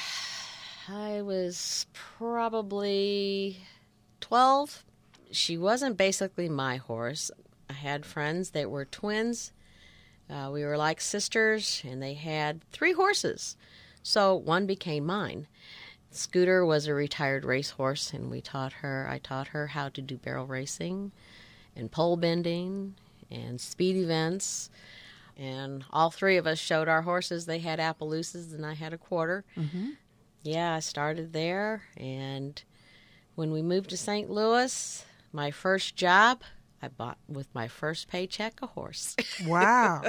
I 0.89 1.22
was 1.22 1.87
probably 1.93 3.59
12. 4.20 4.85
She 5.30 5.57
wasn't 5.57 5.97
basically 5.97 6.49
my 6.49 6.76
horse. 6.76 7.30
I 7.70 7.74
had 7.74 8.05
friends 8.05 8.51
that 8.51 8.70
were 8.70 8.85
twins. 8.85 9.53
Uh, 10.28 10.51
we 10.53 10.64
were 10.64 10.76
like 10.76 11.01
sisters, 11.01 11.83
and 11.87 12.03
they 12.03 12.14
had 12.14 12.62
three 12.70 12.93
horses. 12.93 13.57
So 14.03 14.35
one 14.35 14.66
became 14.66 15.07
mine. 15.07 15.47
Scooter 16.11 16.64
was 16.64 16.87
a 16.87 16.95
retired 16.95 17.45
racehorse, 17.45 18.12
and 18.12 18.30
we 18.30 18.41
taught 18.41 18.74
her, 18.74 19.07
I 19.09 19.18
taught 19.18 19.49
her 19.49 19.68
how 19.68 19.89
to 19.91 20.03
do 20.03 20.16
barrel 20.16 20.47
racing 20.47 21.12
and 21.74 21.91
pole 21.91 22.16
bending 22.16 22.95
and 23.30 23.61
speed 23.61 23.97
events. 23.97 24.70
And 25.39 25.85
all 25.91 26.11
three 26.11 26.37
of 26.37 26.47
us 26.47 26.59
showed 26.59 26.89
our 26.89 27.03
horses. 27.03 27.47
They 27.47 27.61
had 27.61 27.78
Appaloosas, 27.78 28.53
and 28.53 28.66
I 28.66 28.74
had 28.74 28.93
a 28.93 28.99
quarter. 28.99 29.45
Mm-hmm. 29.57 29.91
Yeah, 30.43 30.74
I 30.74 30.80
started 30.80 31.32
there. 31.32 31.82
And 31.97 32.61
when 33.34 33.53
we 33.53 33.62
moved 33.62 33.90
to 33.90 33.97
St. 33.97 34.30
Louis, 34.30 35.05
my 35.32 35.51
first 35.51 35.97
job, 35.97 36.43
I 36.82 36.88
bought 36.88 37.18
with 37.28 37.47
my 37.55 37.68
first 37.68 38.09
paycheck 38.09 38.61
a 38.61 38.66
horse. 38.66 39.16
Wow. 39.47 40.03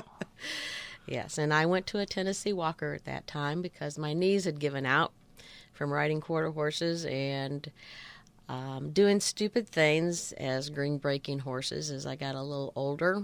yes, 1.07 1.37
and 1.37 1.53
I 1.53 1.65
went 1.65 1.87
to 1.87 1.99
a 1.99 2.05
Tennessee 2.05 2.53
Walker 2.53 2.93
at 2.93 3.05
that 3.05 3.27
time 3.27 3.61
because 3.61 3.97
my 3.97 4.13
knees 4.13 4.45
had 4.45 4.59
given 4.59 4.85
out 4.85 5.13
from 5.73 5.91
riding 5.91 6.21
quarter 6.21 6.51
horses 6.51 7.05
and 7.05 7.71
um, 8.49 8.91
doing 8.91 9.19
stupid 9.19 9.67
things 9.67 10.31
as 10.33 10.69
green 10.69 10.97
breaking 10.97 11.39
horses 11.39 11.89
as 11.91 12.05
I 12.05 12.15
got 12.15 12.35
a 12.35 12.41
little 12.41 12.73
older. 12.75 13.23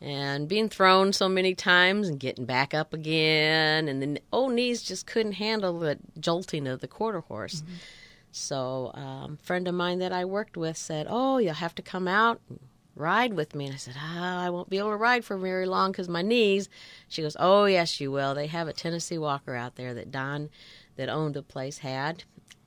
And 0.00 0.46
being 0.46 0.68
thrown 0.68 1.12
so 1.14 1.28
many 1.28 1.54
times 1.54 2.08
and 2.08 2.20
getting 2.20 2.44
back 2.44 2.74
up 2.74 2.92
again, 2.92 3.88
and 3.88 4.02
the 4.02 4.20
old 4.30 4.52
knees 4.52 4.82
just 4.82 5.06
couldn't 5.06 5.32
handle 5.32 5.78
the 5.78 5.98
jolting 6.20 6.66
of 6.66 6.80
the 6.80 6.88
quarter 6.88 7.20
horse. 7.20 7.62
So, 8.30 8.90
um, 8.92 9.38
a 9.40 9.46
friend 9.46 9.66
of 9.66 9.74
mine 9.74 9.98
that 10.00 10.12
I 10.12 10.26
worked 10.26 10.58
with 10.58 10.76
said, 10.76 11.06
"Oh, 11.08 11.38
you'll 11.38 11.54
have 11.54 11.74
to 11.76 11.82
come 11.82 12.06
out 12.06 12.42
and 12.50 12.60
ride 12.94 13.32
with 13.32 13.54
me." 13.54 13.64
And 13.64 13.74
I 13.74 13.78
said, 13.78 13.94
"Ah, 13.96 14.44
I 14.44 14.50
won't 14.50 14.68
be 14.68 14.76
able 14.76 14.90
to 14.90 14.96
ride 14.96 15.24
for 15.24 15.38
very 15.38 15.64
long 15.64 15.92
because 15.92 16.08
my 16.08 16.20
knees." 16.20 16.68
She 17.08 17.22
goes, 17.22 17.36
"Oh, 17.40 17.64
yes, 17.64 17.98
you 17.98 18.12
will. 18.12 18.34
They 18.34 18.48
have 18.48 18.68
a 18.68 18.74
Tennessee 18.74 19.16
Walker 19.16 19.54
out 19.54 19.76
there 19.76 19.94
that 19.94 20.10
Don, 20.10 20.50
that 20.96 21.08
owned 21.08 21.34
the 21.34 21.42
place, 21.42 21.78
had." 21.78 22.24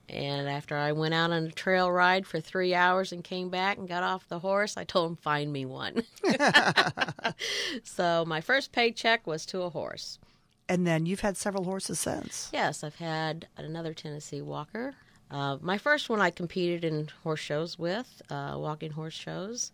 And 0.09 0.49
after 0.49 0.75
I 0.75 0.91
went 0.91 1.13
out 1.13 1.31
on 1.31 1.45
a 1.45 1.51
trail 1.51 1.91
ride 1.91 2.25
for 2.25 2.39
three 2.39 2.73
hours 2.73 3.11
and 3.11 3.23
came 3.23 3.49
back 3.49 3.77
and 3.77 3.87
got 3.87 4.03
off 4.03 4.27
the 4.27 4.39
horse, 4.39 4.75
I 4.77 4.83
told 4.83 5.11
him, 5.11 5.15
"Find 5.17 5.53
me 5.53 5.65
one." 5.65 6.03
so 7.83 8.25
my 8.25 8.41
first 8.41 8.71
paycheck 8.71 9.25
was 9.27 9.45
to 9.47 9.61
a 9.61 9.69
horse. 9.69 10.19
and 10.67 10.85
then 10.85 11.05
you've 11.05 11.21
had 11.21 11.35
several 11.37 11.63
horses 11.63 11.99
since. 11.99 12.49
Yes, 12.53 12.83
I've 12.83 12.95
had 12.95 13.47
another 13.57 13.93
Tennessee 13.93 14.41
Walker. 14.41 14.93
Uh, 15.31 15.57
my 15.61 15.77
first 15.77 16.09
one 16.09 16.21
I 16.21 16.29
competed 16.31 16.83
in 16.83 17.09
horse 17.23 17.39
shows 17.39 17.77
with, 17.79 18.21
uh, 18.29 18.55
walking 18.57 18.91
horse 18.91 19.13
shows. 19.13 19.71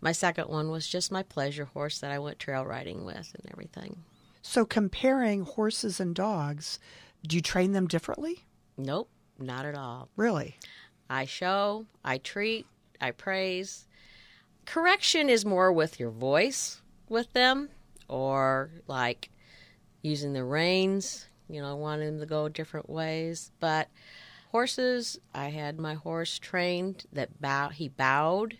My 0.00 0.12
second 0.12 0.48
one 0.48 0.70
was 0.70 0.86
just 0.86 1.10
my 1.10 1.22
pleasure 1.22 1.64
horse 1.66 1.98
that 2.00 2.10
I 2.10 2.18
went 2.18 2.38
trail 2.38 2.64
riding 2.64 3.04
with 3.04 3.34
and 3.34 3.50
everything. 3.52 4.04
So 4.42 4.64
comparing 4.64 5.42
horses 5.42 5.98
and 6.00 6.14
dogs, 6.14 6.78
do 7.26 7.36
you 7.36 7.42
train 7.42 7.72
them 7.72 7.86
differently? 7.88 8.44
Nope, 8.76 9.10
not 9.38 9.64
at 9.64 9.74
all. 9.74 10.08
Really? 10.16 10.56
I 11.08 11.24
show, 11.24 11.86
I 12.04 12.18
treat, 12.18 12.66
I 13.00 13.12
praise. 13.12 13.86
Correction 14.66 15.30
is 15.30 15.44
more 15.44 15.72
with 15.72 15.98
your 15.98 16.10
voice 16.10 16.82
with 17.08 17.32
them 17.32 17.70
or 18.08 18.70
like 18.86 19.30
using 20.02 20.32
the 20.32 20.44
reins, 20.44 21.26
you 21.48 21.62
know, 21.62 21.76
wanting 21.76 22.06
them 22.06 22.20
to 22.20 22.26
go 22.26 22.48
different 22.48 22.90
ways. 22.90 23.50
But 23.60 23.88
horses, 24.50 25.18
I 25.34 25.48
had 25.48 25.78
my 25.78 25.94
horse 25.94 26.38
trained 26.38 27.06
that 27.12 27.40
bow 27.40 27.68
he 27.68 27.88
bowed 27.88 28.58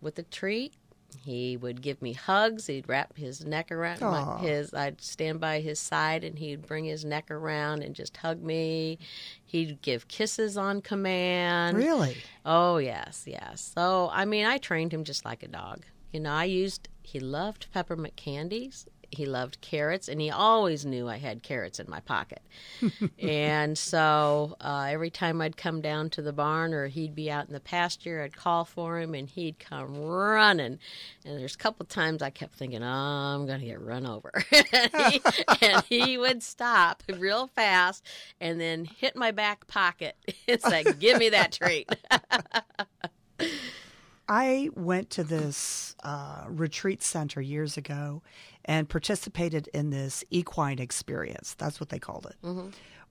with 0.00 0.18
a 0.18 0.22
treat. 0.22 0.74
He 1.14 1.56
would 1.56 1.82
give 1.82 2.00
me 2.02 2.12
hugs. 2.12 2.66
He'd 2.66 2.88
wrap 2.88 3.16
his 3.16 3.44
neck 3.44 3.70
around 3.70 4.00
my, 4.00 4.38
his. 4.38 4.72
I'd 4.74 5.00
stand 5.00 5.40
by 5.40 5.60
his 5.60 5.78
side, 5.78 6.24
and 6.24 6.38
he'd 6.38 6.66
bring 6.66 6.84
his 6.84 7.04
neck 7.04 7.30
around 7.30 7.82
and 7.82 7.94
just 7.94 8.16
hug 8.16 8.42
me. 8.42 8.98
He'd 9.44 9.82
give 9.82 10.08
kisses 10.08 10.56
on 10.56 10.82
command. 10.82 11.76
Really? 11.76 12.16
Oh, 12.44 12.78
yes, 12.78 13.24
yes. 13.26 13.72
So, 13.74 14.10
I 14.12 14.24
mean, 14.24 14.46
I 14.46 14.58
trained 14.58 14.92
him 14.92 15.04
just 15.04 15.24
like 15.24 15.42
a 15.42 15.48
dog. 15.48 15.84
You 16.12 16.20
know, 16.20 16.32
I 16.32 16.44
used, 16.44 16.88
he 17.02 17.20
loved 17.20 17.66
peppermint 17.72 18.16
candies. 18.16 18.86
He 19.10 19.26
loved 19.26 19.60
carrots, 19.60 20.08
and 20.08 20.20
he 20.20 20.30
always 20.30 20.84
knew 20.84 21.08
I 21.08 21.16
had 21.16 21.42
carrots 21.42 21.80
in 21.80 21.90
my 21.90 22.00
pocket. 22.00 22.42
and 23.18 23.76
so 23.76 24.56
uh, 24.60 24.86
every 24.88 25.10
time 25.10 25.40
I'd 25.40 25.56
come 25.56 25.80
down 25.80 26.10
to 26.10 26.22
the 26.22 26.32
barn 26.32 26.72
or 26.72 26.86
he'd 26.86 27.14
be 27.14 27.30
out 27.30 27.48
in 27.48 27.52
the 27.52 27.60
pasture, 27.60 28.22
I'd 28.22 28.36
call 28.36 28.64
for 28.64 28.98
him, 28.98 29.14
and 29.14 29.28
he'd 29.28 29.58
come 29.58 29.96
running. 29.96 30.78
And 31.24 31.40
there's 31.40 31.54
a 31.54 31.58
couple 31.58 31.86
times 31.86 32.22
I 32.22 32.30
kept 32.30 32.54
thinking, 32.54 32.82
oh, 32.82 32.86
I'm 32.86 33.46
going 33.46 33.60
to 33.60 33.66
get 33.66 33.80
run 33.80 34.06
over. 34.06 34.30
and, 34.72 35.12
he, 35.12 35.22
and 35.62 35.84
he 35.84 36.16
would 36.18 36.42
stop 36.42 37.02
real 37.18 37.48
fast 37.48 38.06
and 38.40 38.60
then 38.60 38.84
hit 38.84 39.16
my 39.16 39.30
back 39.30 39.66
pocket 39.66 40.16
and 40.46 40.60
say, 40.60 40.84
Give 40.98 41.18
me 41.18 41.30
that 41.30 41.52
treat. 41.52 41.88
I 44.30 44.70
went 44.76 45.10
to 45.10 45.24
this 45.24 45.96
uh, 46.04 46.44
retreat 46.48 47.02
center 47.02 47.40
years 47.40 47.76
ago 47.76 48.22
and 48.64 48.88
participated 48.88 49.68
in 49.74 49.90
this 49.90 50.22
equine 50.30 50.78
experience. 50.78 51.54
That's 51.58 51.80
what 51.80 51.88
they 51.88 51.98
called 51.98 52.26
it, 52.30 52.36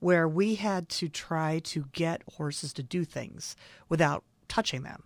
where 0.00 0.26
we 0.26 0.54
had 0.54 0.88
to 0.88 1.10
try 1.10 1.58
to 1.64 1.84
get 1.92 2.22
horses 2.36 2.72
to 2.72 2.82
do 2.82 3.04
things 3.04 3.54
without 3.90 4.24
touching 4.48 4.82
them. 4.82 5.02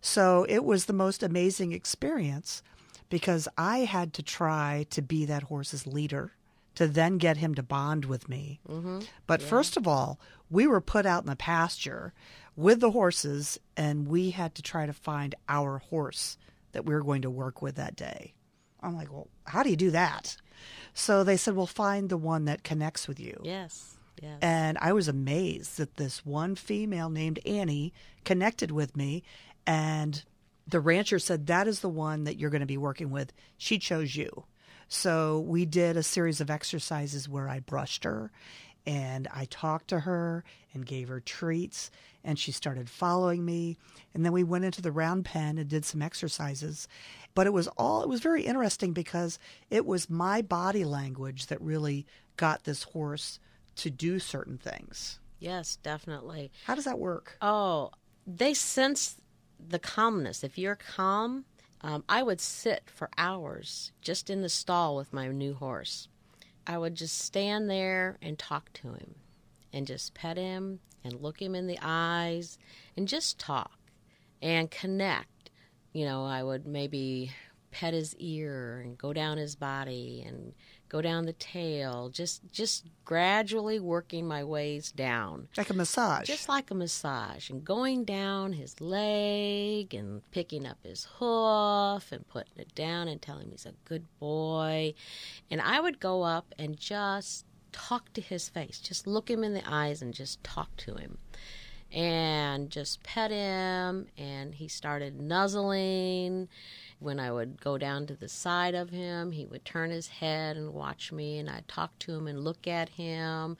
So 0.00 0.44
it 0.48 0.64
was 0.64 0.86
the 0.86 0.92
most 0.92 1.22
amazing 1.22 1.72
experience 1.72 2.60
because 3.08 3.46
I 3.56 3.78
had 3.80 4.12
to 4.14 4.22
try 4.24 4.86
to 4.90 5.00
be 5.02 5.24
that 5.26 5.44
horse's 5.44 5.86
leader 5.86 6.32
to 6.74 6.88
then 6.88 7.18
get 7.18 7.36
him 7.36 7.54
to 7.54 7.62
bond 7.62 8.06
with 8.06 8.28
me. 8.28 8.58
But 9.28 9.40
first 9.40 9.76
of 9.76 9.86
all, 9.86 10.18
we 10.50 10.66
were 10.66 10.80
put 10.80 11.06
out 11.06 11.22
in 11.22 11.30
the 11.30 11.36
pasture 11.36 12.12
with 12.56 12.80
the 12.80 12.90
horses, 12.90 13.58
and 13.76 14.06
we 14.08 14.30
had 14.30 14.54
to 14.56 14.62
try 14.62 14.86
to 14.86 14.92
find 14.92 15.34
our 15.48 15.78
horse 15.78 16.38
that 16.72 16.84
we 16.84 16.94
were 16.94 17.02
going 17.02 17.22
to 17.22 17.30
work 17.30 17.62
with 17.62 17.76
that 17.76 17.96
day. 17.96 18.34
I'm 18.80 18.94
like, 18.94 19.12
well, 19.12 19.28
how 19.44 19.62
do 19.62 19.70
you 19.70 19.76
do 19.76 19.90
that? 19.92 20.36
So 20.92 21.24
they 21.24 21.36
said, 21.36 21.56
well, 21.56 21.66
find 21.66 22.08
the 22.08 22.16
one 22.16 22.44
that 22.44 22.62
connects 22.62 23.08
with 23.08 23.18
you. 23.18 23.40
yes, 23.42 23.96
yes. 24.22 24.38
And 24.42 24.78
I 24.80 24.92
was 24.92 25.08
amazed 25.08 25.78
that 25.78 25.96
this 25.96 26.24
one 26.24 26.54
female 26.54 27.10
named 27.10 27.40
Annie 27.46 27.92
connected 28.24 28.70
with 28.70 28.96
me. 28.96 29.22
And 29.66 30.22
the 30.66 30.80
rancher 30.80 31.18
said, 31.18 31.46
That 31.46 31.66
is 31.66 31.80
the 31.80 31.88
one 31.88 32.24
that 32.24 32.38
you're 32.38 32.50
going 32.50 32.60
to 32.60 32.66
be 32.66 32.76
working 32.76 33.10
with. 33.10 33.32
She 33.56 33.78
chose 33.78 34.14
you. 34.14 34.44
So 34.88 35.40
we 35.40 35.64
did 35.64 35.96
a 35.96 36.02
series 36.02 36.40
of 36.40 36.50
exercises 36.50 37.28
where 37.28 37.48
I 37.48 37.60
brushed 37.60 38.04
her 38.04 38.30
and 38.86 39.28
I 39.32 39.46
talked 39.46 39.88
to 39.88 40.00
her 40.00 40.44
and 40.72 40.84
gave 40.84 41.08
her 41.08 41.20
treats. 41.20 41.90
And 42.22 42.38
she 42.38 42.52
started 42.52 42.88
following 42.88 43.44
me. 43.44 43.76
And 44.14 44.24
then 44.24 44.32
we 44.32 44.44
went 44.44 44.64
into 44.64 44.80
the 44.82 44.92
round 44.92 45.24
pen 45.24 45.58
and 45.58 45.68
did 45.68 45.84
some 45.84 46.02
exercises. 46.02 46.88
But 47.34 47.46
it 47.46 47.52
was 47.52 47.68
all, 47.76 48.02
it 48.02 48.08
was 48.08 48.20
very 48.20 48.42
interesting 48.42 48.92
because 48.92 49.38
it 49.70 49.84
was 49.84 50.08
my 50.08 50.40
body 50.42 50.84
language 50.84 51.46
that 51.46 51.60
really 51.60 52.06
got 52.36 52.64
this 52.64 52.82
horse 52.84 53.38
to 53.76 53.90
do 53.90 54.18
certain 54.18 54.58
things. 54.58 55.18
yes, 55.38 55.76
definitely. 55.82 56.50
How 56.64 56.74
does 56.74 56.84
that 56.84 56.98
work? 56.98 57.36
Oh, 57.42 57.90
they 58.26 58.54
sense 58.54 59.16
the 59.58 59.78
calmness. 59.78 60.42
If 60.44 60.56
you're 60.56 60.76
calm, 60.76 61.44
um, 61.82 62.04
I 62.08 62.22
would 62.22 62.40
sit 62.40 62.84
for 62.86 63.10
hours 63.18 63.92
just 64.00 64.30
in 64.30 64.40
the 64.40 64.48
stall 64.48 64.96
with 64.96 65.12
my 65.12 65.28
new 65.28 65.54
horse. 65.54 66.08
I 66.66 66.78
would 66.78 66.94
just 66.94 67.18
stand 67.18 67.68
there 67.68 68.18
and 68.22 68.38
talk 68.38 68.72
to 68.74 68.94
him 68.94 69.14
and 69.72 69.86
just 69.86 70.14
pet 70.14 70.36
him 70.36 70.80
and 71.02 71.20
look 71.20 71.40
him 71.40 71.54
in 71.54 71.66
the 71.66 71.78
eyes 71.82 72.58
and 72.96 73.06
just 73.06 73.38
talk 73.38 73.78
and 74.40 74.70
connect. 74.70 75.50
You 75.92 76.06
know, 76.06 76.24
I 76.24 76.42
would 76.42 76.66
maybe 76.66 77.32
pet 77.70 77.92
his 77.92 78.14
ear 78.16 78.80
and 78.84 78.96
go 78.96 79.12
down 79.12 79.36
his 79.36 79.56
body 79.56 80.24
and 80.26 80.54
go 80.94 81.02
down 81.02 81.26
the 81.26 81.32
tail, 81.32 82.08
just 82.08 82.40
just 82.52 82.84
gradually 83.04 83.80
working 83.80 84.28
my 84.28 84.44
ways 84.44 84.92
down. 84.92 85.48
Like 85.56 85.70
a 85.70 85.74
massage. 85.74 86.28
just 86.28 86.48
like 86.48 86.70
a 86.70 86.74
massage 86.74 87.50
and 87.50 87.64
going 87.64 88.04
down 88.04 88.52
his 88.52 88.80
leg 88.80 89.92
and 89.92 90.22
picking 90.30 90.64
up 90.64 90.78
his 90.84 91.08
hoof 91.18 92.12
and 92.12 92.24
putting 92.28 92.58
it 92.58 92.72
down 92.76 93.08
and 93.08 93.20
telling 93.20 93.46
him 93.46 93.50
he's 93.50 93.66
a 93.66 93.74
good 93.84 94.04
boy. 94.20 94.94
And 95.50 95.60
i 95.60 95.80
would 95.80 95.98
go 95.98 96.22
up 96.22 96.54
and 96.60 96.78
just 96.78 97.44
talk 97.72 98.12
to 98.12 98.20
his 98.20 98.48
face 98.48 98.78
just 98.78 99.04
look 99.04 99.28
him 99.28 99.42
in 99.42 99.52
the 99.52 99.68
eyes 99.68 100.00
and 100.00 100.14
just 100.14 100.44
talk 100.44 100.76
to 100.76 100.94
him. 100.94 101.18
And 101.90 102.70
just 102.70 103.02
pet 103.02 103.32
him 103.32 104.06
and 104.16 104.54
he 104.54 104.68
started 104.68 105.20
nuzzling 105.20 106.48
when 107.04 107.20
i 107.20 107.30
would 107.30 107.60
go 107.60 107.78
down 107.78 108.06
to 108.06 108.14
the 108.14 108.28
side 108.28 108.74
of 108.74 108.90
him 108.90 109.32
he 109.32 109.46
would 109.46 109.64
turn 109.64 109.90
his 109.90 110.08
head 110.08 110.56
and 110.56 110.72
watch 110.72 111.12
me 111.12 111.38
and 111.38 111.48
i'd 111.50 111.68
talk 111.68 111.96
to 111.98 112.12
him 112.12 112.26
and 112.26 112.42
look 112.42 112.66
at 112.66 112.88
him 112.90 113.56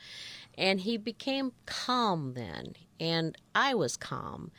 and 0.57 0.81
he 0.81 0.97
became 0.97 1.53
calm 1.67 2.35
then 2.35 2.75
and 2.99 3.37
i 3.55 3.75
was 3.75 3.97
calm 3.97 4.51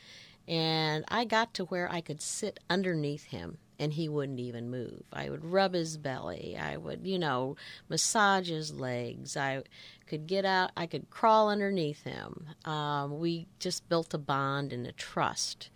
and 0.47 1.03
i 1.07 1.25
got 1.25 1.53
to 1.53 1.65
where 1.65 1.91
i 1.91 1.99
could 1.99 2.21
sit 2.21 2.59
underneath 2.69 3.25
him 3.25 3.57
and 3.79 3.93
he 3.93 4.07
wouldn't 4.07 4.39
even 4.39 4.69
move. 4.69 5.03
I 5.11 5.29
would 5.29 5.43
rub 5.43 5.73
his 5.73 5.97
belly. 5.97 6.57
I 6.57 6.77
would, 6.77 7.05
you 7.05 7.19
know, 7.19 7.55
massage 7.89 8.49
his 8.49 8.73
legs. 8.73 9.35
I 9.35 9.63
could 10.07 10.27
get 10.27 10.45
out. 10.45 10.71
I 10.77 10.85
could 10.85 11.09
crawl 11.09 11.49
underneath 11.49 12.03
him. 12.03 12.47
Um, 12.63 13.19
we 13.19 13.47
just 13.59 13.87
built 13.89 14.13
a 14.13 14.17
bond 14.17 14.71
and 14.71 14.87
a 14.87 14.91
trust. 14.91 15.69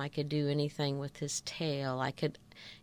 I 0.00 0.08
could 0.08 0.28
do 0.28 0.48
anything 0.48 0.98
with 0.98 1.18
his 1.18 1.42
tail. 1.42 2.00
I 2.00 2.10
could, 2.10 2.38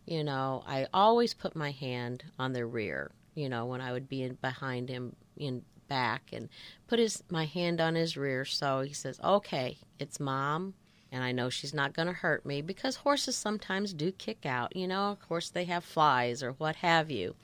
you 0.06 0.24
know, 0.24 0.62
I 0.66 0.86
always 0.92 1.34
put 1.34 1.56
my 1.56 1.70
hand 1.70 2.24
on 2.38 2.52
the 2.52 2.66
rear. 2.66 3.10
You 3.34 3.48
know, 3.48 3.66
when 3.66 3.80
I 3.80 3.92
would 3.92 4.08
be 4.08 4.22
in 4.22 4.34
behind 4.34 4.88
him 4.88 5.14
in 5.36 5.62
back 5.88 6.30
and 6.32 6.48
put 6.86 6.98
his 6.98 7.22
my 7.30 7.46
hand 7.46 7.80
on 7.80 7.94
his 7.94 8.16
rear. 8.16 8.44
So 8.44 8.80
he 8.80 8.92
says, 8.92 9.20
"Okay, 9.22 9.78
it's 9.98 10.20
mom." 10.20 10.74
and 11.10 11.24
I 11.24 11.32
know 11.32 11.48
she's 11.48 11.74
not 11.74 11.94
going 11.94 12.08
to 12.08 12.14
hurt 12.14 12.44
me 12.44 12.60
because 12.62 12.96
horses 12.96 13.36
sometimes 13.36 13.92
do 13.92 14.12
kick 14.12 14.44
out. 14.44 14.76
You 14.76 14.86
know, 14.86 15.10
of 15.10 15.20
course, 15.20 15.50
they 15.50 15.64
have 15.64 15.84
flies 15.84 16.42
or 16.42 16.52
what 16.52 16.76
have 16.76 17.10
you, 17.10 17.34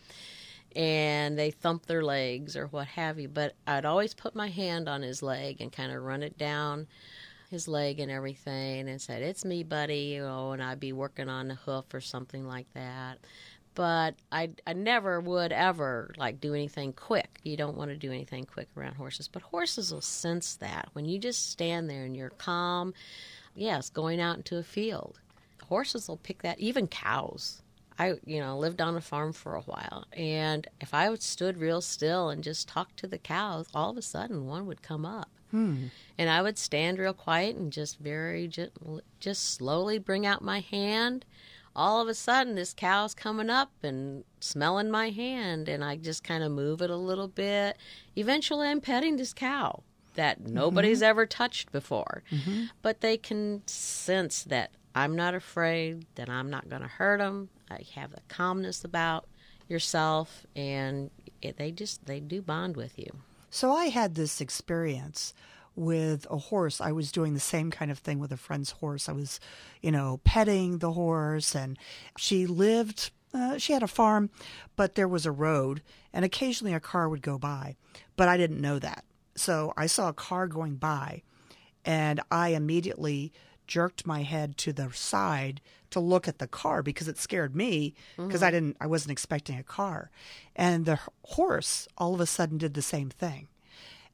and 0.76 1.38
they 1.38 1.50
thump 1.50 1.86
their 1.86 2.02
legs 2.02 2.56
or 2.56 2.66
what 2.66 2.88
have 2.88 3.18
you. 3.18 3.28
But 3.28 3.54
I'd 3.66 3.84
always 3.84 4.14
put 4.14 4.34
my 4.34 4.48
hand 4.48 4.88
on 4.88 5.02
his 5.02 5.22
leg 5.22 5.60
and 5.60 5.72
kind 5.72 5.92
of 5.92 6.02
run 6.02 6.22
it 6.22 6.36
down 6.36 6.86
his 7.54 7.66
leg 7.66 8.00
and 8.00 8.10
everything 8.10 8.88
and 8.88 9.00
said, 9.00 9.22
It's 9.22 9.44
me, 9.44 9.62
buddy, 9.62 10.14
you 10.14 10.22
know, 10.22 10.52
and 10.52 10.62
I'd 10.62 10.80
be 10.80 10.92
working 10.92 11.28
on 11.28 11.48
the 11.48 11.54
hoof 11.54 11.86
or 11.94 12.00
something 12.00 12.46
like 12.46 12.66
that. 12.74 13.18
But 13.74 14.14
I, 14.30 14.50
I 14.66 14.74
never 14.74 15.20
would 15.20 15.50
ever 15.50 16.14
like 16.16 16.40
do 16.40 16.54
anything 16.54 16.92
quick. 16.92 17.40
You 17.42 17.56
don't 17.56 17.76
want 17.76 17.90
to 17.90 17.96
do 17.96 18.12
anything 18.12 18.44
quick 18.44 18.68
around 18.76 18.94
horses, 18.94 19.26
but 19.26 19.42
horses 19.42 19.92
will 19.92 20.00
sense 20.00 20.56
that 20.56 20.90
when 20.92 21.06
you 21.06 21.18
just 21.18 21.50
stand 21.50 21.90
there 21.90 22.04
and 22.04 22.16
you're 22.16 22.30
calm 22.30 22.94
yes, 23.54 23.90
going 23.90 24.20
out 24.20 24.36
into 24.36 24.58
a 24.58 24.62
field. 24.62 25.20
Horses 25.68 26.08
will 26.08 26.18
pick 26.18 26.42
that, 26.42 26.58
even 26.58 26.86
cows. 26.86 27.62
I, 27.98 28.14
you 28.24 28.40
know, 28.40 28.58
lived 28.58 28.80
on 28.80 28.96
a 28.96 29.00
farm 29.00 29.32
for 29.32 29.54
a 29.54 29.60
while, 29.62 30.04
and 30.12 30.66
if 30.80 30.92
I 30.92 31.08
would 31.08 31.22
stood 31.22 31.58
real 31.58 31.80
still 31.80 32.28
and 32.28 32.42
just 32.42 32.66
talked 32.66 32.96
to 32.98 33.06
the 33.06 33.18
cows, 33.18 33.68
all 33.72 33.90
of 33.90 33.96
a 33.96 34.02
sudden 34.02 34.46
one 34.46 34.66
would 34.66 34.82
come 34.82 35.06
up, 35.06 35.30
Hmm. 35.54 35.84
and 36.18 36.28
I 36.28 36.42
would 36.42 36.58
stand 36.58 36.98
real 36.98 37.12
quiet 37.12 37.54
and 37.54 37.72
just 37.72 38.00
very, 38.00 38.48
just, 38.48 38.72
just 39.20 39.54
slowly 39.54 40.00
bring 40.00 40.26
out 40.26 40.42
my 40.42 40.58
hand. 40.58 41.24
All 41.76 42.00
of 42.02 42.08
a 42.08 42.14
sudden, 42.14 42.56
this 42.56 42.74
cow's 42.74 43.14
coming 43.14 43.48
up 43.48 43.70
and 43.80 44.24
smelling 44.40 44.90
my 44.90 45.10
hand, 45.10 45.68
and 45.68 45.84
I 45.84 45.94
just 45.94 46.24
kind 46.24 46.42
of 46.42 46.50
move 46.50 46.82
it 46.82 46.90
a 46.90 46.96
little 46.96 47.28
bit. 47.28 47.76
Eventually, 48.16 48.66
I'm 48.66 48.80
petting 48.80 49.14
this 49.14 49.32
cow 49.32 49.84
that 50.14 50.40
nobody's 50.40 51.02
ever 51.02 51.24
touched 51.24 51.70
before. 51.70 52.24
But 52.82 53.00
they 53.00 53.16
can 53.16 53.62
sense 53.66 54.42
that 54.42 54.72
I'm 54.92 55.14
not 55.14 55.34
afraid, 55.34 56.06
that 56.16 56.28
I'm 56.28 56.50
not 56.50 56.68
going 56.68 56.82
to 56.82 56.88
hurt 56.88 57.18
them. 57.20 57.48
I 57.70 57.82
have 57.94 58.10
the 58.10 58.22
calmness 58.26 58.82
about 58.84 59.28
yourself, 59.68 60.46
and 60.56 61.10
it, 61.42 61.58
they 61.58 61.70
just 61.70 62.06
they 62.06 62.18
do 62.18 62.42
bond 62.42 62.76
with 62.76 62.98
you. 62.98 63.10
So 63.54 63.72
I 63.72 63.84
had 63.84 64.16
this 64.16 64.40
experience 64.40 65.32
with 65.76 66.26
a 66.28 66.36
horse. 66.36 66.80
I 66.80 66.90
was 66.90 67.12
doing 67.12 67.34
the 67.34 67.40
same 67.40 67.70
kind 67.70 67.88
of 67.88 68.00
thing 68.00 68.18
with 68.18 68.32
a 68.32 68.36
friend's 68.36 68.72
horse. 68.72 69.08
I 69.08 69.12
was, 69.12 69.38
you 69.80 69.92
know, 69.92 70.18
petting 70.24 70.78
the 70.78 70.90
horse, 70.90 71.54
and 71.54 71.78
she 72.18 72.46
lived. 72.48 73.12
Uh, 73.32 73.56
she 73.56 73.72
had 73.72 73.84
a 73.84 73.86
farm, 73.86 74.30
but 74.74 74.96
there 74.96 75.06
was 75.06 75.24
a 75.24 75.30
road, 75.30 75.82
and 76.12 76.24
occasionally 76.24 76.74
a 76.74 76.80
car 76.80 77.08
would 77.08 77.22
go 77.22 77.38
by. 77.38 77.76
But 78.16 78.26
I 78.26 78.36
didn't 78.36 78.60
know 78.60 78.80
that. 78.80 79.04
So 79.36 79.72
I 79.76 79.86
saw 79.86 80.08
a 80.08 80.12
car 80.12 80.48
going 80.48 80.74
by, 80.74 81.22
and 81.84 82.20
I 82.32 82.48
immediately 82.48 83.32
jerked 83.66 84.06
my 84.06 84.22
head 84.22 84.56
to 84.58 84.72
the 84.72 84.90
side 84.92 85.60
to 85.90 86.00
look 86.00 86.26
at 86.26 86.38
the 86.38 86.48
car 86.48 86.82
because 86.82 87.08
it 87.08 87.18
scared 87.18 87.54
me 87.54 87.94
because 88.16 88.42
I 88.42 88.48
mm-hmm. 88.48 88.54
didn't 88.54 88.76
I 88.80 88.86
wasn't 88.86 89.12
expecting 89.12 89.58
a 89.58 89.62
car. 89.62 90.10
And 90.56 90.86
the 90.86 90.98
horse 91.22 91.86
all 91.96 92.14
of 92.14 92.20
a 92.20 92.26
sudden 92.26 92.58
did 92.58 92.74
the 92.74 92.82
same 92.82 93.10
thing. 93.10 93.48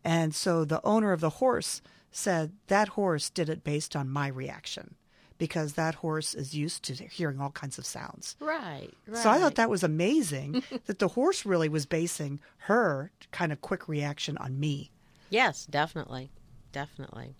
And 0.05 0.35
so 0.35 0.65
the 0.65 0.85
owner 0.85 1.13
of 1.13 1.21
the 1.21 1.31
horse 1.31 1.83
said 2.11 2.53
that 2.67 2.89
horse 2.89 3.31
did 3.31 3.49
it 3.49 3.65
based 3.65 3.95
on 3.95 4.09
my 4.09 4.29
reaction 4.29 4.95
because 5.39 5.73
that 5.73 5.97
horse 5.97 6.35
is 6.35 6.55
used 6.55 6.83
to 6.83 6.93
hearing 6.93 7.41
all 7.41 7.51
kinds 7.51 7.79
of 7.79 7.87
sounds. 7.87 8.37
Right, 8.41 8.91
right. 9.07 9.23
So 9.23 9.31
I 9.31 9.39
thought 9.39 9.55
that 9.55 9.71
was 9.71 9.83
amazing 9.83 10.63
that 10.87 10.99
the 10.99 11.09
horse 11.09 11.47
really 11.47 11.69
was 11.69 11.87
basing 11.87 12.41
her 12.59 13.11
kind 13.33 13.51
of 13.51 13.63
quick 13.63 13.89
reaction 13.89 14.37
on 14.37 14.61
me. 14.61 14.91
Yes, 15.31 15.65
definitely, 15.65 16.31
definitely. 16.73 17.37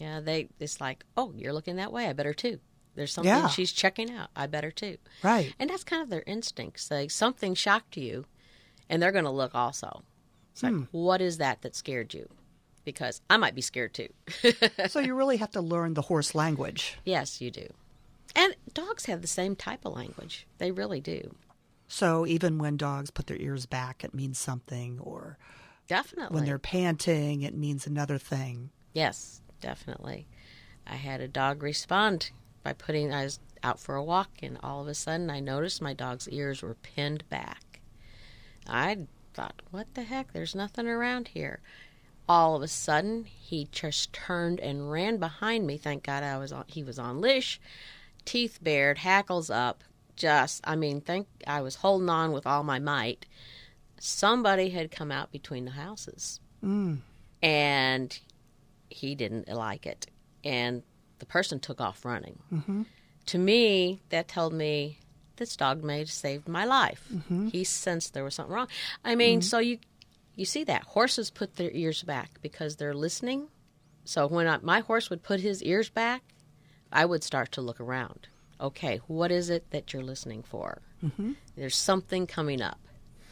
Yeah, 0.00 0.20
they. 0.20 0.48
It's 0.58 0.80
like, 0.80 1.04
oh, 1.16 1.32
you're 1.36 1.52
looking 1.52 1.76
that 1.76 1.92
way. 1.92 2.06
I 2.08 2.12
better 2.14 2.34
too. 2.34 2.58
There's 2.96 3.12
something 3.12 3.30
Yeah. 3.30 3.48
she's 3.48 3.70
checking 3.70 4.10
out. 4.10 4.30
I 4.34 4.46
better 4.46 4.70
too. 4.70 4.96
Right. 5.22 5.54
And 5.60 5.70
that's 5.70 5.84
kind 5.84 6.02
of 6.02 6.08
their 6.10 6.24
instincts. 6.26 6.88
They 6.88 7.06
something 7.06 7.54
shocked 7.54 7.96
you, 7.96 8.24
and 8.88 9.00
they're 9.02 9.12
going 9.12 9.24
to 9.24 9.30
look 9.30 9.54
also. 9.54 10.02
It's 10.52 10.62
like, 10.62 10.72
hmm. 10.72 10.82
what 10.90 11.20
is 11.20 11.38
that 11.38 11.62
that 11.62 11.76
scared 11.76 12.12
you? 12.14 12.28
Because 12.84 13.20
I 13.30 13.36
might 13.36 13.54
be 13.54 13.60
scared 13.60 13.94
too. 13.94 14.08
so 14.88 14.98
you 15.00 15.14
really 15.14 15.36
have 15.36 15.52
to 15.52 15.60
learn 15.60 15.94
the 15.94 16.02
horse 16.02 16.34
language. 16.34 16.98
yes, 17.04 17.40
you 17.40 17.50
do. 17.50 17.68
And 18.34 18.54
dogs 18.72 19.04
have 19.06 19.22
the 19.22 19.28
same 19.28 19.54
type 19.54 19.84
of 19.84 19.94
language. 19.94 20.46
They 20.58 20.70
really 20.70 21.00
do. 21.00 21.34
So 21.88 22.26
even 22.26 22.58
when 22.58 22.76
dogs 22.76 23.10
put 23.10 23.26
their 23.26 23.36
ears 23.36 23.66
back, 23.66 24.02
it 24.04 24.14
means 24.14 24.38
something, 24.38 24.98
or 25.00 25.36
Definitely. 25.88 26.34
when 26.34 26.44
they're 26.44 26.58
panting, 26.58 27.42
it 27.42 27.54
means 27.54 27.86
another 27.86 28.18
thing. 28.18 28.70
Yes, 28.94 29.42
definitely. 29.60 30.26
I 30.86 30.96
had 30.96 31.20
a 31.20 31.28
dog 31.28 31.62
respond 31.62 32.30
by 32.62 32.72
putting, 32.72 33.12
I 33.12 33.24
was 33.24 33.40
out 33.62 33.78
for 33.78 33.94
a 33.94 34.04
walk, 34.04 34.30
and 34.42 34.58
all 34.62 34.82
of 34.82 34.88
a 34.88 34.94
sudden 34.94 35.30
I 35.30 35.40
noticed 35.40 35.80
my 35.82 35.94
dog's 35.94 36.28
ears 36.28 36.62
were 36.62 36.74
pinned 36.74 37.28
back. 37.28 37.80
I 38.68 39.06
thought, 39.34 39.62
what 39.70 39.94
the 39.94 40.02
heck? 40.02 40.32
There's 40.32 40.54
nothing 40.54 40.86
around 40.86 41.28
here. 41.28 41.60
All 42.28 42.56
of 42.56 42.62
a 42.62 42.68
sudden, 42.68 43.24
he 43.24 43.68
just 43.72 44.12
turned 44.12 44.60
and 44.60 44.90
ran 44.90 45.16
behind 45.16 45.66
me. 45.66 45.76
Thank 45.76 46.04
God 46.04 46.22
I 46.22 46.38
was 46.38 46.52
on, 46.52 46.64
he 46.68 46.84
was 46.84 46.98
on 46.98 47.20
leash, 47.20 47.60
teeth 48.24 48.58
bared, 48.62 48.98
hackles 48.98 49.50
up. 49.50 49.82
Just, 50.16 50.60
I 50.64 50.76
mean, 50.76 51.00
think 51.00 51.28
I 51.46 51.62
was 51.62 51.76
holding 51.76 52.10
on 52.10 52.32
with 52.32 52.46
all 52.46 52.62
my 52.62 52.78
might. 52.78 53.26
Somebody 53.98 54.70
had 54.70 54.90
come 54.90 55.10
out 55.10 55.32
between 55.32 55.64
the 55.64 55.70
houses 55.72 56.40
mm. 56.64 56.98
and 57.42 58.18
he 58.90 59.14
didn't 59.14 59.48
like 59.48 59.86
it. 59.86 60.06
And 60.44 60.82
the 61.18 61.26
person 61.26 61.60
took 61.60 61.80
off 61.80 62.04
running. 62.04 62.38
Mm-hmm. 62.52 62.82
To 63.26 63.38
me 63.38 64.02
that 64.10 64.28
told 64.28 64.52
me 64.52 64.98
this 65.36 65.56
dog 65.56 65.82
may 65.82 66.00
have 66.00 66.10
saved 66.10 66.48
my 66.48 66.64
life. 66.64 67.06
Mm-hmm. 67.12 67.48
He 67.48 67.64
sensed 67.64 68.12
there 68.12 68.24
was 68.24 68.34
something 68.34 68.54
wrong. 68.54 68.68
I 69.04 69.14
mean 69.14 69.40
mm-hmm. 69.40 69.46
so 69.46 69.58
you 69.58 69.78
you 70.34 70.44
see 70.44 70.64
that. 70.64 70.82
Horses 70.82 71.30
put 71.30 71.56
their 71.56 71.70
ears 71.70 72.02
back 72.02 72.40
because 72.42 72.76
they're 72.76 72.94
listening. 72.94 73.48
So 74.04 74.26
when 74.26 74.46
I, 74.46 74.58
my 74.62 74.80
horse 74.80 75.10
would 75.10 75.22
put 75.22 75.40
his 75.40 75.62
ears 75.62 75.88
back 75.88 76.22
i 76.92 77.04
would 77.04 77.22
start 77.22 77.52
to 77.52 77.60
look 77.60 77.80
around. 77.80 78.28
Okay 78.60 79.00
what 79.06 79.30
is 79.30 79.50
it 79.50 79.70
that 79.70 79.92
you're 79.92 80.02
listening 80.02 80.42
for? 80.42 80.82
There's 81.56 81.76
something 81.76 82.26
coming 82.26 82.60
up 82.60 82.80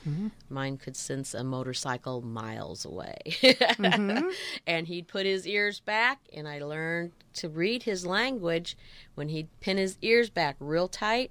Mm-hmm. 0.09 0.29
Mine 0.49 0.77
could 0.77 0.97
sense 0.97 1.35
a 1.35 1.45
motorcycle 1.45 2.23
miles 2.23 2.85
away. 2.85 3.19
Mm-hmm. 3.25 4.29
and 4.67 4.87
he'd 4.87 5.09
put 5.09 5.27
his 5.27 5.47
ears 5.47 5.81
back, 5.81 6.21
and 6.33 6.49
I 6.49 6.61
learned 6.61 7.13
to 7.35 7.49
read 7.49 7.83
his 7.83 8.07
language. 8.07 8.77
When 9.15 9.29
he'd 9.29 9.49
pin 9.61 9.77
his 9.77 9.99
ears 10.03 10.31
back 10.31 10.57
real 10.61 10.89
tight, 10.89 11.31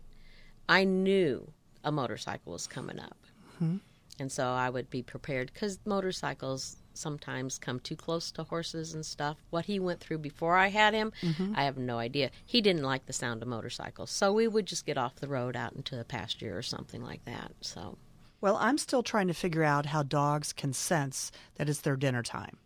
I 0.70 0.84
knew 0.84 1.52
a 1.84 1.92
motorcycle 1.92 2.54
was 2.54 2.68
coming 2.68 3.00
up. 3.00 3.18
Mm-hmm. 3.56 3.78
And 4.20 4.32
so 4.32 4.48
I 4.48 4.70
would 4.70 4.90
be 4.90 5.04
prepared 5.04 5.52
because 5.54 5.80
motorcycles 5.86 6.78
sometimes 6.94 7.60
come 7.60 7.80
too 7.80 7.96
close 7.96 8.32
to 8.32 8.44
horses 8.44 8.94
and 8.94 9.06
stuff. 9.06 9.38
What 9.52 9.66
he 9.66 9.80
went 9.80 10.00
through 10.00 10.18
before 10.18 10.58
I 10.58 10.68
had 10.68 10.94
him, 10.94 11.14
I 11.56 11.64
have 11.64 11.78
no 11.78 12.00
idea. 12.00 12.32
He 12.46 12.60
didn't 12.62 12.84
like 12.84 13.06
the 13.06 13.14
sound 13.14 13.42
of 13.44 13.48
motorcycles. 13.48 14.10
So 14.10 14.34
we 14.34 14.48
would 14.48 14.66
just 14.66 14.86
get 14.86 14.98
off 14.98 15.16
the 15.16 15.28
road 15.28 15.56
out 15.56 15.74
into 15.74 15.96
the 15.96 16.04
pasture 16.04 16.58
or 16.58 16.64
something 16.64 17.04
like 17.04 17.24
that. 17.26 17.52
So. 17.62 17.98
Well, 18.40 18.58
I'm 18.58 18.78
still 18.78 19.04
trying 19.04 19.28
to 19.28 19.34
figure 19.34 19.64
out 19.64 19.88
how 19.88 20.04
dogs 20.04 20.54
can 20.54 20.74
sense 20.74 21.32
that 21.56 21.70
it's 21.70 21.82
their 21.82 21.96
dinner 21.96 22.24
time. 22.24 22.58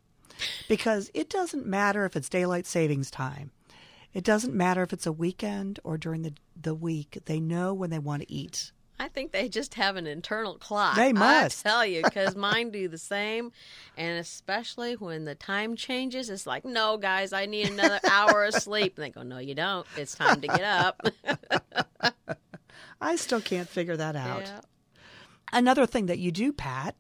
Because 0.68 1.12
it 1.14 1.30
doesn't 1.30 1.66
matter 1.66 2.06
if 2.06 2.16
it's 2.16 2.30
daylight 2.30 2.66
savings 2.66 3.12
time. 3.12 3.52
It 4.14 4.24
doesn't 4.24 4.54
matter 4.54 4.84
if 4.84 4.92
it's 4.92 5.06
a 5.06 5.12
weekend 5.12 5.80
or 5.84 5.98
during 5.98 6.24
the, 6.24 6.34
the 6.60 6.76
week. 6.76 7.20
They 7.26 7.40
know 7.40 7.74
when 7.74 7.90
they 7.90 8.00
want 8.00 8.24
to 8.24 8.32
eat. 8.32 8.72
I 9.00 9.08
think 9.08 9.32
they 9.32 9.50
just 9.50 9.76
have 9.76 9.96
an 9.96 10.06
internal 10.06 10.56
clock. 10.58 10.96
They 10.96 11.12
must. 11.12 11.66
I 11.66 11.70
tell 11.70 11.86
you, 11.86 12.04
because 12.04 12.36
mine 12.36 12.70
do 12.70 12.88
the 12.88 13.00
same. 13.00 13.52
And 13.98 14.20
especially 14.20 14.94
when 14.96 15.26
the 15.26 15.34
time 15.34 15.76
changes, 15.76 16.30
it's 16.30 16.46
like, 16.46 16.66
no, 16.66 16.98
guys, 16.98 17.34
I 17.34 17.48
need 17.48 17.70
another 17.70 18.00
hour 18.08 18.44
of 18.44 18.54
sleep. 18.54 18.98
And 18.98 19.06
they 19.06 19.10
go, 19.10 19.24
no, 19.24 19.40
you 19.40 19.56
don't. 19.56 19.88
It's 19.98 20.14
time 20.14 20.42
to 20.42 20.48
get 20.48 20.62
up. 20.62 21.02
I 23.02 23.16
still 23.16 23.42
can't 23.42 23.68
figure 23.68 23.98
that 23.98 24.16
out. 24.16 24.42
Yeah. 24.42 24.62
Another 25.52 25.86
thing 25.86 26.06
that 26.08 26.20
you 26.20 26.32
do, 26.32 26.54
Pat, 26.54 26.96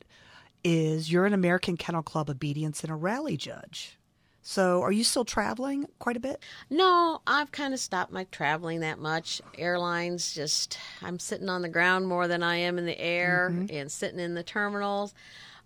is 0.64 1.12
you're 1.12 1.26
an 1.26 1.34
American 1.34 1.78
Kennel 1.78 2.04
Club 2.04 2.30
obedience 2.30 2.84
and 2.84 2.92
a 2.92 2.96
rally 2.96 3.38
judge. 3.38 3.98
So 4.44 4.82
are 4.82 4.92
you 4.92 5.04
still 5.04 5.24
traveling 5.26 5.86
quite 6.00 6.18
a 6.18 6.20
bit? 6.20 6.42
No, 6.70 7.22
I've 7.28 7.52
kind 7.52 7.74
of 7.76 7.80
stopped 7.80 8.12
my 8.12 8.24
traveling 8.32 8.80
that 8.80 8.98
much. 8.98 9.40
Airlines 9.58 10.34
just, 10.34 10.80
I'm 11.04 11.20
sitting 11.20 11.48
on 11.48 11.62
the 11.62 11.70
ground 11.70 12.08
more 12.08 12.28
than 12.28 12.42
I 12.42 12.56
am 12.58 12.78
in 12.80 12.86
the 12.88 13.00
air 13.00 13.50
Mm-hmm. 13.52 13.76
and 13.76 13.92
sitting 13.92 14.20
in 14.20 14.34
the 14.34 14.44
terminals. 14.44 15.14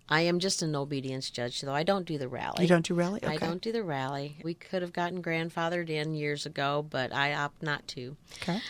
I 0.08 0.20
am 0.20 0.38
just 0.38 0.62
an 0.62 0.76
obedience 0.76 1.30
judge, 1.30 1.62
though. 1.62 1.74
I 1.74 1.82
don't 1.82 2.06
do 2.06 2.16
the 2.16 2.28
rally. 2.28 2.62
You 2.62 2.68
don't 2.68 2.86
do 2.86 2.94
rally? 2.94 3.20
I 3.24 3.38
don't 3.38 3.60
do 3.60 3.72
the 3.72 3.82
rally. 3.82 4.36
We 4.44 4.54
could 4.54 4.82
have 4.82 4.92
gotten 4.92 5.20
grandfathered 5.20 5.88
in 5.90 6.14
years 6.14 6.46
ago, 6.46 6.86
but 6.88 7.12
I 7.12 7.34
opt 7.34 7.60
not 7.62 7.88
to. 7.88 8.16
Okay. 8.40 8.60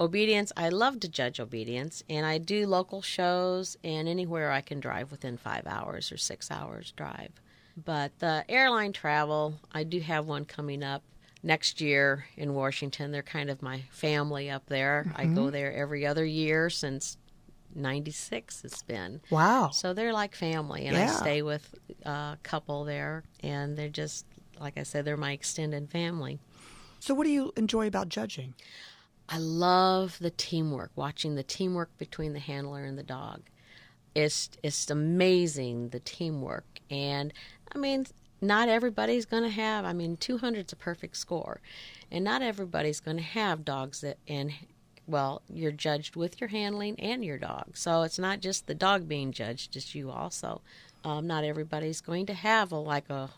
Obedience, 0.00 0.50
I 0.56 0.70
love 0.70 0.98
to 1.00 1.08
judge 1.08 1.40
obedience, 1.40 2.02
and 2.08 2.24
I 2.24 2.38
do 2.38 2.66
local 2.66 3.02
shows 3.02 3.76
and 3.84 4.08
anywhere 4.08 4.50
I 4.50 4.62
can 4.62 4.80
drive 4.80 5.10
within 5.10 5.36
five 5.36 5.66
hours 5.66 6.10
or 6.10 6.16
six 6.16 6.50
hours 6.50 6.92
drive. 6.96 7.32
But 7.76 8.18
the 8.18 8.44
airline 8.48 8.94
travel, 8.94 9.60
I 9.72 9.84
do 9.84 10.00
have 10.00 10.26
one 10.26 10.46
coming 10.46 10.82
up 10.82 11.02
next 11.42 11.82
year 11.82 12.24
in 12.36 12.54
Washington. 12.54 13.12
They're 13.12 13.22
kind 13.22 13.50
of 13.50 13.60
my 13.60 13.82
family 13.90 14.48
up 14.48 14.66
there. 14.66 15.12
I 15.16 15.26
go 15.26 15.42
mm-hmm. 15.42 15.50
there 15.50 15.72
every 15.74 16.06
other 16.06 16.24
year 16.24 16.70
since 16.70 17.18
96 17.74 18.64
it's 18.64 18.82
been. 18.82 19.20
Wow. 19.30 19.68
So 19.70 19.92
they're 19.92 20.12
like 20.12 20.34
family, 20.34 20.86
and 20.86 20.96
I 20.96 21.06
stay 21.06 21.42
with 21.42 21.74
a 22.04 22.38
couple 22.42 22.84
there, 22.84 23.24
and 23.42 23.76
they're 23.76 23.88
just, 23.88 24.24
like 24.58 24.78
I 24.78 24.82
said, 24.82 25.04
they're 25.04 25.18
my 25.18 25.32
extended 25.32 25.90
family. 25.90 26.38
So 27.00 27.14
what 27.14 27.24
do 27.24 27.30
you 27.30 27.52
enjoy 27.56 27.86
about 27.86 28.08
judging? 28.08 28.54
I 29.30 29.38
love 29.38 30.18
the 30.18 30.30
teamwork, 30.30 30.90
watching 30.96 31.36
the 31.36 31.44
teamwork 31.44 31.96
between 31.98 32.32
the 32.32 32.40
handler 32.40 32.84
and 32.84 32.98
the 32.98 33.04
dog. 33.04 33.42
It's 34.12 34.50
it's 34.64 34.90
amazing 34.90 35.90
the 35.90 36.00
teamwork, 36.00 36.80
and 36.90 37.32
I 37.72 37.78
mean, 37.78 38.06
not 38.40 38.68
everybody's 38.68 39.26
going 39.26 39.44
to 39.44 39.50
have. 39.50 39.84
I 39.84 39.92
mean, 39.92 40.16
200 40.16 40.66
is 40.66 40.72
a 40.72 40.76
perfect 40.76 41.16
score, 41.16 41.60
and 42.10 42.24
not 42.24 42.42
everybody's 42.42 42.98
going 42.98 43.18
to 43.18 43.22
have 43.22 43.64
dogs 43.64 44.00
that 44.00 44.18
and 44.26 44.52
well, 45.06 45.42
you're 45.48 45.72
judged 45.72 46.16
with 46.16 46.40
your 46.40 46.48
handling 46.48 46.98
and 46.98 47.24
your 47.24 47.38
dog. 47.38 47.76
So 47.76 48.02
it's 48.02 48.18
not 48.18 48.40
just 48.40 48.66
the 48.66 48.74
dog 48.74 49.08
being 49.08 49.30
judged; 49.30 49.76
it's 49.76 49.94
you 49.94 50.10
also. 50.10 50.60
Um, 51.04 51.28
not 51.28 51.44
everybody's 51.44 52.00
going 52.00 52.26
to 52.26 52.34
have 52.34 52.72
a 52.72 52.76
like 52.76 53.08
a 53.08 53.30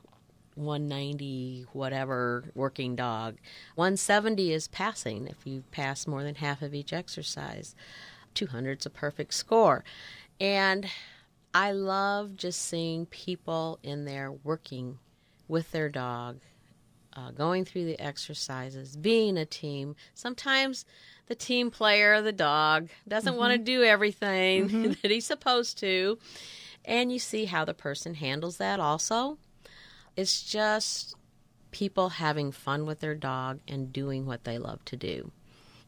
190 0.55 1.67
whatever 1.73 2.45
working 2.55 2.95
dog 2.97 3.37
170 3.75 4.53
is 4.53 4.69
passing 4.69 5.27
if 5.27 5.47
you 5.47 5.65
pass 5.71 6.07
more 6.07 6.23
than 6.23 6.37
half 6.37 6.63
of 6.63 6.75
each 6.75 6.93
exercise 6.93 7.75
200 8.35 8.81
is 8.81 8.87
a 8.87 8.91
perfect 8.91 9.35
score 9.35 9.85
and 10.41 10.87
i 11.55 11.73
love 11.73 12.37
just 12.37 12.61
seeing 12.61 13.07
people 13.07 13.79
in 13.83 14.05
there 14.05 14.31
working 14.31 14.99
with 15.49 15.71
their 15.73 15.89
dog 15.89 16.39
uh, 17.15 17.31
going 17.31 17.65
through 17.65 17.85
the 17.85 18.01
exercises, 18.01 18.97
being 18.97 19.37
a 19.37 19.45
team. 19.45 19.95
Sometimes 20.15 20.85
the 21.27 21.35
team 21.35 21.71
player, 21.71 22.23
the 22.23 22.33
dog, 22.33 22.89
doesn't 23.07 23.37
want 23.37 23.53
to 23.53 23.59
do 23.59 23.83
everything 23.83 24.97
that 25.03 25.11
he's 25.11 25.27
supposed 25.27 25.79
to. 25.79 26.19
And 26.85 27.13
you 27.13 27.19
see 27.19 27.45
how 27.45 27.65
the 27.65 27.75
person 27.75 28.15
handles 28.15 28.57
that 28.57 28.81
also. 28.81 29.39
It's 30.17 30.43
just 30.43 31.17
people 31.71 32.11
having 32.11 32.53
fun 32.53 32.87
with 32.87 33.01
their 33.01 33.15
dog 33.15 33.61
and 33.67 33.93
doing 33.93 34.27
what 34.27 34.45
they 34.45 34.59
love 34.59 34.85
to 34.87 34.97
do. 34.97 35.33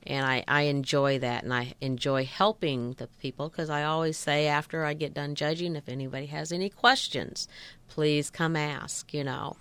And 0.06 0.26
I, 0.26 0.44
I 0.46 0.62
enjoy 0.62 1.18
that, 1.20 1.44
and 1.44 1.54
I 1.54 1.74
enjoy 1.80 2.26
helping 2.26 2.92
the 2.94 3.06
people 3.06 3.48
because 3.48 3.70
I 3.70 3.84
always 3.84 4.18
say 4.18 4.46
after 4.46 4.84
I 4.84 4.92
get 4.92 5.14
done 5.14 5.34
judging, 5.34 5.76
if 5.76 5.88
anybody 5.88 6.26
has 6.26 6.52
any 6.52 6.68
questions, 6.68 7.48
please 7.88 8.28
come 8.28 8.54
ask, 8.54 9.14
you 9.14 9.24
know. 9.24 9.56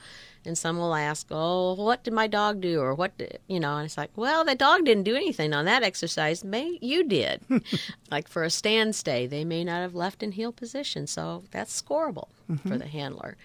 And 0.46 0.58
some 0.58 0.78
will 0.78 0.94
ask, 0.94 1.28
"Oh, 1.32 1.76
what 1.76 2.04
did 2.04 2.14
my 2.14 2.28
dog 2.28 2.60
do?" 2.60 2.82
or 2.82 2.94
"What 2.94 3.18
did 3.18 3.40
you 3.48 3.62
know?" 3.62 3.78
And 3.78 3.86
it's 3.86 3.98
like, 3.98 4.12
"Well, 4.18 4.44
the 4.44 4.56
dog 4.56 4.84
didn't 4.84 5.04
do 5.04 5.16
anything 5.16 5.54
on 5.54 5.64
that 5.64 5.84
exercise. 5.84 6.44
May 6.44 6.78
you 6.82 7.06
did." 7.06 7.40
like 8.12 8.28
for 8.28 8.44
a 8.44 8.50
stand 8.50 8.96
stay, 8.96 9.26
they 9.26 9.46
may 9.46 9.64
not 9.64 9.80
have 9.80 9.96
left 9.96 10.22
in 10.22 10.34
heel 10.34 10.52
position, 10.52 11.08
so 11.08 11.44
that's 11.52 11.82
scoreable 11.82 12.28
mm-hmm. 12.52 12.68
for 12.68 12.78
the 12.78 12.88
handler. 12.88 13.38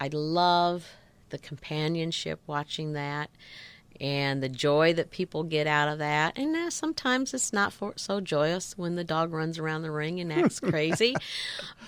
I 0.00 0.08
love 0.12 0.86
the 1.30 1.38
companionship 1.38 2.40
watching 2.46 2.92
that 2.92 3.30
and 4.00 4.42
the 4.42 4.48
joy 4.48 4.92
that 4.94 5.10
people 5.10 5.44
get 5.44 5.66
out 5.66 5.88
of 5.88 5.98
that. 5.98 6.36
And 6.36 6.54
uh, 6.56 6.70
sometimes 6.70 7.32
it's 7.32 7.52
not 7.52 7.72
for, 7.72 7.92
so 7.96 8.20
joyous 8.20 8.76
when 8.76 8.96
the 8.96 9.04
dog 9.04 9.32
runs 9.32 9.58
around 9.58 9.82
the 9.82 9.90
ring 9.90 10.20
and 10.20 10.32
acts 10.32 10.60
crazy. 10.60 11.14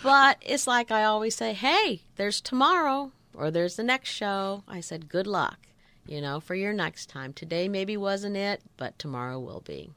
but 0.02 0.38
it's 0.40 0.66
like 0.66 0.90
I 0.90 1.04
always 1.04 1.34
say, 1.34 1.52
hey, 1.52 2.02
there's 2.16 2.40
tomorrow 2.40 3.12
or 3.34 3.50
there's 3.50 3.76
the 3.76 3.82
next 3.82 4.10
show. 4.10 4.62
I 4.68 4.80
said, 4.80 5.08
good 5.08 5.26
luck, 5.26 5.58
you 6.06 6.20
know, 6.20 6.40
for 6.40 6.54
your 6.54 6.72
next 6.72 7.08
time. 7.08 7.32
Today 7.32 7.68
maybe 7.68 7.96
wasn't 7.96 8.36
it, 8.36 8.62
but 8.76 8.98
tomorrow 8.98 9.38
will 9.38 9.60
be. 9.60 9.90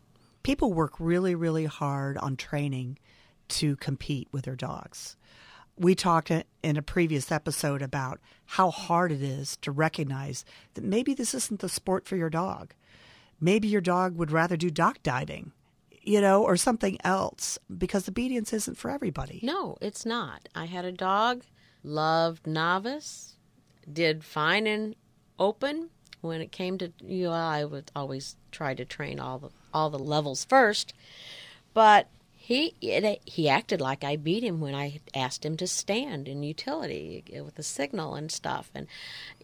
People 0.43 0.73
work 0.73 0.93
really, 0.99 1.35
really 1.35 1.65
hard 1.65 2.17
on 2.17 2.35
training 2.37 2.97
to 3.49 3.75
compete 3.77 4.27
with 4.31 4.45
their 4.45 4.55
dogs. 4.55 5.15
We 5.79 5.95
talked 5.95 6.29
in 6.29 6.75
a 6.75 6.81
previous 6.81 7.31
episode 7.31 7.81
about 7.81 8.19
how 8.45 8.69
hard 8.69 9.13
it 9.13 9.21
is 9.21 9.55
to 9.61 9.71
recognize 9.71 10.43
that 10.73 10.83
maybe 10.83 11.13
this 11.13 11.33
isn't 11.33 11.61
the 11.61 11.69
sport 11.69 12.05
for 12.05 12.17
your 12.17 12.29
dog. 12.29 12.73
Maybe 13.39 13.69
your 13.69 13.79
dog 13.79 14.17
would 14.17 14.29
rather 14.29 14.57
do 14.57 14.69
dock 14.69 15.01
diving, 15.03 15.53
you 16.01 16.19
know, 16.19 16.43
or 16.43 16.57
something 16.57 16.97
else 17.05 17.57
because 17.77 18.09
obedience 18.09 18.51
isn't 18.51 18.77
for 18.77 18.91
everybody. 18.91 19.39
No, 19.41 19.77
it's 19.79 20.05
not. 20.05 20.49
I 20.53 20.65
had 20.65 20.83
a 20.83 20.91
dog, 20.91 21.45
loved 21.81 22.45
novice, 22.45 23.37
did 23.91 24.25
fine 24.25 24.67
in 24.67 24.97
open. 25.39 25.91
When 26.19 26.41
it 26.41 26.51
came 26.51 26.77
to 26.79 26.91
you 27.01 27.27
know, 27.27 27.31
I 27.31 27.63
would 27.63 27.89
always 27.95 28.35
try 28.51 28.73
to 28.73 28.83
train 28.83 29.21
all 29.21 29.39
the 29.39 29.49
all 29.73 29.89
the 29.89 29.97
levels 29.97 30.43
first, 30.43 30.93
but 31.73 32.09
he 32.49 32.73
it, 32.81 33.21
he 33.25 33.47
acted 33.47 33.79
like 33.79 34.03
I 34.03 34.15
beat 34.15 34.43
him 34.43 34.59
when 34.59 34.73
I 34.73 35.01
asked 35.13 35.45
him 35.45 35.55
to 35.57 35.67
stand 35.67 36.27
in 36.27 36.41
utility 36.41 37.23
uh, 37.37 37.43
with 37.43 37.53
the 37.53 37.61
signal 37.61 38.15
and 38.15 38.31
stuff, 38.31 38.71
and 38.73 38.87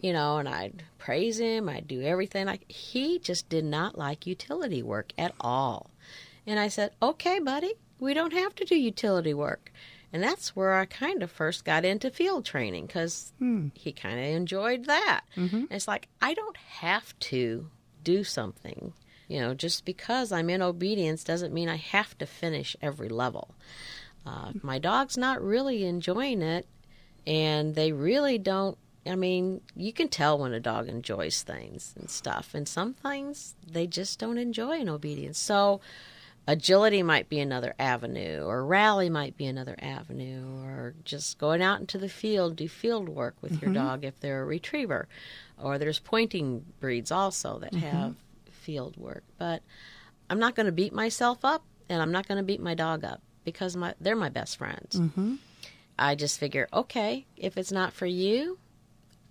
you 0.01 0.11
know, 0.11 0.37
and 0.37 0.49
I'd 0.49 0.81
praise 0.97 1.39
him, 1.39 1.69
I'd 1.69 1.87
do 1.87 2.01
everything. 2.01 2.47
Like 2.47 2.67
he 2.67 3.19
just 3.19 3.47
did 3.47 3.63
not 3.63 3.95
like 3.95 4.25
utility 4.25 4.81
work 4.81 5.11
at 5.19 5.35
all, 5.39 5.91
and 6.47 6.59
I 6.59 6.67
said, 6.67 6.93
"Okay, 6.99 7.37
buddy, 7.37 7.73
we 7.99 8.15
don't 8.15 8.33
have 8.33 8.55
to 8.55 8.65
do 8.65 8.75
utility 8.75 9.35
work." 9.35 9.71
And 10.11 10.23
that's 10.23 10.55
where 10.55 10.73
I 10.73 10.85
kind 10.85 11.21
of 11.21 11.29
first 11.29 11.63
got 11.63 11.85
into 11.85 12.09
field 12.09 12.43
training 12.43 12.87
because 12.87 13.33
hmm. 13.37 13.67
he 13.75 13.91
kind 13.91 14.17
of 14.17 14.25
enjoyed 14.25 14.85
that. 14.85 15.25
Mm-hmm. 15.35 15.55
And 15.55 15.71
it's 15.71 15.87
like, 15.89 16.07
I 16.21 16.33
don't 16.33 16.57
have 16.57 17.19
to 17.31 17.67
do 18.03 18.23
something. 18.23 18.93
You 19.27 19.39
know, 19.39 19.53
just 19.53 19.85
because 19.85 20.31
I'm 20.31 20.49
in 20.49 20.61
obedience 20.61 21.23
doesn't 21.23 21.53
mean 21.53 21.69
I 21.69 21.77
have 21.77 22.17
to 22.19 22.25
finish 22.25 22.75
every 22.81 23.09
level. 23.09 23.55
Uh, 24.25 24.51
my 24.61 24.79
dog's 24.79 25.17
not 25.17 25.41
really 25.41 25.85
enjoying 25.85 26.41
it, 26.41 26.67
and 27.25 27.75
they 27.75 27.91
really 27.91 28.37
don't. 28.37 28.77
I 29.07 29.15
mean, 29.15 29.61
you 29.75 29.93
can 29.93 30.07
tell 30.07 30.39
when 30.39 30.53
a 30.53 30.59
dog 30.59 30.87
enjoys 30.87 31.43
things 31.43 31.93
and 31.97 32.09
stuff, 32.09 32.55
and 32.55 32.67
some 32.67 32.93
things 32.93 33.55
they 33.65 33.85
just 33.85 34.19
don't 34.19 34.39
enjoy 34.39 34.79
in 34.79 34.89
obedience. 34.89 35.37
So, 35.37 35.79
agility 36.47 37.03
might 37.03 37.29
be 37.29 37.39
another 37.39 37.75
avenue, 37.77 38.43
or 38.43 38.65
rally 38.65 39.09
might 39.09 39.37
be 39.37 39.45
another 39.45 39.75
avenue, 39.79 40.63
or 40.63 40.95
just 41.03 41.37
going 41.37 41.61
out 41.61 41.79
into 41.79 41.99
the 41.99 42.09
field, 42.09 42.55
do 42.55 42.67
field 42.67 43.07
work 43.09 43.35
with 43.41 43.61
your 43.61 43.71
dog 43.73 44.03
if 44.03 44.19
they're 44.19 44.41
a 44.41 44.45
retriever. 44.45 45.07
Or 45.61 45.77
there's 45.77 45.99
pointing 45.99 46.65
breeds 46.79 47.11
also 47.11 47.59
that 47.59 47.73
have 47.75 48.15
field 48.65 48.97
work. 48.97 49.23
But 49.37 49.61
I'm 50.29 50.39
not 50.39 50.55
going 50.55 50.65
to 50.65 50.71
beat 50.71 50.93
myself 50.93 51.45
up, 51.45 51.63
and 51.87 52.01
I'm 52.01 52.11
not 52.11 52.27
going 52.27 52.37
to 52.39 52.43
beat 52.43 52.61
my 52.61 52.73
dog 52.73 53.05
up 53.05 53.21
because 53.43 53.75
my, 53.75 53.93
they're 54.01 54.15
my 54.15 54.29
best 54.29 54.57
friends. 54.57 54.99
Mm-hmm. 54.99 55.35
I 55.97 56.15
just 56.15 56.39
figure, 56.39 56.67
okay, 56.73 57.25
if 57.37 57.57
it's 57.57 57.71
not 57.71 57.93
for 57.93 58.05
you, 58.05 58.57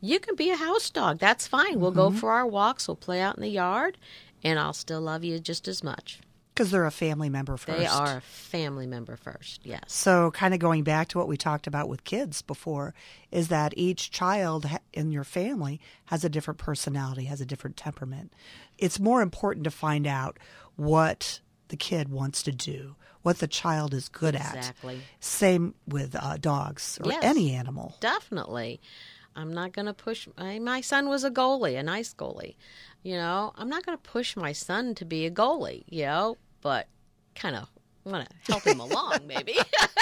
you 0.00 0.20
can 0.20 0.36
be 0.36 0.50
a 0.50 0.56
house 0.56 0.88
dog. 0.88 1.18
That's 1.18 1.46
fine. 1.46 1.80
We'll 1.80 1.90
go 1.90 2.08
mm-hmm. 2.08 2.18
for 2.18 2.32
our 2.32 2.46
walks, 2.46 2.88
we'll 2.88 2.96
play 2.96 3.20
out 3.20 3.36
in 3.36 3.42
the 3.42 3.48
yard, 3.48 3.98
and 4.42 4.58
I'll 4.58 4.72
still 4.72 5.00
love 5.00 5.24
you 5.24 5.38
just 5.38 5.68
as 5.68 5.82
much. 5.82 6.20
Because 6.54 6.70
they're 6.70 6.86
a 6.86 6.90
family 6.92 7.28
member 7.28 7.56
first. 7.56 7.78
They 7.78 7.86
are 7.86 8.18
a 8.18 8.20
family 8.20 8.86
member 8.86 9.16
first, 9.16 9.66
yes. 9.66 9.80
So, 9.88 10.30
kind 10.30 10.54
of 10.54 10.60
going 10.60 10.84
back 10.84 11.08
to 11.08 11.18
what 11.18 11.26
we 11.26 11.36
talked 11.36 11.66
about 11.66 11.88
with 11.88 12.04
kids 12.04 12.42
before, 12.42 12.94
is 13.32 13.48
that 13.48 13.74
each 13.76 14.12
child 14.12 14.64
in 14.92 15.10
your 15.10 15.24
family 15.24 15.80
has 16.06 16.24
a 16.24 16.28
different 16.28 16.58
personality, 16.58 17.24
has 17.24 17.40
a 17.40 17.46
different 17.46 17.76
temperament. 17.76 18.32
It's 18.78 19.00
more 19.00 19.20
important 19.20 19.64
to 19.64 19.72
find 19.72 20.06
out 20.06 20.38
what 20.76 21.40
the 21.68 21.76
kid 21.76 22.08
wants 22.08 22.42
to 22.44 22.52
do, 22.52 22.94
what 23.22 23.38
the 23.38 23.48
child 23.48 23.92
is 23.92 24.08
good 24.08 24.36
at. 24.36 24.54
Exactly. 24.54 25.00
Same 25.18 25.74
with 25.88 26.14
uh, 26.14 26.36
dogs 26.36 27.00
or 27.02 27.10
Yes. 27.10 27.24
any 27.24 27.52
animal. 27.52 27.96
Definitely. 27.98 28.80
I'm 29.36 29.52
not 29.52 29.72
going 29.72 29.86
to 29.86 29.94
push. 29.94 30.28
My, 30.38 30.60
my 30.60 30.80
son 30.80 31.08
was 31.08 31.24
a 31.24 31.30
goalie, 31.32 31.76
a 31.76 31.82
nice 31.82 32.14
goalie. 32.14 32.54
You 33.02 33.16
know, 33.16 33.52
I'm 33.56 33.68
not 33.68 33.84
going 33.84 33.98
to 33.98 34.02
push 34.02 34.36
my 34.36 34.52
son 34.52 34.94
to 34.94 35.04
be 35.04 35.26
a 35.26 35.30
goalie, 35.30 35.82
you 35.88 36.04
know, 36.04 36.36
but 36.64 36.88
kind 37.36 37.54
of 37.54 37.68
want 38.02 38.28
to 38.28 38.52
help 38.52 38.64
him 38.64 38.80
along, 38.80 39.18
maybe. 39.26 39.56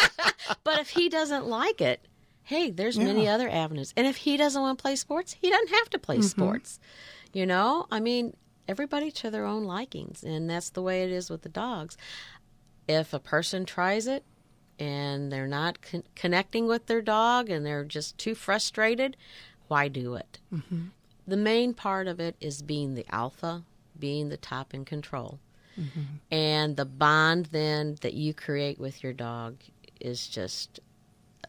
but 0.64 0.78
if 0.80 0.88
he 0.88 1.10
doesn't 1.10 1.46
like 1.46 1.82
it, 1.82 2.06
hey, 2.44 2.70
there's 2.70 2.98
many 2.98 3.28
other 3.28 3.50
avenues. 3.50 3.92
And 3.96 4.06
if 4.06 4.16
he 4.16 4.38
doesn't 4.38 4.60
want 4.60 4.78
to 4.78 4.82
play 4.82 4.96
sports, 4.96 5.36
he 5.38 5.50
doesn't 5.50 5.70
have 5.70 5.90
to 5.90 5.98
play 5.98 6.22
sports. 6.22 6.80
You 7.32 7.46
know, 7.46 7.86
I 7.90 8.00
mean, 8.00 8.34
everybody 8.66 9.10
to 9.10 9.30
their 9.30 9.44
own 9.44 9.64
likings. 9.64 10.22
And 10.22 10.48
that's 10.48 10.70
the 10.70 10.82
way 10.82 11.02
it 11.02 11.10
is 11.10 11.28
with 11.28 11.42
the 11.42 11.48
dogs. 11.48 11.96
If 12.88 13.12
a 13.12 13.18
person 13.18 13.64
tries 13.64 14.06
it, 14.06 14.24
and 14.78 15.30
they're 15.30 15.46
not 15.46 15.80
con- 15.82 16.02
connecting 16.16 16.66
with 16.66 16.86
their 16.86 17.02
dog 17.02 17.48
and 17.48 17.64
they're 17.64 17.84
just 17.84 18.18
too 18.18 18.34
frustrated, 18.34 19.16
why 19.68 19.86
do 19.86 20.14
it? 20.14 20.40
Mm-hmm. 20.52 20.86
The 21.26 21.36
main 21.36 21.72
part 21.72 22.08
of 22.08 22.18
it 22.18 22.34
is 22.40 22.62
being 22.62 22.94
the 22.94 23.06
alpha, 23.14 23.62
being 23.96 24.28
the 24.28 24.36
top 24.36 24.74
in 24.74 24.84
control. 24.84 25.38
Mm-hmm. 25.78 26.00
And 26.30 26.76
the 26.76 26.84
bond 26.84 27.46
then 27.46 27.96
that 28.02 28.14
you 28.14 28.34
create 28.34 28.78
with 28.78 29.02
your 29.02 29.12
dog 29.12 29.56
is 30.00 30.26
just 30.26 30.80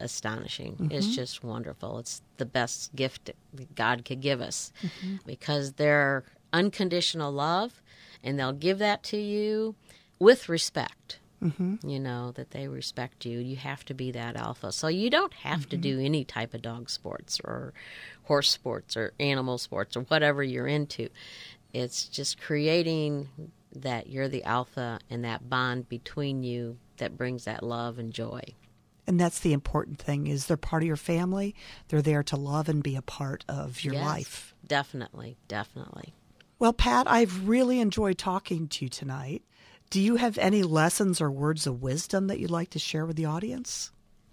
astonishing. 0.00 0.72
Mm-hmm. 0.74 0.92
It's 0.92 1.14
just 1.14 1.44
wonderful. 1.44 1.98
It's 1.98 2.22
the 2.36 2.46
best 2.46 2.94
gift 2.96 3.30
God 3.74 4.04
could 4.04 4.20
give 4.20 4.40
us. 4.40 4.72
Mm-hmm. 4.82 5.16
Because 5.26 5.74
they're 5.74 6.24
unconditional 6.52 7.32
love 7.32 7.82
and 8.22 8.38
they'll 8.38 8.52
give 8.52 8.78
that 8.78 9.02
to 9.04 9.16
you 9.16 9.74
with 10.18 10.48
respect. 10.48 11.18
You 11.82 12.00
know 12.00 12.32
that 12.36 12.52
they 12.52 12.68
respect 12.68 13.26
you. 13.26 13.38
You 13.38 13.56
have 13.56 13.84
to 13.84 13.92
be 13.92 14.10
that 14.12 14.34
alpha. 14.34 14.72
So 14.72 14.88
you 14.88 15.10
don't 15.10 15.34
have 15.34 15.68
to 15.68 15.76
do 15.76 16.00
any 16.00 16.24
type 16.24 16.54
of 16.54 16.62
dog 16.62 16.88
sports 16.88 17.38
or 17.44 17.74
horse 18.22 18.48
sports 18.48 18.96
or 18.96 19.12
animal 19.20 19.58
sports 19.58 19.94
or 19.94 20.04
whatever 20.04 20.42
you're 20.42 20.66
into. 20.66 21.10
It's 21.74 22.08
just 22.08 22.40
creating 22.40 23.28
that 23.74 24.08
you're 24.08 24.28
the 24.28 24.44
alpha 24.44 24.98
and 25.10 25.24
that 25.24 25.48
bond 25.48 25.88
between 25.88 26.42
you 26.42 26.78
that 26.98 27.16
brings 27.16 27.44
that 27.44 27.62
love 27.62 27.98
and 27.98 28.12
joy 28.12 28.42
And 29.06 29.18
that's 29.20 29.40
the 29.40 29.52
important 29.52 29.98
thing 29.98 30.26
is 30.26 30.46
they're 30.46 30.56
part 30.56 30.82
of 30.82 30.86
your 30.86 30.96
family. 30.96 31.54
They're 31.88 32.00
there 32.02 32.22
to 32.24 32.36
love 32.36 32.68
and 32.68 32.82
be 32.82 32.96
a 32.96 33.02
part 33.02 33.44
of 33.48 33.82
your 33.84 33.94
Yes, 33.94 34.04
life. 34.06 34.54
definitely 34.66 35.36
definitely 35.48 36.14
Well, 36.58 36.72
Pat, 36.72 37.06
I've 37.10 37.48
really 37.48 37.80
enjoyed 37.80 38.16
talking 38.16 38.68
to 38.68 38.84
you 38.84 38.88
tonight. 38.88 39.42
Do 39.90 40.00
you 40.00 40.16
have 40.16 40.38
any 40.38 40.62
lessons 40.62 41.20
or 41.20 41.30
words 41.30 41.66
of 41.66 41.82
wisdom 41.82 42.28
that 42.28 42.38
you'd 42.40 42.50
like 42.50 42.70
to 42.70 42.78
share 42.78 43.04
with 43.06 43.16
the 43.16 43.26
audience? 43.26 43.90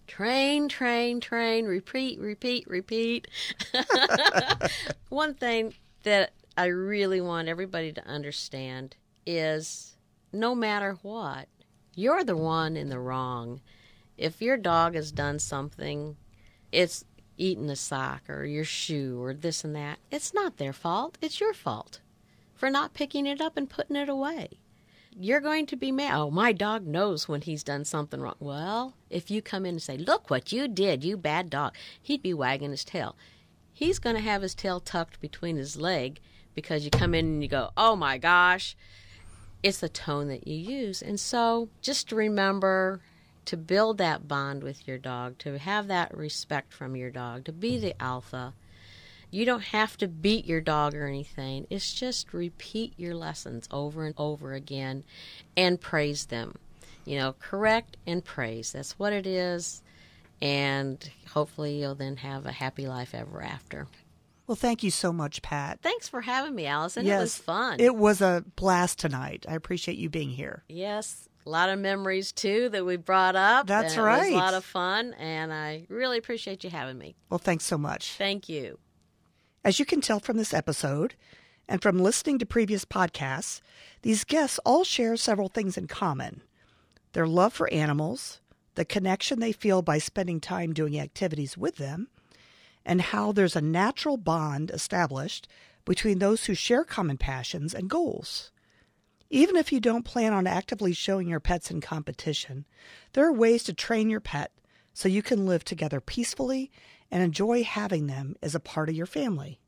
Train, 0.07 0.67
train, 0.69 1.19
train, 1.19 1.65
repeat, 1.65 2.19
repeat, 2.19 2.67
repeat. 2.67 3.27
One 5.09 5.33
thing 5.33 5.73
that 6.03 6.31
I 6.57 6.65
really 6.65 7.21
want 7.21 7.47
everybody 7.47 7.91
to 7.93 8.05
understand 8.07 8.95
is 9.25 9.95
no 10.33 10.55
matter 10.55 10.97
what, 11.01 11.47
you're 11.95 12.23
the 12.23 12.37
one 12.37 12.77
in 12.77 12.89
the 12.89 12.99
wrong. 12.99 13.61
If 14.17 14.41
your 14.41 14.57
dog 14.57 14.95
has 14.95 15.11
done 15.11 15.39
something, 15.39 16.17
it's 16.71 17.05
eaten 17.37 17.69
a 17.69 17.75
sock 17.75 18.29
or 18.29 18.45
your 18.45 18.63
shoe 18.63 19.21
or 19.21 19.33
this 19.33 19.63
and 19.63 19.75
that, 19.75 19.99
it's 20.11 20.33
not 20.33 20.57
their 20.57 20.73
fault. 20.73 21.17
It's 21.21 21.39
your 21.39 21.53
fault 21.53 21.99
for 22.53 22.69
not 22.69 22.93
picking 22.93 23.25
it 23.25 23.41
up 23.41 23.57
and 23.57 23.69
putting 23.69 23.95
it 23.95 24.09
away 24.09 24.59
you're 25.17 25.41
going 25.41 25.65
to 25.67 25.75
be 25.75 25.91
mad. 25.91 26.13
Oh, 26.15 26.31
my 26.31 26.51
dog 26.51 26.85
knows 26.85 27.27
when 27.27 27.41
he's 27.41 27.63
done 27.63 27.85
something 27.85 28.21
wrong. 28.21 28.35
Well, 28.39 28.93
if 29.09 29.29
you 29.29 29.41
come 29.41 29.65
in 29.65 29.75
and 29.75 29.81
say, 29.81 29.97
Look 29.97 30.29
what 30.29 30.51
you 30.51 30.67
did, 30.67 31.03
you 31.03 31.17
bad 31.17 31.49
dog, 31.49 31.75
he'd 32.01 32.21
be 32.21 32.33
wagging 32.33 32.71
his 32.71 32.85
tail. 32.85 33.15
He's 33.73 33.99
going 33.99 34.15
to 34.15 34.21
have 34.21 34.41
his 34.41 34.55
tail 34.55 34.79
tucked 34.79 35.19
between 35.19 35.57
his 35.57 35.75
leg 35.75 36.19
because 36.53 36.85
you 36.85 36.91
come 36.91 37.13
in 37.13 37.25
and 37.25 37.43
you 37.43 37.49
go, 37.49 37.71
Oh 37.75 37.95
my 37.95 38.17
gosh. 38.17 38.75
It's 39.63 39.79
the 39.79 39.89
tone 39.89 40.27
that 40.29 40.47
you 40.47 40.55
use. 40.55 41.01
And 41.01 41.19
so 41.19 41.69
just 41.81 42.11
remember 42.11 43.01
to 43.45 43.57
build 43.57 43.97
that 43.97 44.27
bond 44.27 44.63
with 44.63 44.87
your 44.87 44.97
dog, 44.97 45.37
to 45.39 45.57
have 45.57 45.87
that 45.87 46.15
respect 46.15 46.73
from 46.73 46.95
your 46.95 47.09
dog, 47.09 47.45
to 47.45 47.51
be 47.51 47.77
the 47.77 47.99
alpha. 48.01 48.53
You 49.29 49.45
don't 49.45 49.63
have 49.63 49.97
to 49.97 50.07
beat 50.07 50.45
your 50.45 50.61
dog 50.61 50.93
or 50.93 51.07
anything. 51.07 51.65
It's 51.69 51.93
just 51.93 52.33
repeat 52.33 52.93
your 52.97 53.15
lessons 53.15 53.67
over 53.71 54.05
and 54.05 54.15
over 54.17 54.53
again 54.53 55.03
and 55.55 55.79
praise 55.79 56.25
them. 56.25 56.55
You 57.05 57.17
know, 57.17 57.35
correct 57.39 57.97
and 58.05 58.23
praise. 58.23 58.73
That's 58.73 58.99
what 58.99 59.13
it 59.13 59.25
is. 59.25 59.81
And 60.41 61.09
hopefully 61.33 61.79
you'll 61.79 61.95
then 61.95 62.17
have 62.17 62.45
a 62.45 62.51
happy 62.51 62.87
life 62.87 63.15
ever 63.15 63.41
after. 63.41 63.87
Well, 64.51 64.57
thank 64.57 64.83
you 64.83 64.91
so 64.91 65.13
much, 65.13 65.41
Pat. 65.41 65.79
Thanks 65.81 66.09
for 66.09 66.19
having 66.19 66.53
me, 66.53 66.65
Allison. 66.65 67.07
It 67.07 67.17
was 67.17 67.37
fun. 67.37 67.79
It 67.79 67.95
was 67.95 68.19
a 68.19 68.43
blast 68.57 68.99
tonight. 68.99 69.45
I 69.47 69.53
appreciate 69.53 69.97
you 69.97 70.09
being 70.09 70.29
here. 70.29 70.65
Yes, 70.67 71.29
a 71.45 71.49
lot 71.49 71.69
of 71.69 71.79
memories 71.79 72.33
too 72.33 72.67
that 72.67 72.85
we 72.85 72.97
brought 72.97 73.37
up. 73.37 73.65
That's 73.65 73.93
and 73.93 74.01
It 74.01 74.09
was 74.09 74.19
right. 74.19 74.33
a 74.33 74.35
lot 74.35 74.53
of 74.53 74.65
fun, 74.65 75.13
and 75.13 75.53
I 75.53 75.85
really 75.87 76.17
appreciate 76.17 76.65
you 76.65 76.69
having 76.69 76.97
me. 76.97 77.15
Well, 77.29 77.37
thanks 77.37 77.63
so 77.63 77.77
much. 77.77 78.15
Thank 78.17 78.49
you. 78.49 78.77
As 79.63 79.79
you 79.79 79.85
can 79.85 80.01
tell 80.01 80.19
from 80.19 80.35
this 80.35 80.53
episode 80.53 81.15
and 81.69 81.81
from 81.81 81.97
listening 81.97 82.37
to 82.39 82.45
previous 82.45 82.83
podcasts, 82.83 83.61
these 84.01 84.25
guests 84.25 84.59
all 84.65 84.83
share 84.83 85.15
several 85.15 85.47
things 85.47 85.77
in 85.77 85.87
common 85.87 86.41
their 87.13 87.25
love 87.25 87.53
for 87.53 87.71
animals, 87.71 88.41
the 88.75 88.83
connection 88.83 89.39
they 89.39 89.53
feel 89.53 89.81
by 89.81 89.97
spending 89.97 90.41
time 90.41 90.73
doing 90.73 90.99
activities 90.99 91.57
with 91.57 91.77
them, 91.77 92.09
and 92.85 93.01
how 93.01 93.31
there's 93.31 93.55
a 93.55 93.61
natural 93.61 94.17
bond 94.17 94.71
established 94.71 95.47
between 95.85 96.19
those 96.19 96.45
who 96.45 96.53
share 96.53 96.83
common 96.83 97.17
passions 97.17 97.73
and 97.73 97.89
goals. 97.89 98.51
Even 99.29 99.55
if 99.55 99.71
you 99.71 99.79
don't 99.79 100.03
plan 100.03 100.33
on 100.33 100.45
actively 100.45 100.93
showing 100.93 101.27
your 101.27 101.39
pets 101.39 101.71
in 101.71 101.79
competition, 101.81 102.65
there 103.13 103.25
are 103.25 103.33
ways 103.33 103.63
to 103.63 103.73
train 103.73 104.09
your 104.09 104.19
pet 104.19 104.51
so 104.93 105.07
you 105.07 105.21
can 105.21 105.45
live 105.45 105.63
together 105.63 106.01
peacefully 106.01 106.69
and 107.09 107.23
enjoy 107.23 107.63
having 107.63 108.07
them 108.07 108.35
as 108.41 108.55
a 108.55 108.59
part 108.59 108.89
of 108.89 108.95
your 108.95 109.05
family. 109.05 109.59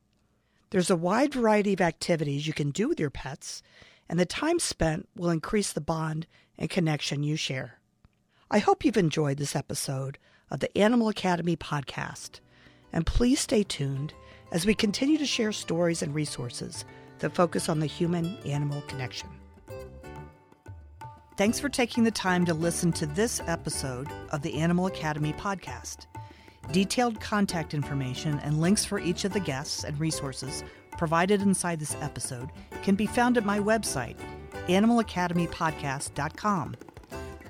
There's 0.69 0.89
a 0.89 0.95
wide 0.95 1.33
variety 1.33 1.73
of 1.73 1.81
activities 1.81 2.47
you 2.47 2.53
can 2.53 2.71
do 2.71 2.87
with 2.89 2.99
your 2.99 3.09
pets, 3.09 3.61
and 4.09 4.19
the 4.19 4.25
time 4.25 4.59
spent 4.59 5.07
will 5.15 5.29
increase 5.29 5.71
the 5.71 5.81
bond 5.81 6.27
and 6.57 6.69
connection 6.69 7.23
you 7.23 7.35
share. 7.35 7.79
I 8.51 8.59
hope 8.59 8.83
you've 8.83 8.97
enjoyed 8.97 9.37
this 9.37 9.55
episode 9.55 10.17
of 10.51 10.59
the 10.59 10.77
Animal 10.77 11.09
Academy 11.09 11.55
podcast, 11.55 12.39
and 12.93 13.05
please 13.05 13.39
stay 13.39 13.63
tuned 13.63 14.13
as 14.51 14.65
we 14.65 14.73
continue 14.73 15.17
to 15.17 15.25
share 15.25 15.51
stories 15.51 16.01
and 16.01 16.15
resources 16.15 16.85
that 17.19 17.35
focus 17.35 17.67
on 17.67 17.79
the 17.79 17.85
human 17.85 18.37
animal 18.45 18.81
connection. 18.87 19.29
Thanks 21.35 21.59
for 21.59 21.69
taking 21.69 22.03
the 22.03 22.11
time 22.11 22.45
to 22.45 22.53
listen 22.53 22.91
to 22.93 23.07
this 23.07 23.41
episode 23.47 24.07
of 24.31 24.43
the 24.43 24.53
Animal 24.53 24.85
Academy 24.85 25.33
podcast. 25.33 26.05
Detailed 26.71 27.19
contact 27.19 27.73
information 27.73 28.37
and 28.39 28.61
links 28.61 28.85
for 28.85 28.99
each 28.99 29.25
of 29.25 29.33
the 29.33 29.39
guests 29.39 29.83
and 29.83 29.99
resources 29.99 30.63
provided 30.97 31.41
inside 31.41 31.79
this 31.79 31.95
episode 32.01 32.51
can 32.83 32.93
be 32.93 33.07
found 33.07 33.37
at 33.37 33.45
my 33.45 33.59
website, 33.59 34.15
animalacademypodcast.com. 34.67 36.75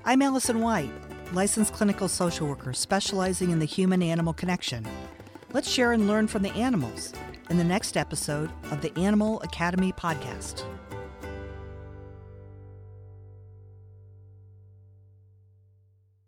I'm 0.06 0.22
Allison 0.22 0.60
White, 0.60 0.90
licensed 1.32 1.74
clinical 1.74 2.08
social 2.08 2.48
worker 2.48 2.72
specializing 2.72 3.50
in 3.50 3.58
the 3.58 3.66
human 3.66 4.02
animal 4.02 4.32
connection. 4.32 4.86
Let's 5.54 5.70
share 5.70 5.92
and 5.92 6.08
learn 6.08 6.26
from 6.26 6.42
the 6.42 6.50
animals 6.54 7.12
in 7.48 7.58
the 7.58 7.62
next 7.62 7.96
episode 7.96 8.50
of 8.72 8.80
the 8.80 8.92
Animal 8.98 9.40
Academy 9.42 9.92
podcast. 9.92 10.64